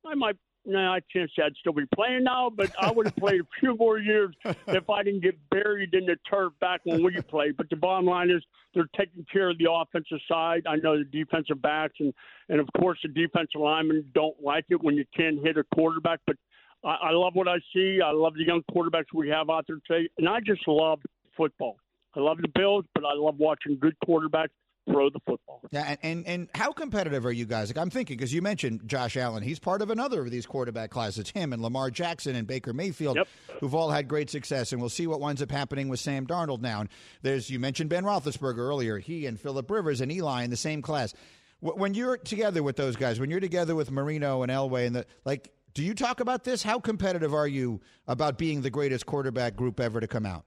I 0.06 0.14
might 0.14 0.36
no, 0.66 0.78
I 0.78 1.00
can't 1.12 1.30
say 1.36 1.42
I'd 1.44 1.54
still 1.56 1.74
be 1.74 1.84
playing 1.94 2.24
now, 2.24 2.50
but 2.50 2.70
I 2.80 2.90
would 2.90 3.06
have 3.06 3.16
played 3.16 3.40
a 3.40 3.46
few 3.60 3.76
more 3.76 3.98
years 3.98 4.34
if 4.44 4.88
I 4.88 5.02
didn't 5.02 5.22
get 5.22 5.36
buried 5.50 5.92
in 5.92 6.06
the 6.06 6.16
turf 6.28 6.54
back 6.60 6.80
when 6.84 7.02
we 7.02 7.20
played. 7.20 7.56
But 7.56 7.68
the 7.68 7.76
bottom 7.76 8.06
line 8.06 8.30
is 8.30 8.42
they're 8.72 8.88
taking 8.96 9.26
care 9.30 9.50
of 9.50 9.58
the 9.58 9.70
offensive 9.70 10.20
side. 10.26 10.62
I 10.66 10.76
know 10.76 10.98
the 10.98 11.04
defensive 11.04 11.60
backs 11.60 11.94
and 12.00 12.14
and 12.48 12.60
of 12.60 12.68
course 12.78 12.98
the 13.02 13.08
defensive 13.08 13.60
linemen 13.60 14.06
don't 14.14 14.36
like 14.42 14.64
it 14.70 14.82
when 14.82 14.94
you 14.94 15.04
can't 15.14 15.44
hit 15.44 15.58
a 15.58 15.64
quarterback. 15.74 16.20
But 16.26 16.36
I, 16.84 17.08
I 17.08 17.10
love 17.12 17.34
what 17.34 17.48
I 17.48 17.58
see. 17.72 18.00
I 18.04 18.12
love 18.12 18.34
the 18.34 18.44
young 18.44 18.62
quarterbacks 18.70 19.12
we 19.14 19.28
have 19.30 19.50
out 19.50 19.66
there 19.66 19.78
today, 19.86 20.08
and 20.18 20.28
I 20.28 20.40
just 20.40 20.66
love 20.66 21.00
football. 21.36 21.76
I 22.16 22.20
love 22.20 22.38
the 22.40 22.48
Bills, 22.48 22.84
but 22.94 23.04
I 23.04 23.14
love 23.14 23.36
watching 23.38 23.78
good 23.80 23.96
quarterbacks 24.06 24.50
throw 24.86 25.08
the 25.08 25.20
football. 25.26 25.62
Yeah, 25.70 25.84
and, 25.88 25.98
and, 26.02 26.26
and 26.26 26.48
how 26.54 26.70
competitive 26.70 27.24
are 27.24 27.32
you 27.32 27.46
guys? 27.46 27.70
Like 27.70 27.78
I'm 27.78 27.90
thinking 27.90 28.16
because 28.16 28.32
you 28.32 28.42
mentioned 28.42 28.82
Josh 28.86 29.16
Allen, 29.16 29.42
he's 29.42 29.58
part 29.58 29.80
of 29.80 29.90
another 29.90 30.20
of 30.20 30.30
these 30.30 30.46
quarterback 30.46 30.90
classes. 30.90 31.30
Him 31.30 31.52
and 31.52 31.62
Lamar 31.62 31.90
Jackson 31.90 32.36
and 32.36 32.46
Baker 32.46 32.72
Mayfield, 32.72 33.16
yep. 33.16 33.28
who've 33.60 33.74
all 33.74 33.90
had 33.90 34.08
great 34.08 34.30
success, 34.30 34.72
and 34.72 34.80
we'll 34.80 34.90
see 34.90 35.06
what 35.06 35.20
winds 35.20 35.40
up 35.40 35.50
happening 35.50 35.88
with 35.88 36.00
Sam 36.00 36.26
Darnold 36.26 36.60
now. 36.60 36.80
And 36.80 36.90
there's 37.22 37.48
you 37.48 37.58
mentioned 37.58 37.88
Ben 37.90 38.04
Roethlisberger 38.04 38.58
earlier. 38.58 38.98
He 38.98 39.26
and 39.26 39.40
Philip 39.40 39.70
Rivers 39.70 40.02
and 40.02 40.12
Eli 40.12 40.44
in 40.44 40.50
the 40.50 40.56
same 40.56 40.82
class. 40.82 41.14
When 41.60 41.94
you're 41.94 42.18
together 42.18 42.62
with 42.62 42.76
those 42.76 42.94
guys, 42.94 43.18
when 43.18 43.30
you're 43.30 43.40
together 43.40 43.74
with 43.74 43.90
Marino 43.90 44.42
and 44.42 44.52
Elway, 44.52 44.86
and 44.86 44.96
the 44.96 45.06
like. 45.24 45.50
Do 45.74 45.82
you 45.82 45.92
talk 45.92 46.20
about 46.20 46.44
this? 46.44 46.62
How 46.62 46.78
competitive 46.78 47.34
are 47.34 47.48
you 47.48 47.80
about 48.06 48.38
being 48.38 48.62
the 48.62 48.70
greatest 48.70 49.06
quarterback 49.06 49.56
group 49.56 49.80
ever 49.80 50.00
to 50.00 50.06
come 50.06 50.24
out? 50.24 50.44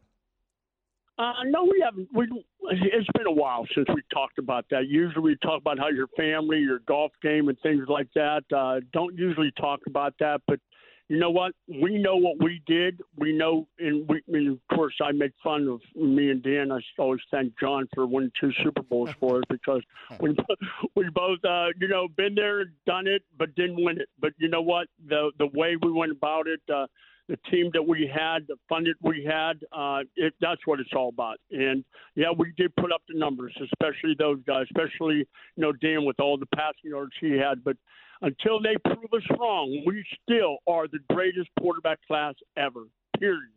Uh, 1.19 1.33
no, 1.47 1.63
we 1.65 1.83
haven't. 1.83 2.07
We, 2.13 2.27
it's 2.71 3.07
been 3.13 3.27
a 3.27 3.31
while 3.31 3.67
since 3.75 3.87
we 3.93 4.01
talked 4.13 4.37
about 4.37 4.65
that. 4.69 4.87
Usually, 4.87 5.21
we 5.21 5.37
talk 5.41 5.59
about 5.59 5.79
how 5.79 5.89
your 5.89 6.07
family, 6.15 6.59
your 6.59 6.79
golf 6.87 7.11
game, 7.21 7.49
and 7.49 7.57
things 7.61 7.85
like 7.89 8.07
that. 8.15 8.43
Uh, 8.55 8.79
don't 8.93 9.15
usually 9.17 9.51
talk 9.59 9.81
about 9.87 10.13
that, 10.19 10.41
but 10.47 10.59
you 11.09 11.17
know 11.17 11.29
what? 11.29 11.53
We 11.67 11.97
know 11.97 12.17
what 12.17 12.41
we 12.43 12.61
did. 12.67 13.01
We 13.17 13.31
know, 13.31 13.67
and 13.79 14.07
we, 14.09 14.21
and 14.27 14.51
of 14.51 14.75
course, 14.75 14.93
I 15.01 15.13
make 15.13 15.31
fun 15.41 15.67
of 15.67 15.79
me 15.95 16.31
and 16.31 16.43
Dan. 16.43 16.71
I 16.71 16.79
always 16.99 17.21
thank 17.31 17.57
John 17.59 17.87
for 17.95 18.05
winning 18.05 18.31
two 18.39 18.51
Super 18.63 18.81
Bowls 18.81 19.11
for 19.19 19.37
us 19.37 19.43
because 19.49 19.81
we 20.19 20.35
we 20.95 21.09
both, 21.13 21.39
uh, 21.45 21.67
you 21.79 21.87
know, 21.87 22.07
been 22.09 22.35
there, 22.35 22.65
done 22.85 23.07
it, 23.07 23.23
but 23.37 23.55
didn't 23.55 23.83
win 23.83 24.01
it. 24.01 24.09
But 24.19 24.33
you 24.37 24.49
know 24.49 24.61
what? 24.61 24.87
The 25.07 25.31
the 25.39 25.47
way 25.53 25.77
we 25.81 25.91
went 25.91 26.11
about 26.11 26.47
it. 26.47 26.59
Uh, 26.73 26.87
the 27.29 27.37
team 27.51 27.69
that 27.73 27.85
we 27.85 28.09
had, 28.13 28.47
the 28.47 28.55
fun 28.69 28.85
that 28.85 28.95
we 29.01 29.23
had. 29.23 29.59
Uh, 29.71 29.99
it, 30.15 30.33
that's 30.39 30.61
what 30.65 30.79
it's 30.79 30.93
all 30.95 31.09
about. 31.09 31.37
And 31.51 31.83
yeah, 32.15 32.31
we 32.35 32.53
did 32.55 32.73
put 32.77 32.91
up 32.93 33.01
the 33.09 33.19
numbers, 33.19 33.53
especially 33.61 34.15
those 34.17 34.39
guys, 34.47 34.65
especially 34.71 35.17
you 35.17 35.25
know 35.57 35.73
Dan 35.73 36.05
with 36.05 36.19
all 36.19 36.37
the 36.37 36.45
passing 36.55 36.91
yards 36.91 37.11
he 37.19 37.31
had. 37.31 37.63
But 37.63 37.77
until 38.21 38.61
they 38.61 38.75
prove 38.83 39.13
us 39.13 39.37
wrong, 39.39 39.83
we 39.85 40.03
still 40.23 40.57
are 40.67 40.87
the 40.87 40.99
greatest 41.13 41.49
quarterback 41.59 41.99
class 42.07 42.35
ever. 42.57 42.85
Period. 43.19 43.51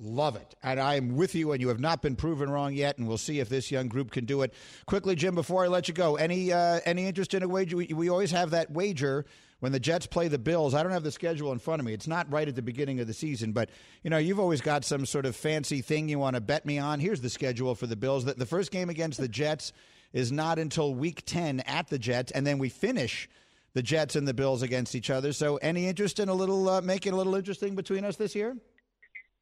Love 0.00 0.36
it. 0.36 0.54
And 0.62 0.78
I 0.78 0.94
am 0.94 1.16
with 1.16 1.34
you, 1.34 1.50
and 1.50 1.60
you 1.60 1.68
have 1.68 1.80
not 1.80 2.02
been 2.02 2.14
proven 2.14 2.48
wrong 2.48 2.72
yet, 2.72 2.98
and 2.98 3.08
we'll 3.08 3.18
see 3.18 3.40
if 3.40 3.48
this 3.48 3.72
young 3.72 3.88
group 3.88 4.12
can 4.12 4.26
do 4.26 4.42
it. 4.42 4.54
Quickly, 4.86 5.16
Jim, 5.16 5.34
before 5.34 5.64
I 5.64 5.66
let 5.66 5.88
you 5.88 5.94
go, 5.94 6.14
any 6.14 6.52
uh, 6.52 6.78
any 6.84 7.06
interest 7.06 7.34
in 7.34 7.42
a 7.42 7.48
wager? 7.48 7.76
We, 7.76 7.86
we 7.86 8.08
always 8.08 8.30
have 8.30 8.50
that 8.50 8.70
wager 8.70 9.26
when 9.58 9.72
the 9.72 9.80
Jets 9.80 10.06
play 10.06 10.28
the 10.28 10.38
Bills. 10.38 10.72
I 10.72 10.84
don't 10.84 10.92
have 10.92 11.02
the 11.02 11.10
schedule 11.10 11.50
in 11.50 11.58
front 11.58 11.80
of 11.80 11.86
me. 11.86 11.94
It's 11.94 12.06
not 12.06 12.32
right 12.32 12.46
at 12.46 12.54
the 12.54 12.62
beginning 12.62 13.00
of 13.00 13.08
the 13.08 13.12
season, 13.12 13.50
but 13.50 13.70
you 14.04 14.10
know, 14.10 14.18
you've 14.18 14.38
always 14.38 14.60
got 14.60 14.84
some 14.84 15.04
sort 15.04 15.26
of 15.26 15.34
fancy 15.34 15.80
thing 15.80 16.08
you 16.08 16.20
want 16.20 16.36
to 16.36 16.40
bet 16.40 16.64
me 16.64 16.78
on. 16.78 17.00
Here's 17.00 17.20
the 17.20 17.30
schedule 17.30 17.74
for 17.74 17.88
the 17.88 17.96
Bills. 17.96 18.24
The, 18.24 18.34
the 18.34 18.46
first 18.46 18.70
game 18.70 18.90
against 18.90 19.18
the 19.18 19.28
Jets 19.28 19.72
is 20.12 20.30
not 20.30 20.60
until 20.60 20.94
week 20.94 21.24
10 21.26 21.58
at 21.60 21.88
the 21.88 21.98
Jets, 21.98 22.30
and 22.30 22.46
then 22.46 22.58
we 22.58 22.68
finish 22.68 23.28
the 23.74 23.82
Jets 23.82 24.16
and 24.16 24.26
the 24.26 24.34
Bills 24.34 24.62
against 24.62 24.94
each 24.94 25.10
other. 25.10 25.32
So, 25.32 25.56
any 25.58 25.86
interest 25.86 26.18
in 26.20 26.28
a 26.28 26.34
little 26.34 26.68
uh, 26.68 26.80
making 26.80 27.12
a 27.12 27.16
little 27.16 27.34
interesting 27.34 27.74
between 27.74 28.04
us 28.04 28.16
this 28.16 28.34
year? 28.34 28.56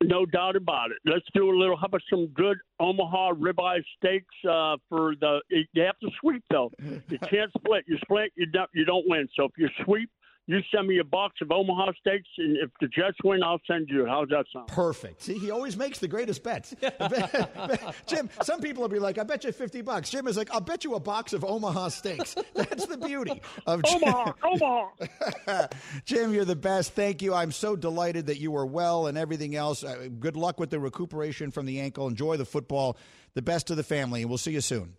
No 0.02 0.26
doubt 0.26 0.56
about 0.56 0.90
it. 0.90 0.98
Let's 1.06 1.24
do 1.34 1.48
a 1.48 1.56
little. 1.56 1.76
How 1.76 1.86
about 1.86 2.02
some 2.10 2.26
good 2.28 2.58
Omaha 2.78 3.32
ribeye 3.32 3.82
steaks 3.96 4.34
uh, 4.44 4.76
for 4.90 5.14
the? 5.20 5.40
You 5.48 5.82
have 5.82 5.98
to 6.00 6.10
sweep 6.20 6.42
though. 6.50 6.70
You 7.08 7.18
can't 7.18 7.50
split. 7.56 7.84
You 7.86 7.96
split, 8.02 8.32
you 8.36 8.46
don't. 8.46 8.68
You 8.74 8.84
don't 8.84 9.08
win. 9.08 9.26
So 9.36 9.44
if 9.44 9.52
you 9.56 9.68
sweep, 9.84 10.10
you 10.46 10.60
send 10.72 10.86
me 10.86 10.98
a 10.98 11.04
box 11.04 11.40
of 11.42 11.50
Omaha 11.50 11.92
steaks, 12.00 12.28
and 12.38 12.56
if 12.58 12.70
the 12.80 12.86
Jets 12.86 13.16
win, 13.24 13.42
I'll 13.42 13.60
send 13.66 13.88
you. 13.88 14.06
How's 14.06 14.28
that 14.28 14.44
sound? 14.52 14.68
Perfect. 14.68 15.22
See, 15.22 15.38
he 15.38 15.50
always 15.50 15.76
makes 15.76 15.98
the 15.98 16.06
greatest 16.06 16.44
bets. 16.44 16.74
Jim, 18.06 18.30
some 18.42 18.60
people 18.60 18.82
will 18.82 18.88
be 18.88 19.00
like, 19.00 19.18
"I 19.18 19.24
bet 19.24 19.42
you 19.44 19.50
fifty 19.50 19.82
bucks." 19.82 20.10
Jim 20.10 20.28
is 20.28 20.36
like, 20.36 20.52
"I'll 20.52 20.60
bet 20.60 20.84
you 20.84 20.94
a 20.94 21.00
box 21.00 21.32
of 21.32 21.44
Omaha 21.44 21.88
steaks." 21.88 22.36
That's 22.54 22.86
the 22.86 22.96
beauty 22.96 23.42
of 23.66 23.82
Jim. 23.82 24.04
Omaha. 24.04 24.32
Omaha. 24.44 25.66
Jim, 26.04 26.32
you're 26.32 26.44
the 26.44 26.56
best. 26.56 26.92
Thank 26.92 27.22
you. 27.22 27.34
I'm 27.34 27.50
so 27.50 27.74
delighted 27.74 28.26
that 28.26 28.38
you 28.38 28.52
were 28.52 28.66
well 28.66 29.08
and 29.08 29.18
everything 29.18 29.56
else. 29.56 29.82
Uh, 29.82 30.08
good 30.20 30.36
luck 30.36 30.60
with 30.60 30.70
the 30.70 30.78
recuperation 30.78 31.50
from 31.50 31.66
the 31.66 31.80
ankle. 31.80 32.06
Enjoy 32.06 32.36
the 32.36 32.44
football. 32.44 32.96
The 33.34 33.42
best 33.42 33.70
of 33.70 33.76
the 33.76 33.82
family, 33.82 34.22
and 34.22 34.30
we'll 34.30 34.38
see 34.38 34.52
you 34.52 34.62
soon. 34.62 34.94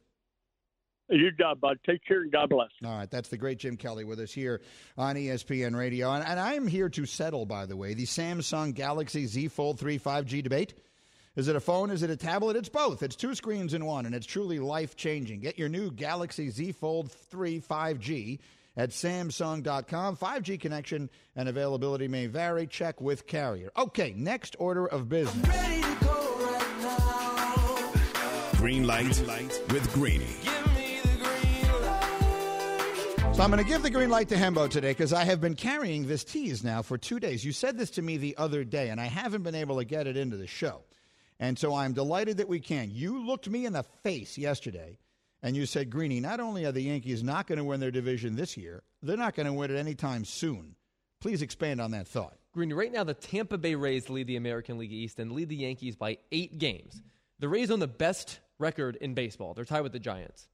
You 1.10 1.32
got, 1.32 1.62
bud. 1.62 1.80
Take 1.86 2.04
care 2.06 2.22
and 2.22 2.32
God 2.32 2.50
bless. 2.50 2.70
All 2.84 2.98
right, 2.98 3.10
that's 3.10 3.30
the 3.30 3.38
great 3.38 3.60
Jim 3.60 3.78
Kelly 3.78 4.04
with 4.04 4.20
us 4.20 4.34
here 4.34 4.62
on 4.98 5.16
ESPN 5.16 5.78
Radio, 5.78 6.12
and, 6.12 6.26
and 6.26 6.40
I 6.40 6.54
am 6.54 6.68
here 6.68 6.90
to 6.90 7.06
settle, 7.06 7.46
by 7.46 7.66
the 7.66 7.78
way, 7.78 7.94
the 7.94 8.04
Samsung 8.04 8.74
Galaxy 8.74 9.26
Z 9.26 9.48
Fold 9.50 9.80
3 9.80 10.00
5G 10.00 10.44
debate. 10.44 10.74
Is 11.38 11.48
it 11.48 11.56
a 11.56 11.60
phone? 11.60 11.92
Is 11.92 12.02
it 12.04 12.10
a 12.10 12.18
tablet? 12.18 12.56
It's 12.56 12.68
both. 12.68 13.04
It's 13.04 13.16
two 13.16 13.36
screens 13.36 13.74
in 13.74 13.86
one, 13.86 14.06
and 14.06 14.16
it's 14.16 14.26
truly 14.26 14.60
life 14.60 14.96
changing. 14.96 15.40
Get 15.42 15.58
your 15.58 15.70
new 15.70 15.92
Galaxy 15.92 16.50
Z 16.50 16.74
Fold 16.74 17.12
3 17.12 17.62
5G 17.62 18.40
at 18.76 18.90
Samsung.com. 18.90 20.18
5G 20.18 20.60
connection 20.60 21.10
and 21.36 21.48
availability 21.48 22.08
may 22.08 22.28
vary. 22.28 22.68
Check 22.68 23.00
with 23.00 23.28
carrier. 23.28 23.72
Okay, 23.78 24.14
next 24.18 24.56
order 24.60 24.88
of 24.88 25.08
business. 25.10 25.48
Green 28.58 28.88
light 28.88 29.22
with 29.70 29.94
Greeny. 29.94 30.57
So 33.38 33.44
I'm 33.44 33.52
going 33.52 33.64
to 33.64 33.70
give 33.70 33.84
the 33.84 33.92
green 33.92 34.10
light 34.10 34.30
to 34.30 34.36
Hembo 34.36 34.68
today 34.68 34.90
because 34.90 35.14
I 35.14 35.24
have 35.24 35.40
been 35.40 35.54
carrying 35.54 36.08
this 36.08 36.24
tease 36.24 36.64
now 36.64 36.82
for 36.82 36.98
two 36.98 37.20
days. 37.20 37.46
You 37.46 37.52
said 37.52 37.78
this 37.78 37.92
to 37.92 38.02
me 38.02 38.18
the 38.18 38.36
other 38.36 38.64
day, 38.64 38.90
and 38.90 39.00
I 39.00 39.06
haven't 39.06 39.44
been 39.44 39.54
able 39.54 39.78
to 39.78 39.86
get 39.86 40.08
it 40.08 40.18
into 40.18 40.38
the 40.38 40.48
show. 40.48 40.82
And 41.40 41.60
so 41.60 41.76
I'm 41.76 41.94
delighted 41.94 42.38
that 42.38 42.48
we 42.48 42.60
can. 42.60 42.90
You 42.90 43.24
looked 43.24 43.48
me 43.48 43.68
in 43.68 43.74
the 43.74 43.84
face 44.02 44.40
yesterday 44.40 44.98
and 45.44 45.56
you 45.56 45.68
said, 45.68 45.92
Greeny, 45.92 46.20
not 46.20 46.40
only 46.40 46.66
are 46.66 46.72
the 46.72 46.82
Yankees 46.82 47.22
not 47.22 47.46
going 47.46 47.60
to 47.60 47.64
win 47.64 47.80
their 47.80 47.92
division 47.92 48.36
this 48.36 48.58
year, 48.58 48.82
they're 49.04 49.16
not 49.16 49.36
going 49.36 49.46
to 49.46 49.54
win 49.54 49.70
it 49.70 49.78
anytime 49.78 50.26
soon. 50.26 50.74
Please 51.22 51.44
expand 51.44 51.80
on 51.80 51.92
that 51.92 52.08
thought. 52.08 52.40
Greeny, 52.54 52.74
right 52.74 52.92
now 52.92 53.04
the 53.04 53.14
Tampa 53.14 53.60
Bay 53.60 53.76
Rays 53.76 54.10
lead 54.10 54.26
the 54.26 54.38
American 54.38 54.80
League 54.80 54.92
East 54.92 55.20
and 55.20 55.32
lead 55.32 55.50
the 55.50 55.58
Yankees 55.58 55.96
by 55.96 56.18
eight 56.32 56.58
games. 56.58 57.04
The 57.38 57.50
Rays 57.50 57.70
own 57.70 57.82
the 57.82 57.88
best 57.88 58.40
record 58.58 58.96
in 58.96 59.14
baseball. 59.14 59.54
They're 59.54 59.64
tied 59.64 59.82
with 59.82 59.92
the 59.92 60.00
Giants. 60.00 60.48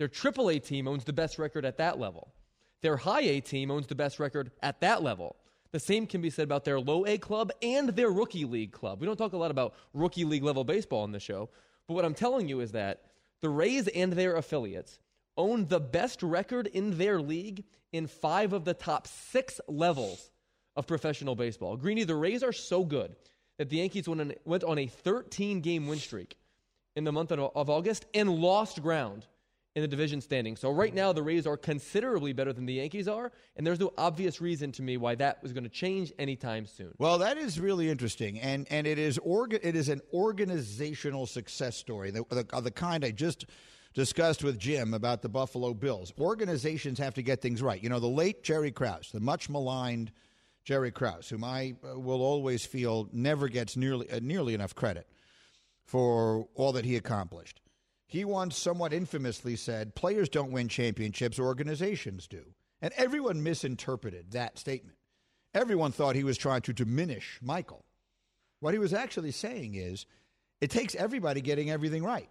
Their 0.00 0.08
AAA 0.08 0.64
team 0.64 0.88
owns 0.88 1.04
the 1.04 1.12
best 1.12 1.38
record 1.38 1.66
at 1.66 1.76
that 1.76 1.98
level. 1.98 2.32
Their 2.80 2.96
high 2.96 3.20
A 3.20 3.40
team 3.42 3.70
owns 3.70 3.86
the 3.86 3.94
best 3.94 4.18
record 4.18 4.50
at 4.62 4.80
that 4.80 5.02
level. 5.02 5.36
The 5.72 5.78
same 5.78 6.06
can 6.06 6.22
be 6.22 6.30
said 6.30 6.44
about 6.44 6.64
their 6.64 6.80
low 6.80 7.04
A 7.04 7.18
club 7.18 7.52
and 7.60 7.90
their 7.90 8.08
rookie 8.08 8.46
league 8.46 8.72
club. 8.72 8.98
We 8.98 9.06
don't 9.06 9.18
talk 9.18 9.34
a 9.34 9.36
lot 9.36 9.50
about 9.50 9.74
rookie 9.92 10.24
league 10.24 10.42
level 10.42 10.64
baseball 10.64 11.02
on 11.02 11.12
the 11.12 11.20
show, 11.20 11.50
but 11.86 11.92
what 11.92 12.06
I'm 12.06 12.14
telling 12.14 12.48
you 12.48 12.60
is 12.60 12.72
that 12.72 13.02
the 13.42 13.50
Rays 13.50 13.88
and 13.88 14.14
their 14.14 14.36
affiliates 14.36 14.98
own 15.36 15.66
the 15.66 15.80
best 15.80 16.22
record 16.22 16.66
in 16.68 16.96
their 16.96 17.20
league 17.20 17.64
in 17.92 18.06
five 18.06 18.54
of 18.54 18.64
the 18.64 18.72
top 18.72 19.06
six 19.06 19.60
levels 19.68 20.30
of 20.76 20.86
professional 20.86 21.34
baseball. 21.34 21.76
Greeny, 21.76 22.04
the 22.04 22.16
Rays 22.16 22.42
are 22.42 22.52
so 22.52 22.86
good 22.86 23.14
that 23.58 23.68
the 23.68 23.76
Yankees 23.76 24.08
went 24.08 24.64
on 24.64 24.78
a 24.78 24.86
13 24.86 25.60
game 25.60 25.86
win 25.88 25.98
streak 25.98 26.38
in 26.96 27.04
the 27.04 27.12
month 27.12 27.32
of 27.32 27.68
August 27.68 28.06
and 28.14 28.30
lost 28.30 28.80
ground 28.80 29.26
in 29.76 29.82
the 29.82 29.88
division 29.88 30.20
standing. 30.20 30.56
So 30.56 30.70
right 30.70 30.92
now 30.92 31.12
the 31.12 31.22
Rays 31.22 31.46
are 31.46 31.56
considerably 31.56 32.32
better 32.32 32.52
than 32.52 32.66
the 32.66 32.74
Yankees 32.74 33.06
are, 33.06 33.30
and 33.56 33.66
there's 33.66 33.78
no 33.78 33.92
obvious 33.96 34.40
reason 34.40 34.72
to 34.72 34.82
me 34.82 34.96
why 34.96 35.14
that 35.16 35.42
was 35.42 35.52
going 35.52 35.64
to 35.64 35.70
change 35.70 36.12
anytime 36.18 36.66
soon. 36.66 36.92
Well, 36.98 37.18
that 37.18 37.38
is 37.38 37.60
really 37.60 37.88
interesting, 37.88 38.40
and 38.40 38.66
and 38.70 38.86
it 38.86 38.98
is 38.98 39.18
orga- 39.18 39.60
it 39.62 39.76
is 39.76 39.88
an 39.88 40.00
organizational 40.12 41.26
success 41.26 41.76
story, 41.76 42.10
the, 42.10 42.24
the, 42.30 42.60
the 42.60 42.70
kind 42.70 43.04
I 43.04 43.12
just 43.12 43.46
discussed 43.94 44.42
with 44.42 44.58
Jim 44.58 44.94
about 44.94 45.22
the 45.22 45.28
Buffalo 45.28 45.74
Bills. 45.74 46.12
Organizations 46.18 46.98
have 46.98 47.14
to 47.14 47.22
get 47.22 47.40
things 47.40 47.62
right. 47.62 47.82
You 47.82 47.88
know, 47.88 48.00
the 48.00 48.06
late 48.06 48.42
Jerry 48.42 48.70
Krause, 48.70 49.10
the 49.12 49.20
much 49.20 49.48
maligned 49.48 50.12
Jerry 50.64 50.90
Krause, 50.90 51.28
whom 51.28 51.44
I 51.44 51.74
uh, 51.84 51.98
will 51.98 52.22
always 52.22 52.64
feel 52.64 53.08
never 53.12 53.48
gets 53.48 53.76
nearly 53.76 54.10
uh, 54.10 54.18
nearly 54.20 54.54
enough 54.54 54.74
credit 54.74 55.06
for 55.84 56.48
all 56.54 56.72
that 56.72 56.84
he 56.84 56.96
accomplished. 56.96 57.60
He 58.10 58.24
once 58.24 58.58
somewhat 58.58 58.92
infamously 58.92 59.54
said, 59.54 59.94
Players 59.94 60.28
don't 60.28 60.50
win 60.50 60.66
championships, 60.66 61.38
organizations 61.38 62.26
do. 62.26 62.42
And 62.82 62.92
everyone 62.96 63.44
misinterpreted 63.44 64.32
that 64.32 64.58
statement. 64.58 64.96
Everyone 65.54 65.92
thought 65.92 66.16
he 66.16 66.24
was 66.24 66.36
trying 66.36 66.62
to 66.62 66.72
diminish 66.72 67.38
Michael. 67.40 67.84
What 68.58 68.74
he 68.74 68.80
was 68.80 68.92
actually 68.92 69.30
saying 69.30 69.76
is, 69.76 70.06
it 70.60 70.72
takes 70.72 70.96
everybody 70.96 71.40
getting 71.40 71.70
everything 71.70 72.02
right. 72.02 72.28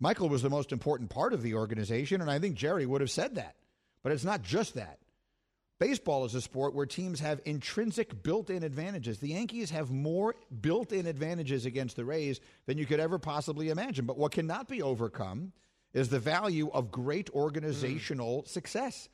Michael 0.00 0.30
was 0.30 0.40
the 0.40 0.48
most 0.48 0.72
important 0.72 1.10
part 1.10 1.34
of 1.34 1.42
the 1.42 1.52
organization, 1.52 2.22
and 2.22 2.30
I 2.30 2.38
think 2.38 2.56
Jerry 2.56 2.86
would 2.86 3.02
have 3.02 3.10
said 3.10 3.34
that. 3.34 3.56
But 4.02 4.12
it's 4.12 4.24
not 4.24 4.40
just 4.40 4.76
that. 4.76 4.98
Baseball 5.78 6.24
is 6.24 6.34
a 6.34 6.40
sport 6.40 6.74
where 6.74 6.86
teams 6.86 7.20
have 7.20 7.40
intrinsic 7.44 8.24
built 8.24 8.50
in 8.50 8.64
advantages. 8.64 9.18
The 9.18 9.28
Yankees 9.28 9.70
have 9.70 9.92
more 9.92 10.34
built 10.60 10.92
in 10.92 11.06
advantages 11.06 11.66
against 11.66 11.94
the 11.94 12.04
Rays 12.04 12.40
than 12.66 12.78
you 12.78 12.86
could 12.86 12.98
ever 12.98 13.18
possibly 13.18 13.68
imagine. 13.68 14.04
But 14.04 14.18
what 14.18 14.32
cannot 14.32 14.68
be 14.68 14.82
overcome 14.82 15.52
is 15.94 16.08
the 16.08 16.18
value 16.18 16.68
of 16.72 16.90
great 16.90 17.30
organizational 17.30 18.42
mm. 18.42 18.48
success. 18.48 19.08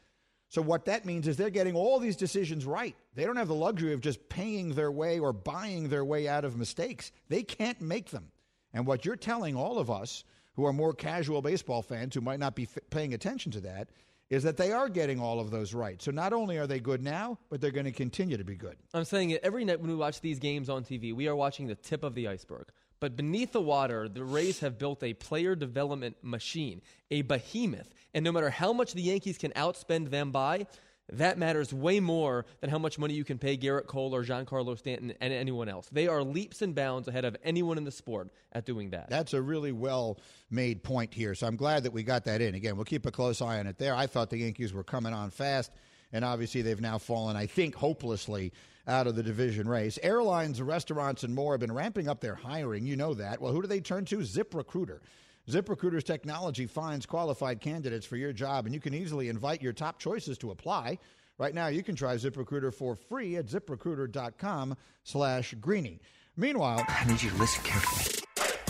So, 0.48 0.62
what 0.62 0.86
that 0.86 1.04
means 1.04 1.28
is 1.28 1.36
they're 1.36 1.50
getting 1.50 1.74
all 1.74 1.98
these 1.98 2.16
decisions 2.16 2.64
right. 2.64 2.94
They 3.14 3.24
don't 3.24 3.36
have 3.36 3.48
the 3.48 3.54
luxury 3.54 3.92
of 3.92 4.00
just 4.00 4.28
paying 4.28 4.74
their 4.74 4.92
way 4.92 5.18
or 5.18 5.32
buying 5.32 5.88
their 5.88 6.04
way 6.04 6.28
out 6.28 6.44
of 6.44 6.56
mistakes. 6.56 7.12
They 7.28 7.42
can't 7.42 7.80
make 7.80 8.10
them. 8.10 8.30
And 8.72 8.86
what 8.86 9.04
you're 9.04 9.16
telling 9.16 9.56
all 9.56 9.78
of 9.78 9.90
us 9.90 10.24
who 10.54 10.64
are 10.64 10.72
more 10.72 10.94
casual 10.94 11.42
baseball 11.42 11.82
fans 11.82 12.14
who 12.14 12.20
might 12.20 12.40
not 12.40 12.54
be 12.54 12.64
f- 12.64 12.78
paying 12.90 13.14
attention 13.14 13.52
to 13.52 13.60
that 13.60 13.88
is 14.30 14.42
that 14.42 14.56
they 14.56 14.72
are 14.72 14.88
getting 14.88 15.20
all 15.20 15.40
of 15.40 15.50
those 15.50 15.74
right. 15.74 16.00
So 16.00 16.10
not 16.10 16.32
only 16.32 16.58
are 16.58 16.66
they 16.66 16.80
good 16.80 17.02
now, 17.02 17.38
but 17.50 17.60
they're 17.60 17.70
going 17.70 17.84
to 17.84 17.92
continue 17.92 18.36
to 18.36 18.44
be 18.44 18.56
good. 18.56 18.76
I'm 18.92 19.04
saying 19.04 19.30
it 19.30 19.40
every 19.42 19.64
night 19.64 19.80
when 19.80 19.90
we 19.90 19.96
watch 19.96 20.20
these 20.20 20.38
games 20.38 20.68
on 20.68 20.84
TV, 20.84 21.14
we 21.14 21.28
are 21.28 21.36
watching 21.36 21.66
the 21.66 21.74
tip 21.74 22.04
of 22.04 22.14
the 22.14 22.28
iceberg. 22.28 22.68
But 23.00 23.16
beneath 23.16 23.52
the 23.52 23.60
water, 23.60 24.08
the 24.08 24.24
Rays 24.24 24.60
have 24.60 24.78
built 24.78 25.02
a 25.02 25.12
player 25.12 25.54
development 25.54 26.16
machine, 26.22 26.80
a 27.10 27.22
behemoth. 27.22 27.92
And 28.14 28.24
no 28.24 28.32
matter 28.32 28.50
how 28.50 28.72
much 28.72 28.94
the 28.94 29.02
Yankees 29.02 29.36
can 29.36 29.50
outspend 29.52 30.10
them 30.10 30.30
by, 30.30 30.66
that 31.12 31.38
matters 31.38 31.72
way 31.72 32.00
more 32.00 32.46
than 32.60 32.70
how 32.70 32.78
much 32.78 32.98
money 32.98 33.14
you 33.14 33.24
can 33.24 33.38
pay 33.38 33.56
Gerrit 33.56 33.86
Cole 33.86 34.14
or 34.14 34.24
Giancarlo 34.24 34.78
Stanton 34.78 35.12
and 35.20 35.32
anyone 35.32 35.68
else. 35.68 35.88
They 35.92 36.08
are 36.08 36.22
leaps 36.22 36.62
and 36.62 36.74
bounds 36.74 37.08
ahead 37.08 37.24
of 37.24 37.36
anyone 37.44 37.76
in 37.76 37.84
the 37.84 37.90
sport 37.90 38.30
at 38.52 38.64
doing 38.64 38.90
that. 38.90 39.10
That's 39.10 39.34
a 39.34 39.42
really 39.42 39.72
well 39.72 40.18
made 40.50 40.82
point 40.82 41.12
here. 41.12 41.34
So 41.34 41.46
I'm 41.46 41.56
glad 41.56 41.82
that 41.82 41.92
we 41.92 42.02
got 42.02 42.24
that 42.24 42.40
in. 42.40 42.54
Again, 42.54 42.76
we'll 42.76 42.86
keep 42.86 43.04
a 43.04 43.10
close 43.10 43.42
eye 43.42 43.58
on 43.58 43.66
it 43.66 43.78
there. 43.78 43.94
I 43.94 44.06
thought 44.06 44.30
the 44.30 44.38
Yankees 44.38 44.72
were 44.72 44.84
coming 44.84 45.12
on 45.12 45.30
fast, 45.30 45.70
and 46.12 46.24
obviously 46.24 46.62
they've 46.62 46.80
now 46.80 46.98
fallen, 46.98 47.36
I 47.36 47.46
think, 47.46 47.74
hopelessly 47.74 48.52
out 48.86 49.06
of 49.06 49.14
the 49.14 49.22
division 49.22 49.68
race. 49.68 49.98
Airlines, 50.02 50.60
restaurants, 50.60 51.22
and 51.22 51.34
more 51.34 51.52
have 51.52 51.60
been 51.60 51.72
ramping 51.72 52.08
up 52.08 52.20
their 52.20 52.34
hiring. 52.34 52.86
You 52.86 52.96
know 52.96 53.14
that. 53.14 53.40
Well, 53.40 53.52
who 53.52 53.62
do 53.62 53.68
they 53.68 53.80
turn 53.80 54.04
to? 54.06 54.24
Zip 54.24 54.54
Recruiter. 54.54 55.00
ZipRecruiter's 55.48 56.04
technology 56.04 56.66
finds 56.66 57.04
qualified 57.04 57.60
candidates 57.60 58.06
for 58.06 58.16
your 58.16 58.32
job, 58.32 58.64
and 58.64 58.74
you 58.74 58.80
can 58.80 58.94
easily 58.94 59.28
invite 59.28 59.62
your 59.62 59.74
top 59.74 59.98
choices 59.98 60.38
to 60.38 60.50
apply. 60.50 60.98
Right 61.36 61.54
now, 61.54 61.66
you 61.66 61.82
can 61.82 61.96
try 61.96 62.14
ZipRecruiter 62.14 62.72
for 62.72 62.96
free 62.96 63.36
at 63.36 63.46
ziprecruiter.com 63.46 64.76
slash 65.02 65.54
greeny. 65.60 66.00
Meanwhile, 66.36 66.84
I 66.88 67.04
need 67.04 67.22
you 67.22 67.30
to 67.30 67.36
listen 67.36 67.62
carefully. 67.62 68.24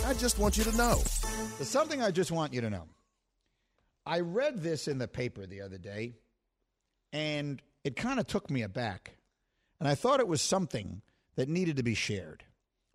I 0.05 0.15
just 0.15 0.39
want 0.39 0.59
you 0.59 0.65
to 0.65 0.77
know. 0.77 1.01
There's 1.57 1.69
something 1.69 2.03
I 2.03 2.11
just 2.11 2.33
want 2.33 2.53
you 2.53 2.61
to 2.63 2.71
know. 2.71 2.89
I 4.05 4.21
read 4.21 4.63
this 4.63 4.89
in 4.89 4.99
the 4.99 5.09
paper 5.09 5.47
the 5.47 5.63
other 5.63 5.79
day, 5.79 6.15
and 7.13 7.63
it 7.85 7.97
kind 7.97 8.19
of 8.19 8.27
took 8.27 8.51
me 8.51 8.63
aback. 8.63 9.17
And 9.79 9.89
I 9.89 9.95
thought 9.95 10.21
it 10.21 10.29
was 10.29 10.43
something 10.43 11.03
that 11.37 11.49
needed 11.49 11.77
to 11.77 11.83
be 11.83 11.95
shared. 11.95 12.45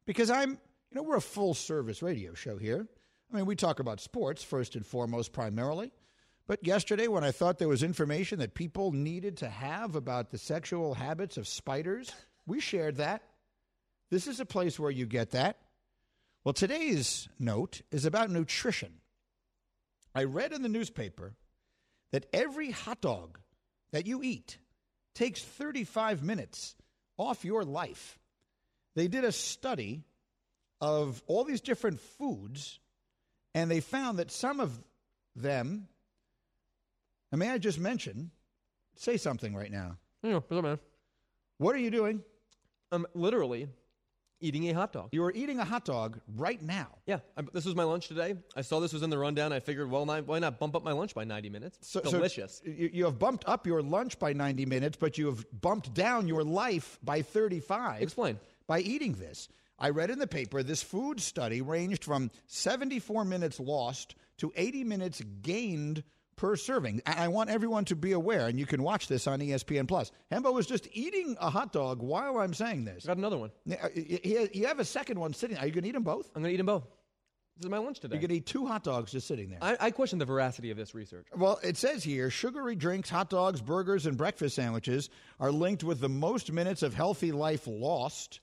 Because 0.05 0.29
I'm, 0.29 0.51
you 0.51 0.95
know, 0.95 1.03
we're 1.03 1.15
a 1.15 1.21
full 1.21 1.53
service 1.53 2.01
radio 2.01 2.33
show 2.33 2.57
here. 2.57 2.87
I 3.31 3.35
mean, 3.35 3.45
we 3.45 3.55
talk 3.55 3.79
about 3.79 3.99
sports 3.99 4.43
first 4.43 4.75
and 4.75 4.85
foremost, 4.85 5.33
primarily. 5.33 5.91
But 6.47 6.65
yesterday, 6.65 7.07
when 7.07 7.23
I 7.23 7.31
thought 7.31 7.59
there 7.59 7.67
was 7.67 7.83
information 7.83 8.39
that 8.39 8.55
people 8.55 8.91
needed 8.91 9.37
to 9.37 9.49
have 9.49 9.95
about 9.95 10.31
the 10.31 10.39
sexual 10.39 10.95
habits 10.95 11.37
of 11.37 11.47
spiders, 11.47 12.11
we 12.47 12.59
shared 12.59 12.97
that. 12.97 13.21
This 14.09 14.25
is 14.25 14.39
a 14.39 14.45
place 14.45 14.79
where 14.79 14.89
you 14.89 15.05
get 15.05 15.31
that. 15.31 15.57
Well, 16.43 16.53
today's 16.53 17.29
note 17.37 17.81
is 17.91 18.05
about 18.05 18.31
nutrition. 18.31 18.93
I 20.15 20.23
read 20.23 20.51
in 20.51 20.63
the 20.63 20.69
newspaper 20.69 21.35
that 22.11 22.25
every 22.33 22.71
hot 22.71 23.01
dog 23.01 23.37
that 23.91 24.07
you 24.07 24.23
eat 24.23 24.57
takes 25.13 25.43
35 25.43 26.23
minutes 26.23 26.75
off 27.17 27.45
your 27.45 27.63
life. 27.63 28.17
They 28.95 29.07
did 29.07 29.23
a 29.23 29.31
study 29.31 30.03
of 30.81 31.21
all 31.27 31.43
these 31.43 31.61
different 31.61 31.99
foods 31.99 32.79
and 33.55 33.69
they 33.69 33.79
found 33.79 34.19
that 34.19 34.31
some 34.31 34.59
of 34.59 34.79
them, 35.35 35.87
and 37.31 37.39
may 37.39 37.49
I 37.49 37.57
just 37.57 37.79
mention, 37.79 38.31
say 38.95 39.17
something 39.17 39.55
right 39.55 39.71
now. 39.71 39.97
Yeah, 40.23 40.35
what's 40.35 40.51
up, 40.51 40.63
man? 40.63 40.79
What 41.57 41.75
are 41.75 41.79
you 41.79 41.91
doing? 41.91 42.23
I'm 42.91 43.05
literally 43.13 43.67
eating 44.41 44.69
a 44.69 44.73
hot 44.73 44.93
dog. 44.93 45.09
You 45.11 45.23
are 45.25 45.31
eating 45.33 45.59
a 45.59 45.65
hot 45.65 45.85
dog 45.85 46.19
right 46.35 46.61
now. 46.61 46.87
Yeah, 47.05 47.19
I, 47.37 47.43
this 47.53 47.65
was 47.65 47.75
my 47.75 47.83
lunch 47.83 48.07
today. 48.07 48.35
I 48.55 48.61
saw 48.61 48.79
this 48.79 48.93
was 48.93 49.03
in 49.03 49.09
the 49.09 49.17
rundown. 49.17 49.51
I 49.51 49.59
figured, 49.59 49.89
well, 49.89 50.05
why 50.05 50.39
not 50.39 50.59
bump 50.59 50.75
up 50.75 50.83
my 50.83 50.91
lunch 50.91 51.13
by 51.13 51.23
90 51.23 51.49
minutes? 51.49 51.77
So, 51.81 52.01
Delicious. 52.01 52.61
So 52.63 52.71
you, 52.71 52.89
you 52.93 53.05
have 53.05 53.19
bumped 53.19 53.45
up 53.47 53.67
your 53.67 53.81
lunch 53.81 54.17
by 54.19 54.33
90 54.33 54.65
minutes, 54.65 54.97
but 54.99 55.17
you 55.17 55.27
have 55.27 55.45
bumped 55.61 55.93
down 55.93 56.27
your 56.27 56.43
life 56.43 56.97
by 57.03 57.21
35. 57.21 58.01
Explain. 58.01 58.39
By 58.67 58.79
eating 58.79 59.13
this. 59.13 59.49
I 59.79 59.89
read 59.89 60.09
in 60.09 60.19
the 60.19 60.27
paper 60.27 60.61
this 60.63 60.83
food 60.83 61.19
study 61.21 61.61
ranged 61.61 62.03
from 62.03 62.31
74 62.47 63.25
minutes 63.25 63.59
lost 63.59 64.15
to 64.37 64.51
80 64.55 64.83
minutes 64.83 65.21
gained 65.41 66.03
per 66.35 66.55
serving. 66.55 67.01
And 67.05 67.19
I 67.19 67.27
want 67.27 67.49
everyone 67.49 67.85
to 67.85 67.95
be 67.95 68.13
aware, 68.13 68.47
and 68.47 68.57
you 68.59 68.65
can 68.65 68.81
watch 68.83 69.07
this 69.07 69.27
on 69.27 69.39
ESPN 69.39 69.87
Plus. 69.87 70.11
Hembo 70.31 70.53
was 70.53 70.65
just 70.67 70.87
eating 70.93 71.35
a 71.39 71.49
hot 71.49 71.73
dog 71.73 72.01
while 72.01 72.37
I'm 72.37 72.53
saying 72.53 72.85
this. 72.85 73.05
Got 73.05 73.17
another 73.17 73.37
one. 73.37 73.51
Uh, 73.69 73.89
You 73.95 74.67
have 74.67 74.79
a 74.79 74.85
second 74.85 75.19
one 75.19 75.33
sitting. 75.33 75.57
Are 75.57 75.65
you 75.65 75.71
going 75.73 75.83
to 75.83 75.89
eat 75.89 75.93
them 75.93 76.03
both? 76.03 76.27
I'm 76.35 76.41
going 76.41 76.51
to 76.51 76.53
eat 76.53 76.57
them 76.57 76.65
both. 76.67 76.83
This 77.57 77.65
is 77.65 77.71
my 77.71 77.77
lunch 77.77 77.99
today. 77.99 78.13
You're 78.15 78.21
going 78.21 78.29
to 78.29 78.35
eat 78.35 78.45
two 78.45 78.65
hot 78.65 78.85
dogs 78.85 79.11
just 79.11 79.27
sitting 79.27 79.49
there. 79.49 79.59
I, 79.61 79.75
I 79.81 79.91
question 79.91 80.17
the 80.17 80.23
veracity 80.23 80.71
of 80.71 80.77
this 80.77 80.95
research. 80.95 81.27
Well, 81.35 81.59
it 81.61 81.75
says 81.75 82.05
here 82.05 82.29
sugary 82.29 82.77
drinks, 82.77 83.09
hot 83.09 83.29
dogs, 83.29 83.59
burgers, 83.61 84.05
and 84.05 84.15
breakfast 84.17 84.55
sandwiches 84.55 85.09
are 85.41 85.51
linked 85.51 85.83
with 85.83 85.99
the 85.99 86.07
most 86.07 86.53
minutes 86.53 86.83
of 86.83 86.93
healthy 86.93 87.33
life 87.33 87.67
lost, 87.67 88.39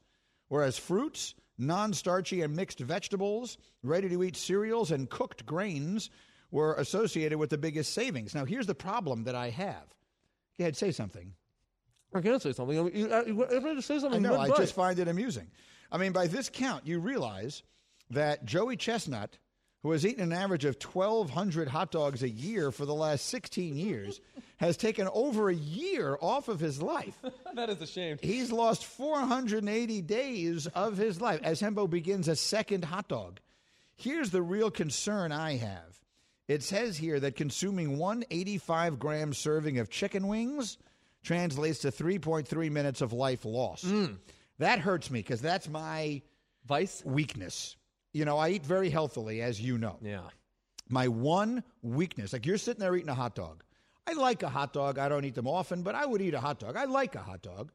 whereas 0.48 0.78
fruits, 0.78 1.34
non 1.58 1.92
starchy 1.92 2.42
and 2.42 2.54
mixed 2.54 2.80
vegetables, 2.80 3.58
ready 3.82 4.08
to 4.08 4.22
eat 4.22 4.36
cereals, 4.36 4.90
and 4.90 5.10
cooked 5.10 5.46
grains 5.46 6.10
were 6.50 6.74
associated 6.74 7.38
with 7.38 7.50
the 7.50 7.58
biggest 7.58 7.92
savings. 7.92 8.34
Now, 8.34 8.44
here's 8.44 8.66
the 8.66 8.74
problem 8.74 9.24
that 9.24 9.34
I 9.34 9.50
have. 9.50 9.84
Go 10.58 10.64
ahead, 10.64 10.76
say 10.76 10.90
something. 10.90 11.32
I 12.14 12.20
can't 12.20 12.40
say 12.40 12.52
something. 12.52 12.78
I 12.78 12.82
mean, 12.82 12.96
you, 12.96 13.12
everybody 13.12 13.80
say 13.82 13.96
I 13.96 13.98
something. 13.98 14.22
know, 14.22 14.34
I 14.34 14.48
right. 14.48 14.56
just 14.56 14.74
find 14.74 14.98
it 14.98 15.08
amusing. 15.08 15.48
I 15.92 15.98
mean, 15.98 16.12
by 16.12 16.26
this 16.26 16.48
count, 16.48 16.86
you 16.86 16.98
realize 16.98 17.62
that 18.10 18.44
Joey 18.44 18.76
Chestnut, 18.76 19.38
who 19.86 19.92
has 19.92 20.04
eaten 20.04 20.20
an 20.20 20.32
average 20.32 20.64
of 20.64 20.74
1,200 20.84 21.68
hot 21.68 21.92
dogs 21.92 22.24
a 22.24 22.28
year 22.28 22.72
for 22.72 22.84
the 22.84 22.92
last 22.92 23.26
16 23.26 23.76
years, 23.76 24.20
has 24.56 24.76
taken 24.76 25.08
over 25.12 25.48
a 25.48 25.54
year 25.54 26.18
off 26.20 26.48
of 26.48 26.58
his 26.58 26.82
life. 26.82 27.14
that 27.54 27.70
is 27.70 27.80
a 27.80 27.86
shame. 27.86 28.18
He's 28.20 28.50
lost 28.50 28.84
480 28.84 30.02
days 30.02 30.66
of 30.66 30.96
his 30.96 31.20
life 31.20 31.38
as 31.44 31.62
Hembo 31.62 31.88
begins 31.88 32.26
a 32.26 32.34
second 32.34 32.84
hot 32.84 33.06
dog. 33.06 33.38
Here's 33.94 34.30
the 34.30 34.42
real 34.42 34.72
concern 34.72 35.30
I 35.30 35.56
have. 35.58 36.00
It 36.48 36.64
says 36.64 36.96
here 36.96 37.20
that 37.20 37.36
consuming 37.36 37.96
one 37.96 38.24
85 38.28 38.98
gram 38.98 39.32
serving 39.32 39.78
of 39.78 39.88
chicken 39.88 40.26
wings 40.26 40.78
translates 41.22 41.78
to 41.80 41.92
3.3 41.92 42.72
minutes 42.72 43.02
of 43.02 43.12
life 43.12 43.44
lost. 43.44 43.86
Mm. 43.86 44.16
That 44.58 44.80
hurts 44.80 45.12
me 45.12 45.20
because 45.20 45.40
that's 45.40 45.68
my 45.68 46.22
vice 46.66 47.04
weakness. 47.04 47.76
You 48.16 48.24
know, 48.24 48.38
I 48.38 48.48
eat 48.48 48.64
very 48.64 48.88
healthily, 48.88 49.42
as 49.42 49.60
you 49.60 49.76
know. 49.76 49.98
Yeah. 50.00 50.22
My 50.88 51.06
one 51.08 51.62
weakness, 51.82 52.32
like 52.32 52.46
you're 52.46 52.56
sitting 52.56 52.80
there 52.80 52.96
eating 52.96 53.10
a 53.10 53.14
hot 53.14 53.34
dog. 53.34 53.62
I 54.06 54.14
like 54.14 54.42
a 54.42 54.48
hot 54.48 54.72
dog. 54.72 54.98
I 54.98 55.08
don't 55.10 55.24
eat 55.26 55.34
them 55.34 55.46
often, 55.46 55.82
but 55.82 55.94
I 55.94 56.06
would 56.06 56.22
eat 56.22 56.32
a 56.32 56.40
hot 56.40 56.58
dog. 56.58 56.76
I 56.76 56.84
like 56.84 57.14
a 57.14 57.20
hot 57.20 57.42
dog, 57.42 57.72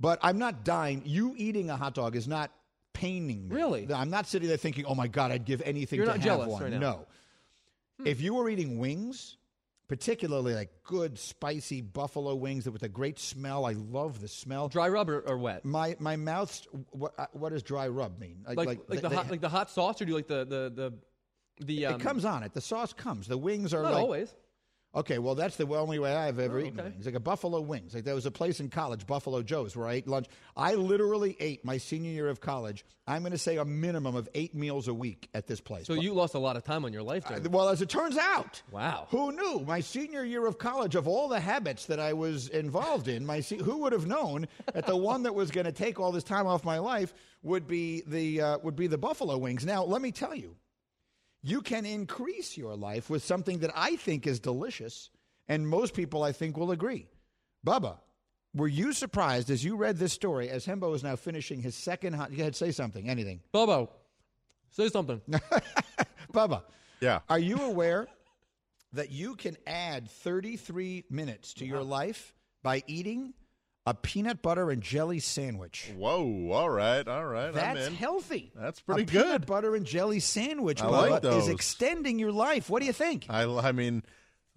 but 0.00 0.18
I'm 0.22 0.38
not 0.38 0.64
dying. 0.64 1.02
You 1.04 1.34
eating 1.36 1.68
a 1.68 1.76
hot 1.76 1.94
dog 1.94 2.16
is 2.16 2.26
not 2.26 2.52
paining 2.94 3.48
me. 3.48 3.54
Really? 3.54 3.92
I'm 3.92 4.08
not 4.08 4.26
sitting 4.26 4.48
there 4.48 4.56
thinking, 4.56 4.86
"Oh 4.86 4.94
my 4.94 5.08
god, 5.08 5.30
I'd 5.30 5.44
give 5.44 5.60
anything 5.60 5.98
You're 5.98 6.06
to 6.06 6.12
not 6.12 6.20
have 6.20 6.24
jealous 6.24 6.48
one." 6.48 6.62
right 6.62 6.72
now. 6.72 6.78
No. 6.78 7.06
Hmm. 7.98 8.06
If 8.06 8.22
you 8.22 8.32
were 8.32 8.48
eating 8.48 8.78
wings, 8.78 9.36
particularly 9.88 10.54
like 10.54 10.70
good 10.84 11.18
spicy 11.18 11.80
buffalo 11.80 12.34
wings 12.34 12.64
that 12.64 12.72
with 12.72 12.82
a 12.82 12.88
great 12.88 13.18
smell, 13.18 13.64
I 13.64 13.72
love 13.72 14.20
the 14.20 14.28
smell. 14.28 14.68
Dry 14.68 14.88
rub 14.88 15.08
or, 15.08 15.20
or 15.20 15.38
wet? 15.38 15.64
My 15.64 15.96
my 15.98 16.16
mouth's 16.16 16.66
what, 16.90 17.12
uh, 17.18 17.26
what 17.32 17.50
does 17.50 17.62
dry 17.62 17.88
rub 17.88 18.18
mean? 18.18 18.44
Like 18.46 18.56
like, 18.56 18.86
the, 18.88 19.08
they- 19.08 19.14
hot 19.14 19.30
like 19.30 19.40
the 19.40 19.48
hot 19.48 19.70
sauce, 19.70 20.00
or 20.00 20.04
do 20.04 20.10
you 20.10 20.16
like 20.16 20.26
the 20.28 20.44
the 20.44 20.72
the 20.74 21.64
the? 21.64 21.86
Um, 21.86 22.00
it 22.00 22.04
comes 22.04 22.24
on 22.24 22.42
it. 22.42 22.52
The 22.52 22.60
sauce 22.60 22.92
comes. 22.92 23.28
The 23.28 23.38
wings 23.38 23.72
are 23.72 23.82
Not 23.82 23.92
like 23.92 24.02
always. 24.02 24.34
Okay, 24.96 25.18
well, 25.18 25.34
that's 25.34 25.56
the 25.56 25.66
only 25.68 25.98
way 25.98 26.14
I've 26.14 26.38
ever 26.38 26.58
Oh, 26.58 26.62
eaten 26.64 26.80
okay. 26.80 26.88
wings. 26.88 27.04
Like 27.04 27.14
a 27.14 27.20
Buffalo 27.20 27.60
Wings. 27.60 27.94
Like 27.94 28.04
there 28.04 28.14
was 28.14 28.24
a 28.24 28.30
place 28.30 28.60
in 28.60 28.70
college, 28.70 29.06
Buffalo 29.06 29.42
Joe's, 29.42 29.76
where 29.76 29.86
I 29.86 29.94
ate 29.94 30.08
lunch. 30.08 30.26
I 30.56 30.74
literally 30.74 31.36
ate 31.38 31.66
my 31.66 31.76
senior 31.76 32.10
year 32.10 32.28
of 32.30 32.40
college. 32.40 32.82
I'm 33.06 33.20
going 33.20 33.32
to 33.32 33.38
say 33.38 33.58
a 33.58 33.64
minimum 33.64 34.16
of 34.16 34.26
eight 34.34 34.54
meals 34.54 34.88
a 34.88 34.94
week 34.94 35.28
at 35.34 35.46
this 35.46 35.60
place. 35.60 35.86
So 35.86 35.92
you 35.92 36.14
lost 36.14 36.34
a 36.34 36.38
lot 36.38 36.56
of 36.56 36.64
time 36.64 36.86
on 36.86 36.94
your 36.94 37.02
life. 37.02 37.26
During 37.26 37.50
well, 37.52 37.68
as 37.68 37.82
it 37.82 37.90
turns 37.90 38.16
out, 38.16 38.62
wow. 38.70 39.06
who 39.10 39.32
knew? 39.32 39.60
My 39.66 39.80
senior 39.80 40.24
year 40.24 40.46
of 40.46 40.56
college, 40.56 40.94
of 40.94 41.06
all 41.06 41.28
the 41.28 41.40
habits 41.40 41.86
that 41.86 42.00
I 42.00 42.14
was 42.14 42.48
involved 42.48 43.06
in, 43.06 43.26
my 43.26 43.40
se- 43.40 43.58
who 43.58 43.78
would 43.82 43.92
have 43.92 44.06
known 44.06 44.48
that 44.72 44.86
the 44.86 44.96
one 44.96 45.24
that 45.24 45.34
was 45.34 45.50
going 45.50 45.66
to 45.66 45.72
take 45.72 46.00
all 46.00 46.10
this 46.10 46.24
time 46.24 46.46
off 46.46 46.64
my 46.64 46.78
life 46.78 47.12
would 47.42 47.68
be 47.68 48.02
the 48.06 48.40
uh, 48.40 48.58
would 48.62 48.76
be 48.76 48.86
the 48.86 48.98
Buffalo 48.98 49.36
Wings. 49.36 49.64
Now, 49.66 49.84
let 49.84 50.00
me 50.00 50.10
tell 50.10 50.34
you, 50.34 50.56
you 51.42 51.60
can 51.60 51.86
increase 51.86 52.56
your 52.56 52.76
life 52.76 53.08
with 53.10 53.24
something 53.24 53.58
that 53.60 53.70
I 53.74 53.96
think 53.96 54.26
is 54.26 54.40
delicious, 54.40 55.10
and 55.48 55.68
most 55.68 55.94
people 55.94 56.22
I 56.22 56.32
think 56.32 56.56
will 56.56 56.72
agree. 56.72 57.08
Bubba, 57.64 57.98
were 58.54 58.68
you 58.68 58.92
surprised 58.92 59.50
as 59.50 59.64
you 59.64 59.76
read 59.76 59.98
this 59.98 60.12
story 60.12 60.48
as 60.48 60.66
Hembo 60.66 60.94
is 60.94 61.02
now 61.02 61.16
finishing 61.16 61.60
his 61.60 61.74
second 61.74 62.14
hot? 62.14 62.34
Go 62.34 62.40
ahead, 62.40 62.56
say 62.56 62.70
something, 62.70 63.08
anything. 63.08 63.40
Bobo, 63.52 63.90
say 64.70 64.88
something. 64.88 65.20
Bubba. 66.32 66.62
Yeah. 67.00 67.20
Are 67.28 67.38
you 67.38 67.56
aware 67.58 68.06
that 68.92 69.10
you 69.10 69.34
can 69.36 69.56
add 69.66 70.10
33 70.10 71.04
minutes 71.10 71.54
to 71.54 71.66
your 71.66 71.82
life 71.82 72.34
by 72.62 72.82
eating 72.86 73.34
a 73.86 73.94
peanut 73.94 74.42
butter 74.42 74.70
and 74.70 74.82
jelly 74.82 75.20
sandwich? 75.20 75.92
Whoa! 75.96 76.50
All 76.52 76.68
right, 76.68 77.06
all 77.06 77.24
right. 77.24 77.52
That's 77.52 77.88
healthy. 77.88 78.52
That's 78.54 78.80
pretty 78.80 79.04
good. 79.04 79.10
a 79.10 79.12
good. 79.12 79.24
Peanut 79.24 79.46
butter 79.46 79.74
and 79.76 79.86
jelly 79.86 80.20
sandwich, 80.20 80.82
I 80.82 80.88
like 80.88 81.22
those. 81.22 81.44
is 81.44 81.48
extending 81.48 82.18
your 82.18 82.32
life. 82.32 82.68
What 82.68 82.80
do 82.80 82.86
you 82.86 82.92
think? 82.92 83.26
I, 83.28 83.44
I 83.44 83.72
mean, 83.72 84.02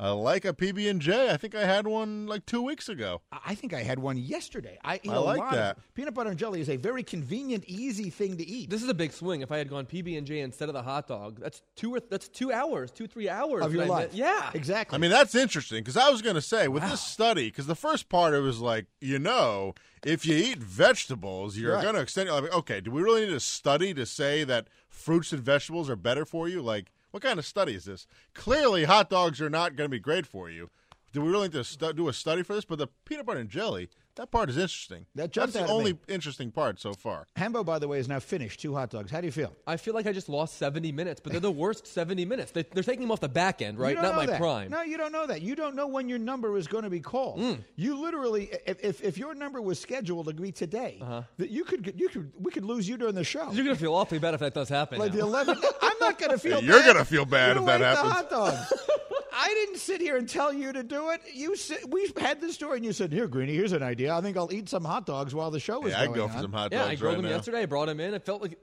I 0.02 0.12
like 0.12 0.46
a 0.46 0.54
PB 0.54 0.90
and 0.90 1.02
J. 1.02 1.30
I 1.30 1.36
think 1.36 1.54
I 1.56 1.66
had 1.66 1.86
one 1.86 2.26
like 2.26 2.46
two 2.46 2.62
weeks 2.62 2.88
ago. 2.88 3.22
I 3.46 3.54
think 3.54 3.74
I 3.74 3.84
had 3.84 4.00
one 4.00 4.16
yesterday. 4.16 4.78
I 4.82 5.02
eat 5.04 5.10
I 5.12 5.16
a 5.16 5.20
like 5.20 5.40
lot 5.40 5.52
that. 5.52 5.78
Of, 5.78 5.94
peanut 5.94 6.14
butter 6.14 6.30
and 6.30 6.40
jelly 6.40 6.62
is 6.62 6.70
a 6.70 6.78
very 6.78 7.04
convenient, 7.04 7.66
easy 7.68 8.10
thing 8.10 8.38
to 8.38 8.48
eat. 8.48 8.70
This 8.70 8.82
is 8.82 8.88
a 8.88 8.94
big 8.94 9.12
swing. 9.12 9.42
If 9.42 9.52
I 9.52 9.58
had 9.58 9.70
gone 9.70 9.86
PB 9.86 10.18
and 10.18 10.26
J 10.26 10.40
instead 10.40 10.70
of 10.70 10.74
the 10.74 10.82
hot 10.84 11.08
dog, 11.08 11.40
that's 11.42 11.62
two 11.76 11.96
or 11.96 12.00
that's 12.00 12.30
two 12.30 12.54
hours, 12.54 12.92
two 12.92 13.08
three 13.08 13.28
hours 13.28 13.66
Of 13.66 13.74
your 13.74 13.84
I 13.84 13.88
life. 13.88 14.14
mi- 14.14 14.20
Yeah, 14.20 14.50
exactly. 14.54 14.96
I 14.96 15.00
mean, 15.00 15.12
that's 15.12 15.36
interesting 15.36 15.80
because 15.84 15.98
I 15.98 16.10
was 16.10 16.22
going 16.22 16.36
to 16.36 16.42
say 16.42 16.70
with 16.70 16.84
this 16.84 17.02
study, 17.02 17.48
because 17.50 17.68
the 17.68 17.76
first 17.76 18.08
part 18.08 18.34
it 18.34 18.40
was 18.40 18.60
like, 18.62 18.86
you 19.02 19.20
know, 19.20 19.74
if 20.06 20.26
you 20.26 20.34
eat 20.36 20.60
vegetables, 20.60 21.58
you're 21.58 21.74
Right. 21.74 21.84
going 21.84 21.96
to 21.96 22.02
extend. 22.02 22.30
Like, 22.30 22.54
okay, 22.54 22.80
do 22.80 22.90
we 22.90 23.02
really 23.02 23.26
need 23.26 23.34
a 23.34 23.40
study 23.42 23.94
to 23.96 24.06
say 24.06 24.46
that 24.46 24.68
fruits 24.88 25.34
and 25.34 25.42
vegetables 25.42 25.90
are 25.90 25.98
better 25.98 26.24
for 26.24 26.48
you? 26.48 26.62
Like, 26.62 26.92
what 27.12 27.24
kind 27.24 27.40
of 27.40 27.46
study 27.46 27.74
is 27.74 27.86
this? 27.86 28.08
Clearly, 28.34 28.86
hot 28.86 29.10
dogs 29.10 29.42
are 29.42 29.50
not 29.50 29.76
going 29.76 29.86
to 29.86 29.96
be 29.96 30.00
great 30.00 30.26
for 30.26 30.50
you. 30.50 30.70
Do 31.12 31.22
we 31.22 31.30
really 31.30 31.48
need 31.48 31.54
to 31.54 31.64
stu- 31.64 31.94
do 31.94 32.08
a 32.08 32.14
study 32.14 32.44
for 32.44 32.54
this? 32.54 32.66
But 32.66 32.78
the 32.78 32.88
peanut 33.06 33.26
butter 33.26 33.40
and 33.40 33.50
jelly, 33.50 33.90
that 34.20 34.32
part 34.32 34.50
is 34.50 34.58
interesting. 34.58 35.06
That 35.16 35.32
That's 35.32 35.54
the 35.54 35.66
only 35.68 35.94
me. 35.94 36.00
interesting 36.10 36.52
part 36.52 36.78
so 36.78 36.94
far. 36.94 37.26
Hembo, 37.38 37.66
by 37.66 37.80
the 37.80 37.88
way, 37.88 38.00
is 38.00 38.10
now 38.10 38.20
finished. 38.20 38.60
Two 38.60 38.76
hot 38.76 38.90
dogs. 38.90 39.10
How 39.10 39.22
do 39.22 39.28
you 39.28 39.32
feel? 39.32 39.56
I 39.66 39.78
feel 39.78 39.94
like 39.94 40.08
I 40.08 40.12
just 40.12 40.28
lost 40.28 40.58
seventy 40.58 40.92
minutes, 40.92 41.22
but 41.24 41.32
they're 41.32 41.40
the 41.40 41.50
worst 41.50 41.88
seventy 41.88 42.26
minutes. 42.26 42.52
They, 42.52 42.64
they're 42.64 42.84
taking 42.84 43.04
them 43.04 43.12
off 43.12 43.22
the 43.22 43.30
back 43.30 43.62
end, 43.62 43.80
right? 43.80 43.96
don't 43.96 44.18
my 44.18 44.26
that. 44.26 44.38
prime. 44.38 44.72
No, 44.72 44.82
you 44.82 44.98
don't 44.98 45.14
know 45.14 45.26
that. 45.26 45.42
You 45.42 45.56
don't 45.56 45.74
know 45.74 45.88
when 45.88 46.10
your 46.10 46.20
number 46.20 46.58
is 46.58 46.68
going 46.68 46.84
to 46.84 46.90
be 46.90 47.00
called. 47.00 47.40
Mm. 47.40 47.64
You 47.78 47.98
literally, 48.02 48.50
if, 48.68 48.84
if, 48.84 49.02
if 49.02 49.18
your 49.18 49.34
number 49.36 49.62
was 49.62 49.80
scheduled 49.80 50.28
to 50.28 50.34
be 50.34 50.52
today, 50.52 51.02
that 51.38 51.50
you 51.50 51.64
could 51.64 51.94
you 51.96 52.10
could 52.10 52.30
we 52.38 52.52
could 52.52 52.66
lose 52.66 52.90
you 52.90 52.98
during 52.98 53.16
the 53.16 53.24
show. 53.24 53.44
Uh-huh. 53.44 53.52
You're 53.54 53.64
gonna 53.64 53.78
feel 53.78 53.96
awfully 53.96 54.20
bad 54.20 54.34
if 54.34 54.42
that 54.42 54.54
does 54.54 54.68
happen. 54.68 55.00
like 55.00 55.14
now. 55.14 55.20
the 55.20 55.24
11. 55.24 55.58
I'm 55.82 55.98
not 56.02 56.20
going 56.20 56.32
to 56.32 56.38
feel. 56.38 56.62
You're 56.62 56.80
bad. 56.80 56.94
gonna 56.94 57.06
feel 57.06 57.24
bad 57.24 57.56
You 57.56 57.62
if 57.62 57.68
that 57.68 57.82
ate 57.82 57.98
happens. 57.98 58.74
The 59.30 59.36
hot 59.36 59.46
dogs. 59.46 59.52
I 59.52 59.54
didn't 59.54 59.78
sit 59.80 60.02
here 60.02 60.18
and 60.18 60.28
tell 60.28 60.52
you 60.54 60.74
to 60.74 60.84
do 60.84 61.10
it. 61.12 61.22
You 61.34 61.56
sit, 61.56 61.90
we 61.90 62.12
had 62.20 62.42
this 62.42 62.56
story, 62.56 62.78
and 62.78 62.86
you 62.86 62.94
said, 62.94 63.12
"Here, 63.12 63.28
Greeny, 63.28 63.54
here's 63.54 63.72
an 63.72 63.84
idea. 63.84 64.14
I 64.16 64.22
think 64.22 64.38
I'll 64.38 64.52
eat 64.54 64.70
some 64.70 64.84
hot 64.84 65.06
dogs 65.06 65.34
while 65.36 65.52
the 65.52 65.60
show 65.60 65.86
is 65.86 65.92
Yeah, 65.94 66.02
I'd 66.02 66.06
going 66.08 66.18
go 66.18 66.24
on." 66.26 66.30
for 66.32 66.40
some 66.40 66.52
hot 66.54 66.72
dogs. 66.72 66.74
yeah, 66.74 66.80
dogs 66.80 66.92
I 66.92 66.96
grilled 66.96 67.16
right 67.16 67.22
them 67.22 67.30
now. 67.32 67.36
yesterday. 67.38 67.62
I 67.62 67.66
brought 67.66 67.86
them 67.88 68.00
in. 68.00 68.14
It 68.14 68.26
felt 68.26 68.42
like 68.42 68.58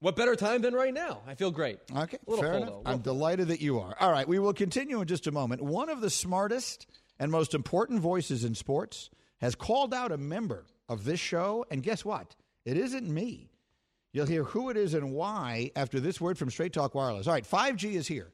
what 0.00 0.16
better 0.16 0.36
time 0.36 0.62
than 0.62 0.74
right 0.74 0.94
now? 0.94 1.20
I 1.26 1.34
feel 1.34 1.50
great. 1.50 1.78
Okay, 1.96 2.18
A 2.28 2.36
fair 2.36 2.52
full, 2.52 2.56
enough. 2.56 2.68
though. 2.68 2.82
A 2.86 2.92
I'm 2.92 2.98
delighted 3.00 3.48
that 3.48 3.60
you 3.60 3.80
are. 3.80 3.96
All 4.00 4.12
right, 4.12 4.26
we 4.28 4.38
will 4.38 4.52
continue 4.54 5.00
in 5.00 5.06
just 5.08 5.26
a 5.26 5.32
moment. 5.32 5.62
One 5.62 5.88
of 5.88 6.00
the 6.00 6.10
smartest 6.10 6.86
and 7.18 7.30
most 7.32 7.54
important 7.54 8.00
voices 8.00 8.44
in 8.44 8.54
sports 8.54 9.10
has 9.40 9.54
called 9.54 9.92
out 9.94 10.12
a 10.12 10.16
member 10.18 10.66
of 10.88 11.04
this 11.04 11.20
show, 11.20 11.64
and 11.70 11.82
guess 11.82 12.04
what? 12.04 12.34
It 12.64 12.76
isn't 12.76 13.08
me. 13.08 13.50
You'll 14.12 14.26
hear 14.26 14.42
who 14.44 14.70
it 14.70 14.76
is 14.76 14.94
and 14.94 15.12
why 15.12 15.70
after 15.76 16.00
this 16.00 16.20
word 16.20 16.38
from 16.38 16.50
Straight 16.50 16.72
Talk 16.72 16.94
Wireless. 16.94 17.26
All 17.26 17.34
right, 17.34 17.44
5G 17.46 17.94
is 17.94 18.06
here. 18.06 18.32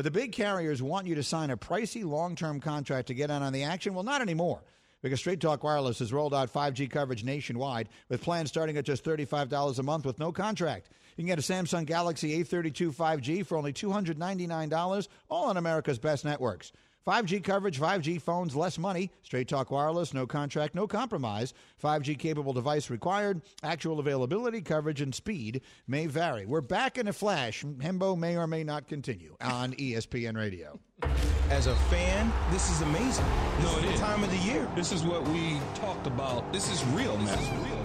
But 0.00 0.04
the 0.04 0.18
big 0.18 0.32
carriers 0.32 0.82
want 0.82 1.06
you 1.06 1.14
to 1.16 1.22
sign 1.22 1.50
a 1.50 1.58
pricey 1.58 2.06
long 2.06 2.34
term 2.34 2.58
contract 2.58 3.08
to 3.08 3.14
get 3.14 3.28
in 3.28 3.42
on 3.42 3.52
the 3.52 3.64
action. 3.64 3.92
Well, 3.92 4.02
not 4.02 4.22
anymore. 4.22 4.62
Because 5.02 5.20
Straight 5.20 5.40
Talk 5.40 5.62
Wireless 5.62 5.98
has 5.98 6.10
rolled 6.10 6.32
out 6.32 6.50
5G 6.50 6.90
coverage 6.90 7.22
nationwide 7.22 7.90
with 8.08 8.22
plans 8.22 8.48
starting 8.48 8.78
at 8.78 8.86
just 8.86 9.04
$35 9.04 9.78
a 9.78 9.82
month 9.82 10.06
with 10.06 10.18
no 10.18 10.32
contract. 10.32 10.88
You 11.18 11.24
can 11.24 11.26
get 11.26 11.38
a 11.38 11.42
Samsung 11.42 11.84
Galaxy 11.84 12.42
A32 12.42 12.94
5G 12.94 13.44
for 13.44 13.58
only 13.58 13.74
$299, 13.74 15.08
all 15.28 15.50
on 15.50 15.58
America's 15.58 15.98
best 15.98 16.24
networks. 16.24 16.72
5G 17.06 17.42
coverage, 17.42 17.80
5G 17.80 18.20
phones, 18.20 18.54
less 18.54 18.78
money. 18.78 19.10
Straight 19.22 19.48
Talk 19.48 19.70
Wireless, 19.70 20.12
no 20.12 20.26
contract, 20.26 20.74
no 20.74 20.86
compromise. 20.86 21.54
5G 21.82 22.18
capable 22.18 22.52
device 22.52 22.90
required. 22.90 23.40
Actual 23.62 24.00
availability, 24.00 24.60
coverage, 24.60 25.00
and 25.00 25.14
speed 25.14 25.62
may 25.86 26.06
vary. 26.06 26.44
We're 26.46 26.60
back 26.60 26.98
in 26.98 27.08
a 27.08 27.12
flash. 27.12 27.64
Hembo 27.64 28.16
may 28.18 28.36
or 28.36 28.46
may 28.46 28.64
not 28.64 28.86
continue 28.86 29.36
on 29.40 29.72
ESPN 29.74 30.36
Radio. 30.36 30.78
As 31.48 31.66
a 31.66 31.74
fan, 31.74 32.32
this 32.52 32.70
is 32.70 32.82
amazing. 32.82 33.24
No, 33.62 33.78
it 33.78 33.84
is. 33.86 33.92
The 34.00 34.06
time 34.06 34.22
of 34.22 34.30
the 34.30 34.36
year. 34.38 34.68
This 34.76 34.92
is 34.92 35.02
what 35.02 35.26
we 35.28 35.58
talked 35.74 36.06
about. 36.06 36.52
This 36.52 36.70
is 36.70 36.84
real, 36.88 37.16
man. 37.16 37.26
This 37.26 37.40
is 37.40 37.48
real. 37.48 37.80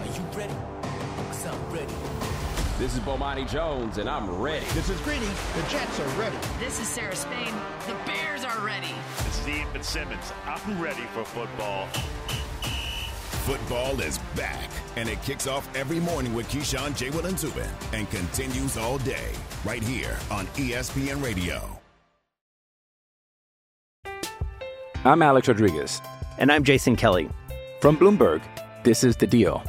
Are 0.00 0.16
you 0.16 0.38
ready? 0.38 0.54
Cause 1.16 1.46
I'm 1.46 1.70
ready. 1.72 1.94
This 2.76 2.94
is 2.94 3.00
Bomani 3.00 3.48
Jones, 3.48 3.98
and 3.98 4.08
I'm 4.10 4.28
ready. 4.28 4.66
This 4.74 4.88
is 4.90 5.00
Greeny. 5.02 5.26
The 5.26 5.62
Jets 5.70 6.00
are 6.00 6.08
ready. 6.18 6.36
This 6.58 6.80
is 6.80 6.88
Sarah 6.88 7.14
Spain. 7.14 7.54
The 7.86 7.94
Bears 8.04 8.33
are 8.54 8.64
ready. 8.64 8.94
This 9.18 9.40
is 9.40 9.48
Ian 9.48 9.68
Fitzsimmons. 9.72 10.32
I'm 10.46 10.80
ready 10.80 11.02
for 11.12 11.24
football. 11.24 11.86
Football 13.46 14.00
is 14.00 14.18
back, 14.36 14.70
and 14.96 15.08
it 15.08 15.20
kicks 15.22 15.46
off 15.46 15.68
every 15.76 16.00
morning 16.00 16.34
with 16.34 16.48
Keyshawn, 16.48 16.96
J. 16.96 17.10
Will, 17.10 17.26
and 17.26 17.38
Zubin, 17.38 17.68
and 17.92 18.08
continues 18.10 18.76
all 18.76 18.98
day 18.98 19.30
right 19.64 19.82
here 19.82 20.16
on 20.30 20.46
ESPN 20.48 21.22
Radio. 21.22 21.80
I'm 25.04 25.20
Alex 25.20 25.48
Rodriguez. 25.48 26.00
And 26.38 26.50
I'm 26.50 26.64
Jason 26.64 26.96
Kelly. 26.96 27.28
From 27.80 27.96
Bloomberg, 27.96 28.40
this 28.82 29.04
is 29.04 29.16
The 29.16 29.26
Deal. 29.26 29.62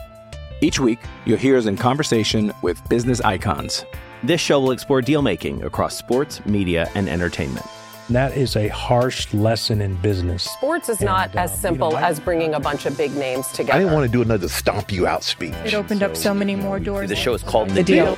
Each 0.61 0.79
week, 0.79 0.99
you'll 1.25 1.37
hear 1.37 1.57
us 1.57 1.65
in 1.65 1.75
conversation 1.75 2.53
with 2.61 2.87
business 2.87 3.19
icons. 3.21 3.83
This 4.23 4.39
show 4.39 4.59
will 4.59 4.71
explore 4.71 5.01
deal 5.01 5.21
making 5.21 5.63
across 5.63 5.97
sports, 5.97 6.43
media, 6.45 6.89
and 6.95 7.09
entertainment. 7.09 7.65
That 8.09 8.37
is 8.37 8.55
a 8.55 8.67
harsh 8.67 9.33
lesson 9.33 9.81
in 9.81 9.95
business. 9.95 10.43
Sports 10.43 10.89
is 10.89 11.01
not 11.01 11.35
uh, 11.35 11.39
as 11.39 11.59
simple 11.59 11.97
as 11.97 12.19
bringing 12.19 12.53
a 12.53 12.59
bunch 12.59 12.85
of 12.85 12.95
big 12.95 13.15
names 13.15 13.47
together. 13.47 13.73
I 13.73 13.79
didn't 13.79 13.93
want 13.93 14.05
to 14.05 14.11
do 14.11 14.21
another 14.21 14.47
stomp 14.47 14.91
you 14.91 15.07
out 15.07 15.23
speech. 15.23 15.55
It 15.65 15.73
opened 15.73 16.03
up 16.03 16.15
so 16.15 16.31
many 16.31 16.55
more 16.55 16.79
doors. 16.79 17.09
The 17.09 17.15
show 17.15 17.33
is 17.33 17.41
called 17.41 17.71
The 17.71 17.81
Deal. 17.81 18.15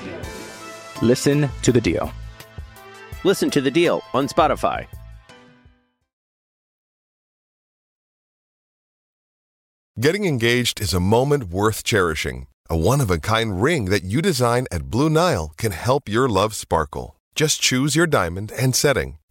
Listen 1.01 1.49
to 1.61 1.71
The 1.71 1.79
Deal. 1.79 2.11
Listen 3.23 3.49
to 3.49 3.61
The 3.61 3.71
Deal 3.71 4.01
on 4.13 4.27
Spotify. 4.27 4.87
Getting 9.97 10.25
engaged 10.25 10.81
is 10.81 10.93
a 10.93 10.99
moment 10.99 11.45
worth 11.45 11.85
cherishing. 11.85 12.47
A 12.69 12.75
one 12.75 12.99
of 12.99 13.09
a 13.09 13.19
kind 13.19 13.61
ring 13.63 13.85
that 13.85 14.03
you 14.03 14.21
design 14.21 14.65
at 14.69 14.91
Blue 14.91 15.09
Nile 15.09 15.53
can 15.57 15.71
help 15.71 16.09
your 16.09 16.27
love 16.27 16.53
sparkle. 16.53 17.15
Just 17.35 17.61
choose 17.61 17.95
your 17.95 18.05
diamond 18.05 18.51
and 18.51 18.75
setting. 18.75 19.16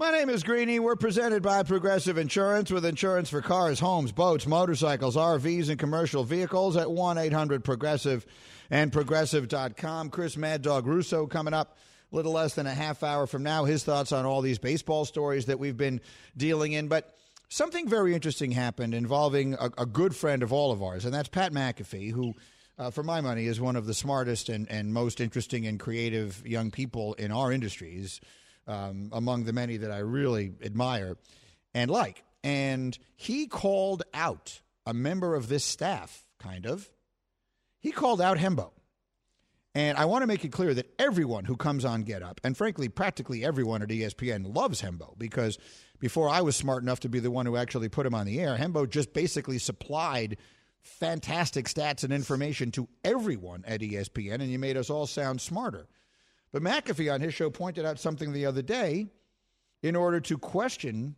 My 0.00 0.12
name 0.12 0.30
is 0.30 0.42
Greeny. 0.42 0.80
We're 0.80 0.96
presented 0.96 1.42
by 1.42 1.62
Progressive 1.62 2.16
Insurance 2.16 2.70
with 2.70 2.86
insurance 2.86 3.28
for 3.28 3.42
cars, 3.42 3.80
homes, 3.80 4.12
boats, 4.12 4.46
motorcycles, 4.46 5.14
RVs, 5.14 5.68
and 5.68 5.78
commercial 5.78 6.24
vehicles 6.24 6.74
at 6.78 6.90
1 6.90 7.18
800 7.18 7.62
Progressive 7.62 8.24
and 8.70 8.90
Progressive.com. 8.90 10.08
Chris 10.08 10.38
Mad 10.38 10.62
Dog 10.62 10.86
Russo 10.86 11.26
coming 11.26 11.52
up 11.52 11.76
a 12.10 12.16
little 12.16 12.32
less 12.32 12.54
than 12.54 12.66
a 12.66 12.72
half 12.72 13.02
hour 13.02 13.26
from 13.26 13.42
now. 13.42 13.66
His 13.66 13.84
thoughts 13.84 14.10
on 14.10 14.24
all 14.24 14.40
these 14.40 14.58
baseball 14.58 15.04
stories 15.04 15.44
that 15.44 15.58
we've 15.58 15.76
been 15.76 16.00
dealing 16.34 16.72
in. 16.72 16.88
But 16.88 17.14
something 17.50 17.86
very 17.86 18.14
interesting 18.14 18.52
happened 18.52 18.94
involving 18.94 19.52
a, 19.52 19.70
a 19.76 19.84
good 19.84 20.16
friend 20.16 20.42
of 20.42 20.50
all 20.50 20.72
of 20.72 20.82
ours, 20.82 21.04
and 21.04 21.12
that's 21.12 21.28
Pat 21.28 21.52
McAfee, 21.52 22.12
who. 22.12 22.32
Uh, 22.78 22.90
for 22.90 23.02
my 23.02 23.20
money, 23.20 23.44
is 23.44 23.60
one 23.60 23.76
of 23.76 23.84
the 23.84 23.92
smartest 23.92 24.48
and, 24.48 24.66
and 24.70 24.94
most 24.94 25.20
interesting 25.20 25.66
and 25.66 25.78
creative 25.78 26.42
young 26.46 26.70
people 26.70 27.12
in 27.12 27.30
our 27.30 27.52
industries 27.52 28.22
um, 28.70 29.10
among 29.12 29.44
the 29.44 29.52
many 29.52 29.78
that 29.78 29.90
I 29.90 29.98
really 29.98 30.52
admire 30.62 31.16
and 31.74 31.90
like. 31.90 32.22
And 32.42 32.96
he 33.16 33.46
called 33.46 34.02
out 34.14 34.60
a 34.86 34.94
member 34.94 35.34
of 35.34 35.48
this 35.48 35.64
staff, 35.64 36.24
kind 36.38 36.66
of. 36.66 36.88
He 37.80 37.90
called 37.90 38.20
out 38.20 38.38
Hembo. 38.38 38.70
And 39.74 39.96
I 39.96 40.06
want 40.06 40.22
to 40.22 40.26
make 40.26 40.44
it 40.44 40.50
clear 40.50 40.74
that 40.74 40.92
everyone 40.98 41.44
who 41.44 41.56
comes 41.56 41.84
on 41.84 42.02
Get 42.02 42.22
Up, 42.22 42.40
and 42.42 42.56
frankly, 42.56 42.88
practically 42.88 43.44
everyone 43.44 43.82
at 43.82 43.88
ESPN 43.88 44.54
loves 44.54 44.82
Hembo 44.82 45.16
because 45.16 45.58
before 46.00 46.28
I 46.28 46.40
was 46.40 46.56
smart 46.56 46.82
enough 46.82 47.00
to 47.00 47.08
be 47.08 47.20
the 47.20 47.30
one 47.30 47.46
who 47.46 47.56
actually 47.56 47.88
put 47.88 48.06
him 48.06 48.14
on 48.14 48.26
the 48.26 48.40
air, 48.40 48.56
Hembo 48.56 48.88
just 48.88 49.12
basically 49.12 49.58
supplied 49.58 50.38
fantastic 50.82 51.66
stats 51.66 52.02
and 52.02 52.12
information 52.12 52.72
to 52.72 52.88
everyone 53.04 53.64
at 53.66 53.80
ESPN, 53.80 54.34
and 54.34 54.50
you 54.50 54.58
made 54.58 54.76
us 54.76 54.90
all 54.90 55.06
sound 55.06 55.40
smarter. 55.40 55.86
But 56.52 56.62
McAfee 56.62 57.12
on 57.12 57.20
his 57.20 57.34
show 57.34 57.50
pointed 57.50 57.84
out 57.84 57.98
something 57.98 58.32
the 58.32 58.46
other 58.46 58.62
day 58.62 59.08
in 59.82 59.96
order 59.96 60.20
to 60.20 60.38
question 60.38 61.16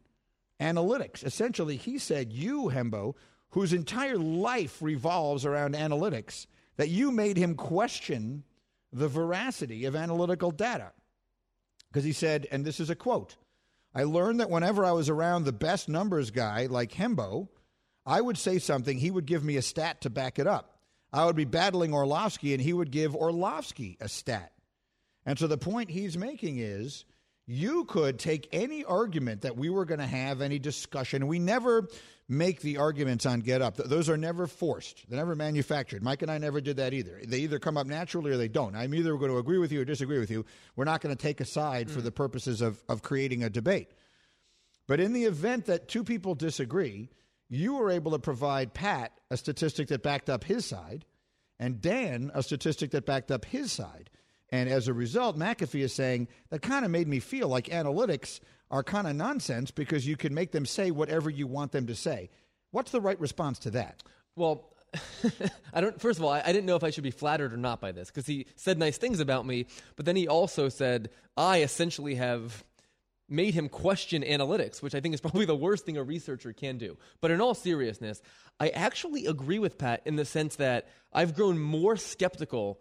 analytics. 0.60 1.24
Essentially, 1.24 1.76
he 1.76 1.98
said, 1.98 2.32
You, 2.32 2.64
Hembo, 2.64 3.14
whose 3.50 3.72
entire 3.72 4.18
life 4.18 4.80
revolves 4.80 5.44
around 5.44 5.74
analytics, 5.74 6.46
that 6.76 6.88
you 6.88 7.10
made 7.10 7.36
him 7.36 7.54
question 7.54 8.44
the 8.92 9.08
veracity 9.08 9.84
of 9.84 9.96
analytical 9.96 10.50
data. 10.50 10.92
Because 11.90 12.04
he 12.04 12.12
said, 12.12 12.46
and 12.50 12.64
this 12.64 12.80
is 12.80 12.90
a 12.90 12.94
quote 12.94 13.36
I 13.94 14.04
learned 14.04 14.40
that 14.40 14.50
whenever 14.50 14.84
I 14.84 14.92
was 14.92 15.08
around 15.08 15.44
the 15.44 15.52
best 15.52 15.88
numbers 15.88 16.30
guy 16.30 16.66
like 16.66 16.92
Hembo, 16.92 17.48
I 18.06 18.20
would 18.20 18.38
say 18.38 18.58
something, 18.58 18.98
he 18.98 19.10
would 19.10 19.26
give 19.26 19.44
me 19.44 19.56
a 19.56 19.62
stat 19.62 20.00
to 20.02 20.10
back 20.10 20.38
it 20.38 20.46
up. 20.46 20.78
I 21.12 21.26
would 21.26 21.36
be 21.36 21.44
battling 21.44 21.92
Orlovsky, 21.92 22.54
and 22.54 22.62
he 22.62 22.72
would 22.72 22.90
give 22.90 23.14
Orlovsky 23.14 23.98
a 24.00 24.08
stat. 24.08 24.51
And 25.24 25.38
so 25.38 25.46
the 25.46 25.58
point 25.58 25.90
he's 25.90 26.18
making 26.18 26.58
is 26.58 27.04
you 27.46 27.84
could 27.84 28.18
take 28.18 28.48
any 28.52 28.84
argument 28.84 29.42
that 29.42 29.56
we 29.56 29.68
were 29.68 29.84
going 29.84 30.00
to 30.00 30.06
have, 30.06 30.40
any 30.40 30.58
discussion. 30.58 31.26
We 31.26 31.38
never 31.38 31.88
make 32.28 32.60
the 32.60 32.78
arguments 32.78 33.26
on 33.26 33.40
Get 33.40 33.62
Up. 33.62 33.76
Those 33.76 34.08
are 34.08 34.16
never 34.16 34.46
forced, 34.46 35.04
they're 35.08 35.18
never 35.18 35.34
manufactured. 35.34 36.02
Mike 36.02 36.22
and 36.22 36.30
I 36.30 36.38
never 36.38 36.60
did 36.60 36.76
that 36.76 36.94
either. 36.94 37.20
They 37.24 37.38
either 37.40 37.58
come 37.58 37.76
up 37.76 37.86
naturally 37.86 38.30
or 38.30 38.36
they 38.36 38.48
don't. 38.48 38.74
I'm 38.74 38.94
either 38.94 39.16
going 39.16 39.30
to 39.30 39.38
agree 39.38 39.58
with 39.58 39.72
you 39.72 39.82
or 39.82 39.84
disagree 39.84 40.18
with 40.18 40.30
you. 40.30 40.44
We're 40.76 40.84
not 40.84 41.00
going 41.00 41.14
to 41.14 41.20
take 41.20 41.40
a 41.40 41.44
side 41.44 41.90
for 41.90 42.00
mm. 42.00 42.04
the 42.04 42.12
purposes 42.12 42.60
of, 42.60 42.82
of 42.88 43.02
creating 43.02 43.42
a 43.42 43.50
debate. 43.50 43.90
But 44.86 45.00
in 45.00 45.12
the 45.12 45.24
event 45.24 45.66
that 45.66 45.88
two 45.88 46.04
people 46.04 46.34
disagree, 46.34 47.10
you 47.48 47.74
were 47.74 47.90
able 47.90 48.12
to 48.12 48.18
provide 48.18 48.72
Pat 48.72 49.12
a 49.30 49.36
statistic 49.36 49.88
that 49.88 50.02
backed 50.02 50.30
up 50.30 50.44
his 50.44 50.64
side 50.64 51.04
and 51.58 51.80
Dan 51.80 52.30
a 52.34 52.42
statistic 52.42 52.92
that 52.92 53.06
backed 53.06 53.30
up 53.30 53.44
his 53.44 53.72
side. 53.72 54.10
And 54.52 54.68
as 54.68 54.86
a 54.86 54.92
result, 54.92 55.38
McAfee 55.38 55.80
is 55.80 55.94
saying 55.94 56.28
that 56.50 56.60
kind 56.60 56.84
of 56.84 56.90
made 56.90 57.08
me 57.08 57.20
feel 57.20 57.48
like 57.48 57.66
analytics 57.68 58.38
are 58.70 58.84
kind 58.84 59.06
of 59.06 59.16
nonsense 59.16 59.70
because 59.70 60.06
you 60.06 60.16
can 60.16 60.34
make 60.34 60.52
them 60.52 60.66
say 60.66 60.90
whatever 60.90 61.30
you 61.30 61.46
want 61.46 61.72
them 61.72 61.86
to 61.86 61.94
say. 61.94 62.28
What's 62.70 62.90
the 62.90 63.00
right 63.00 63.18
response 63.18 63.58
to 63.60 63.70
that? 63.72 64.02
Well, 64.36 64.68
I 65.72 65.80
don't. 65.80 65.98
First 65.98 66.18
of 66.18 66.24
all, 66.24 66.30
I, 66.30 66.42
I 66.44 66.52
didn't 66.52 66.66
know 66.66 66.76
if 66.76 66.84
I 66.84 66.90
should 66.90 67.02
be 67.02 67.10
flattered 67.10 67.54
or 67.54 67.56
not 67.56 67.80
by 67.80 67.92
this 67.92 68.08
because 68.08 68.26
he 68.26 68.46
said 68.56 68.78
nice 68.78 68.98
things 68.98 69.20
about 69.20 69.46
me, 69.46 69.66
but 69.96 70.04
then 70.04 70.16
he 70.16 70.28
also 70.28 70.68
said 70.68 71.08
I 71.34 71.62
essentially 71.62 72.16
have 72.16 72.62
made 73.26 73.54
him 73.54 73.70
question 73.70 74.22
analytics, 74.22 74.82
which 74.82 74.94
I 74.94 75.00
think 75.00 75.14
is 75.14 75.20
probably 75.22 75.46
the 75.46 75.56
worst 75.56 75.86
thing 75.86 75.96
a 75.96 76.02
researcher 76.02 76.52
can 76.52 76.76
do. 76.76 76.98
But 77.22 77.30
in 77.30 77.40
all 77.40 77.54
seriousness, 77.54 78.20
I 78.60 78.68
actually 78.68 79.24
agree 79.24 79.58
with 79.58 79.78
Pat 79.78 80.02
in 80.04 80.16
the 80.16 80.26
sense 80.26 80.56
that 80.56 80.88
I've 81.10 81.34
grown 81.34 81.58
more 81.58 81.96
skeptical 81.96 82.78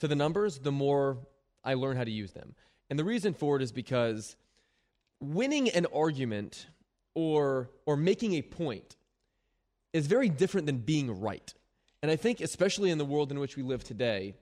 to 0.00 0.08
the 0.08 0.14
numbers 0.14 0.58
the 0.58 0.72
more 0.72 1.18
I 1.62 1.74
learn 1.74 1.96
how 1.96 2.04
to 2.04 2.10
use 2.10 2.32
them. 2.32 2.54
And 2.90 2.98
the 2.98 3.04
reason 3.04 3.34
for 3.34 3.56
it 3.56 3.62
is 3.62 3.72
because 3.72 4.36
winning 5.20 5.68
an 5.70 5.86
argument 5.94 6.66
or 7.14 7.70
or 7.86 7.96
making 7.96 8.34
a 8.34 8.42
point 8.42 8.96
is 9.92 10.06
very 10.06 10.28
different 10.28 10.66
than 10.66 10.78
being 10.78 11.20
right. 11.20 11.54
And 12.02 12.10
I 12.10 12.16
think 12.16 12.40
especially 12.40 12.90
in 12.90 12.98
the 12.98 13.04
world 13.04 13.30
in 13.30 13.38
which 13.38 13.56
we 13.56 13.62
live 13.62 13.84
today, 13.84 14.34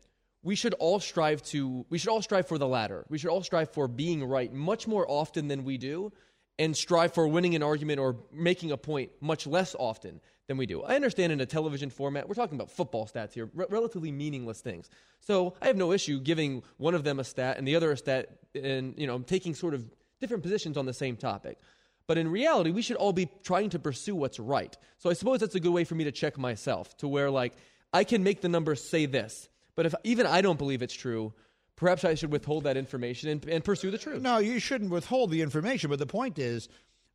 we 0.42 0.56
should 0.56 0.74
all 0.74 0.98
strive 0.98 1.42
to 1.44 1.86
we 1.88 1.98
should 1.98 2.08
all 2.08 2.22
strive 2.22 2.48
for 2.48 2.58
the 2.58 2.66
latter. 2.66 3.04
We 3.08 3.18
should 3.18 3.30
all 3.30 3.42
strive 3.42 3.70
for 3.70 3.86
being 3.86 4.24
right 4.24 4.52
much 4.52 4.88
more 4.88 5.06
often 5.08 5.48
than 5.48 5.64
we 5.64 5.78
do 5.78 6.12
and 6.58 6.76
strive 6.76 7.14
for 7.14 7.26
winning 7.26 7.54
an 7.54 7.62
argument 7.62 7.98
or 7.98 8.16
making 8.32 8.72
a 8.72 8.76
point 8.76 9.10
much 9.20 9.46
less 9.46 9.74
often 9.78 10.20
than 10.48 10.56
we 10.56 10.66
do. 10.66 10.82
I 10.82 10.94
understand 10.94 11.32
in 11.32 11.40
a 11.40 11.46
television 11.46 11.90
format, 11.90 12.28
we're 12.28 12.34
talking 12.34 12.56
about 12.56 12.70
football 12.70 13.06
stats 13.06 13.32
here, 13.32 13.48
re- 13.54 13.66
relatively 13.70 14.12
meaningless 14.12 14.60
things. 14.60 14.90
So 15.20 15.54
I 15.62 15.66
have 15.66 15.76
no 15.76 15.92
issue 15.92 16.20
giving 16.20 16.62
one 16.76 16.94
of 16.94 17.04
them 17.04 17.20
a 17.20 17.24
stat 17.24 17.58
and 17.58 17.66
the 17.66 17.76
other 17.76 17.92
a 17.92 17.96
stat 17.96 18.28
and 18.54 18.94
you 18.98 19.06
know 19.06 19.18
taking 19.20 19.54
sort 19.54 19.74
of 19.74 19.84
different 20.20 20.42
positions 20.42 20.76
on 20.76 20.86
the 20.86 20.92
same 20.92 21.16
topic. 21.16 21.58
But 22.06 22.18
in 22.18 22.28
reality, 22.30 22.70
we 22.70 22.82
should 22.82 22.96
all 22.96 23.12
be 23.12 23.28
trying 23.42 23.70
to 23.70 23.78
pursue 23.78 24.14
what's 24.14 24.38
right. 24.38 24.76
So 24.98 25.08
I 25.08 25.12
suppose 25.14 25.40
that's 25.40 25.54
a 25.54 25.60
good 25.60 25.72
way 25.72 25.84
for 25.84 25.94
me 25.94 26.04
to 26.04 26.12
check 26.12 26.36
myself 26.36 26.96
to 26.98 27.08
where 27.08 27.30
like 27.30 27.54
I 27.92 28.04
can 28.04 28.22
make 28.22 28.40
the 28.40 28.48
numbers 28.48 28.82
say 28.82 29.06
this, 29.06 29.48
but 29.74 29.86
if 29.86 29.94
even 30.04 30.26
I 30.26 30.40
don't 30.40 30.58
believe 30.58 30.82
it's 30.82 30.94
true, 30.94 31.32
perhaps 31.76 32.04
I 32.04 32.14
should 32.14 32.32
withhold 32.32 32.64
that 32.64 32.76
information 32.76 33.30
and, 33.30 33.44
and 33.46 33.64
pursue 33.64 33.90
the 33.90 33.98
truth. 33.98 34.22
No, 34.22 34.38
you 34.38 34.58
shouldn't 34.58 34.90
withhold 34.90 35.30
the 35.30 35.42
information. 35.42 35.90
But 35.90 35.98
the 35.98 36.06
point 36.06 36.38
is, 36.38 36.68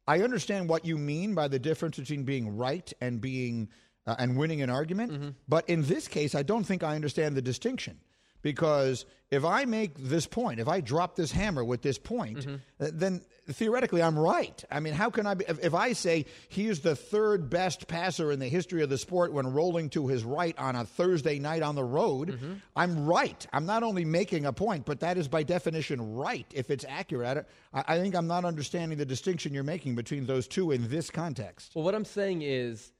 I 0.07 0.21
understand 0.21 0.69
what 0.69 0.85
you 0.85 0.97
mean 0.97 1.35
by 1.35 1.47
the 1.47 1.59
difference 1.59 1.97
between 1.97 2.23
being 2.23 2.57
right 2.57 2.91
and 3.01 3.19
being 3.19 3.69
uh, 4.05 4.15
and 4.19 4.37
winning 4.37 4.61
an 4.61 4.69
argument. 4.69 5.35
But 5.49 5.67
in 5.69 5.83
this 5.83 6.07
case, 6.07 6.33
I 6.33 6.43
don't 6.43 6.63
think 6.63 6.81
I 6.83 6.95
understand 6.95 7.35
the 7.35 7.41
distinction 7.41 7.99
because 8.41 9.05
if 9.29 9.43
I 9.43 9.65
make 9.65 9.95
this 9.97 10.25
point, 10.25 10.59
if 10.59 10.67
I 10.69 10.79
drop 10.79 11.15
this 11.15 11.31
hammer 11.31 11.63
with 11.63 11.81
this 11.81 11.97
point, 11.97 12.37
Mm-hmm. 12.39 12.97
then 12.97 13.21
theoretically 13.49 14.01
I'm 14.01 14.17
right. 14.17 14.63
I 14.71 14.79
mean, 14.79 14.93
how 14.93 15.09
can 15.09 15.25
I 15.27 15.33
be, 15.33 15.43
if, 15.47 15.73
I 15.73 15.93
say 15.93 16.25
he 16.49 16.67
is 16.67 16.79
the 16.81 16.95
third 16.95 17.49
best 17.49 17.87
passer 17.87 18.31
in 18.31 18.39
the 18.39 18.47
history 18.47 18.83
of 18.83 18.89
the 18.89 18.97
sport 18.97 19.33
when 19.33 19.47
rolling 19.47 19.89
to 19.91 20.07
his 20.07 20.23
right 20.23 20.57
on 20.57 20.75
a 20.77 20.85
Thursday 20.85 21.39
night 21.39 21.61
on 21.61 21.75
the 21.75 21.83
road, 21.83 22.29
Mm-hmm. 22.29 22.53
I'm 22.75 23.05
right. 23.05 23.45
I'm 23.51 23.65
not 23.65 23.83
only 23.83 24.05
making 24.05 24.45
a 24.45 24.53
point, 24.53 24.85
but 24.85 24.99
that 25.01 25.17
is 25.17 25.27
by 25.27 25.43
definition 25.43 26.15
right 26.15 26.45
if 26.53 26.69
it's 26.69 26.85
accurate. 26.87 27.45
I, 27.73 27.83
I 27.87 27.99
think 27.99 28.15
I'm 28.15 28.27
not 28.27 28.45
understanding 28.45 28.97
the 28.97 29.05
distinction 29.05 29.53
you're 29.53 29.63
making 29.63 29.95
between 29.95 30.25
those 30.25 30.47
two 30.47 30.71
in 30.71 30.89
this 30.89 31.09
context. 31.09 31.71
Well, 31.75 31.83
what 31.83 31.95
I'm 31.95 32.05
saying 32.05 32.43
is 32.43 32.91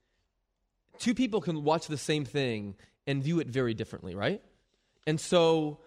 two 1.00 1.14
people 1.14 1.40
can 1.42 1.64
watch 1.64 1.88
the 1.88 1.98
same 1.98 2.26
thing 2.26 2.76
and 3.06 3.24
view 3.24 3.40
it 3.40 3.48
very 3.48 3.74
differently, 3.74 4.14
right? 4.16 4.42
And 5.08 5.20
so, 5.20 5.80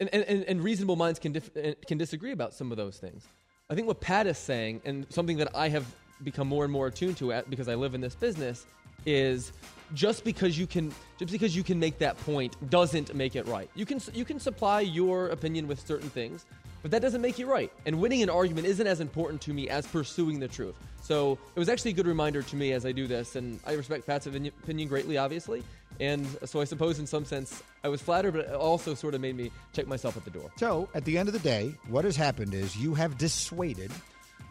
and, 0.00 0.08
and, 0.14 0.44
and 0.44 0.64
reasonable 0.64 0.96
minds 0.96 1.18
can, 1.18 1.32
dif- 1.32 1.54
uh, 1.56 1.74
can 1.86 1.98
disagree 1.98 2.32
about 2.32 2.54
some 2.54 2.70
of 2.70 2.78
those 2.78 2.96
things. 2.96 3.26
I 3.68 3.74
think 3.74 3.86
what 3.86 4.00
Pat 4.00 4.26
is 4.26 4.38
saying, 4.38 4.80
and 4.84 5.06
something 5.10 5.36
that 5.38 5.54
I 5.54 5.68
have 5.68 5.84
become 6.22 6.48
more 6.48 6.64
and 6.64 6.72
more 6.72 6.86
attuned 6.86 7.16
to 7.18 7.32
at, 7.32 7.50
because 7.50 7.68
I 7.68 7.74
live 7.74 7.94
in 7.94 8.00
this 8.00 8.14
business, 8.14 8.64
is 9.04 9.52
just 9.94 10.24
because 10.24 10.58
you 10.58 10.66
can 10.66 10.92
just 11.18 11.32
because 11.32 11.54
you 11.54 11.62
can 11.62 11.78
make 11.78 11.98
that 11.98 12.16
point 12.18 12.56
doesn't 12.70 13.14
make 13.14 13.36
it 13.36 13.46
right. 13.46 13.68
You 13.74 13.84
can 13.84 14.00
you 14.14 14.24
can 14.24 14.38
supply 14.38 14.80
your 14.80 15.28
opinion 15.28 15.66
with 15.66 15.84
certain 15.84 16.08
things, 16.08 16.46
but 16.82 16.90
that 16.92 17.02
doesn't 17.02 17.20
make 17.20 17.38
you 17.38 17.50
right. 17.50 17.72
And 17.84 18.00
winning 18.00 18.22
an 18.22 18.30
argument 18.30 18.66
isn't 18.68 18.86
as 18.86 19.00
important 19.00 19.42
to 19.42 19.52
me 19.52 19.68
as 19.68 19.86
pursuing 19.86 20.38
the 20.38 20.48
truth. 20.48 20.76
So 21.02 21.36
it 21.56 21.58
was 21.58 21.68
actually 21.68 21.90
a 21.90 21.94
good 21.94 22.06
reminder 22.06 22.42
to 22.42 22.56
me 22.56 22.72
as 22.72 22.86
I 22.86 22.92
do 22.92 23.06
this, 23.08 23.34
and 23.36 23.58
I 23.66 23.72
respect 23.72 24.06
Pat's 24.06 24.26
opinion 24.26 24.88
greatly, 24.88 25.18
obviously. 25.18 25.64
And 26.02 26.26
so 26.44 26.60
I 26.60 26.64
suppose 26.64 26.98
in 26.98 27.06
some 27.06 27.24
sense 27.24 27.62
I 27.84 27.88
was 27.88 28.02
flattered, 28.02 28.32
but 28.32 28.46
it 28.46 28.54
also 28.54 28.92
sort 28.94 29.14
of 29.14 29.20
made 29.20 29.36
me 29.36 29.52
check 29.72 29.86
myself 29.86 30.16
at 30.16 30.24
the 30.24 30.30
door. 30.30 30.50
So, 30.56 30.88
at 30.94 31.04
the 31.04 31.16
end 31.16 31.28
of 31.28 31.32
the 31.32 31.38
day, 31.38 31.76
what 31.88 32.04
has 32.04 32.16
happened 32.16 32.54
is 32.54 32.74
you 32.76 32.94
have 32.94 33.16
dissuaded 33.18 33.92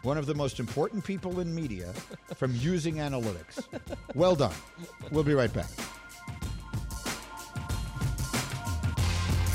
one 0.02 0.16
of 0.16 0.24
the 0.24 0.34
most 0.34 0.58
important 0.58 1.04
people 1.04 1.40
in 1.40 1.54
media 1.54 1.92
from 2.36 2.54
using 2.56 2.96
analytics. 2.96 3.62
Well 4.14 4.34
done. 4.34 4.54
We'll 5.10 5.24
be 5.24 5.32
right 5.34 5.52
back. 5.52 5.70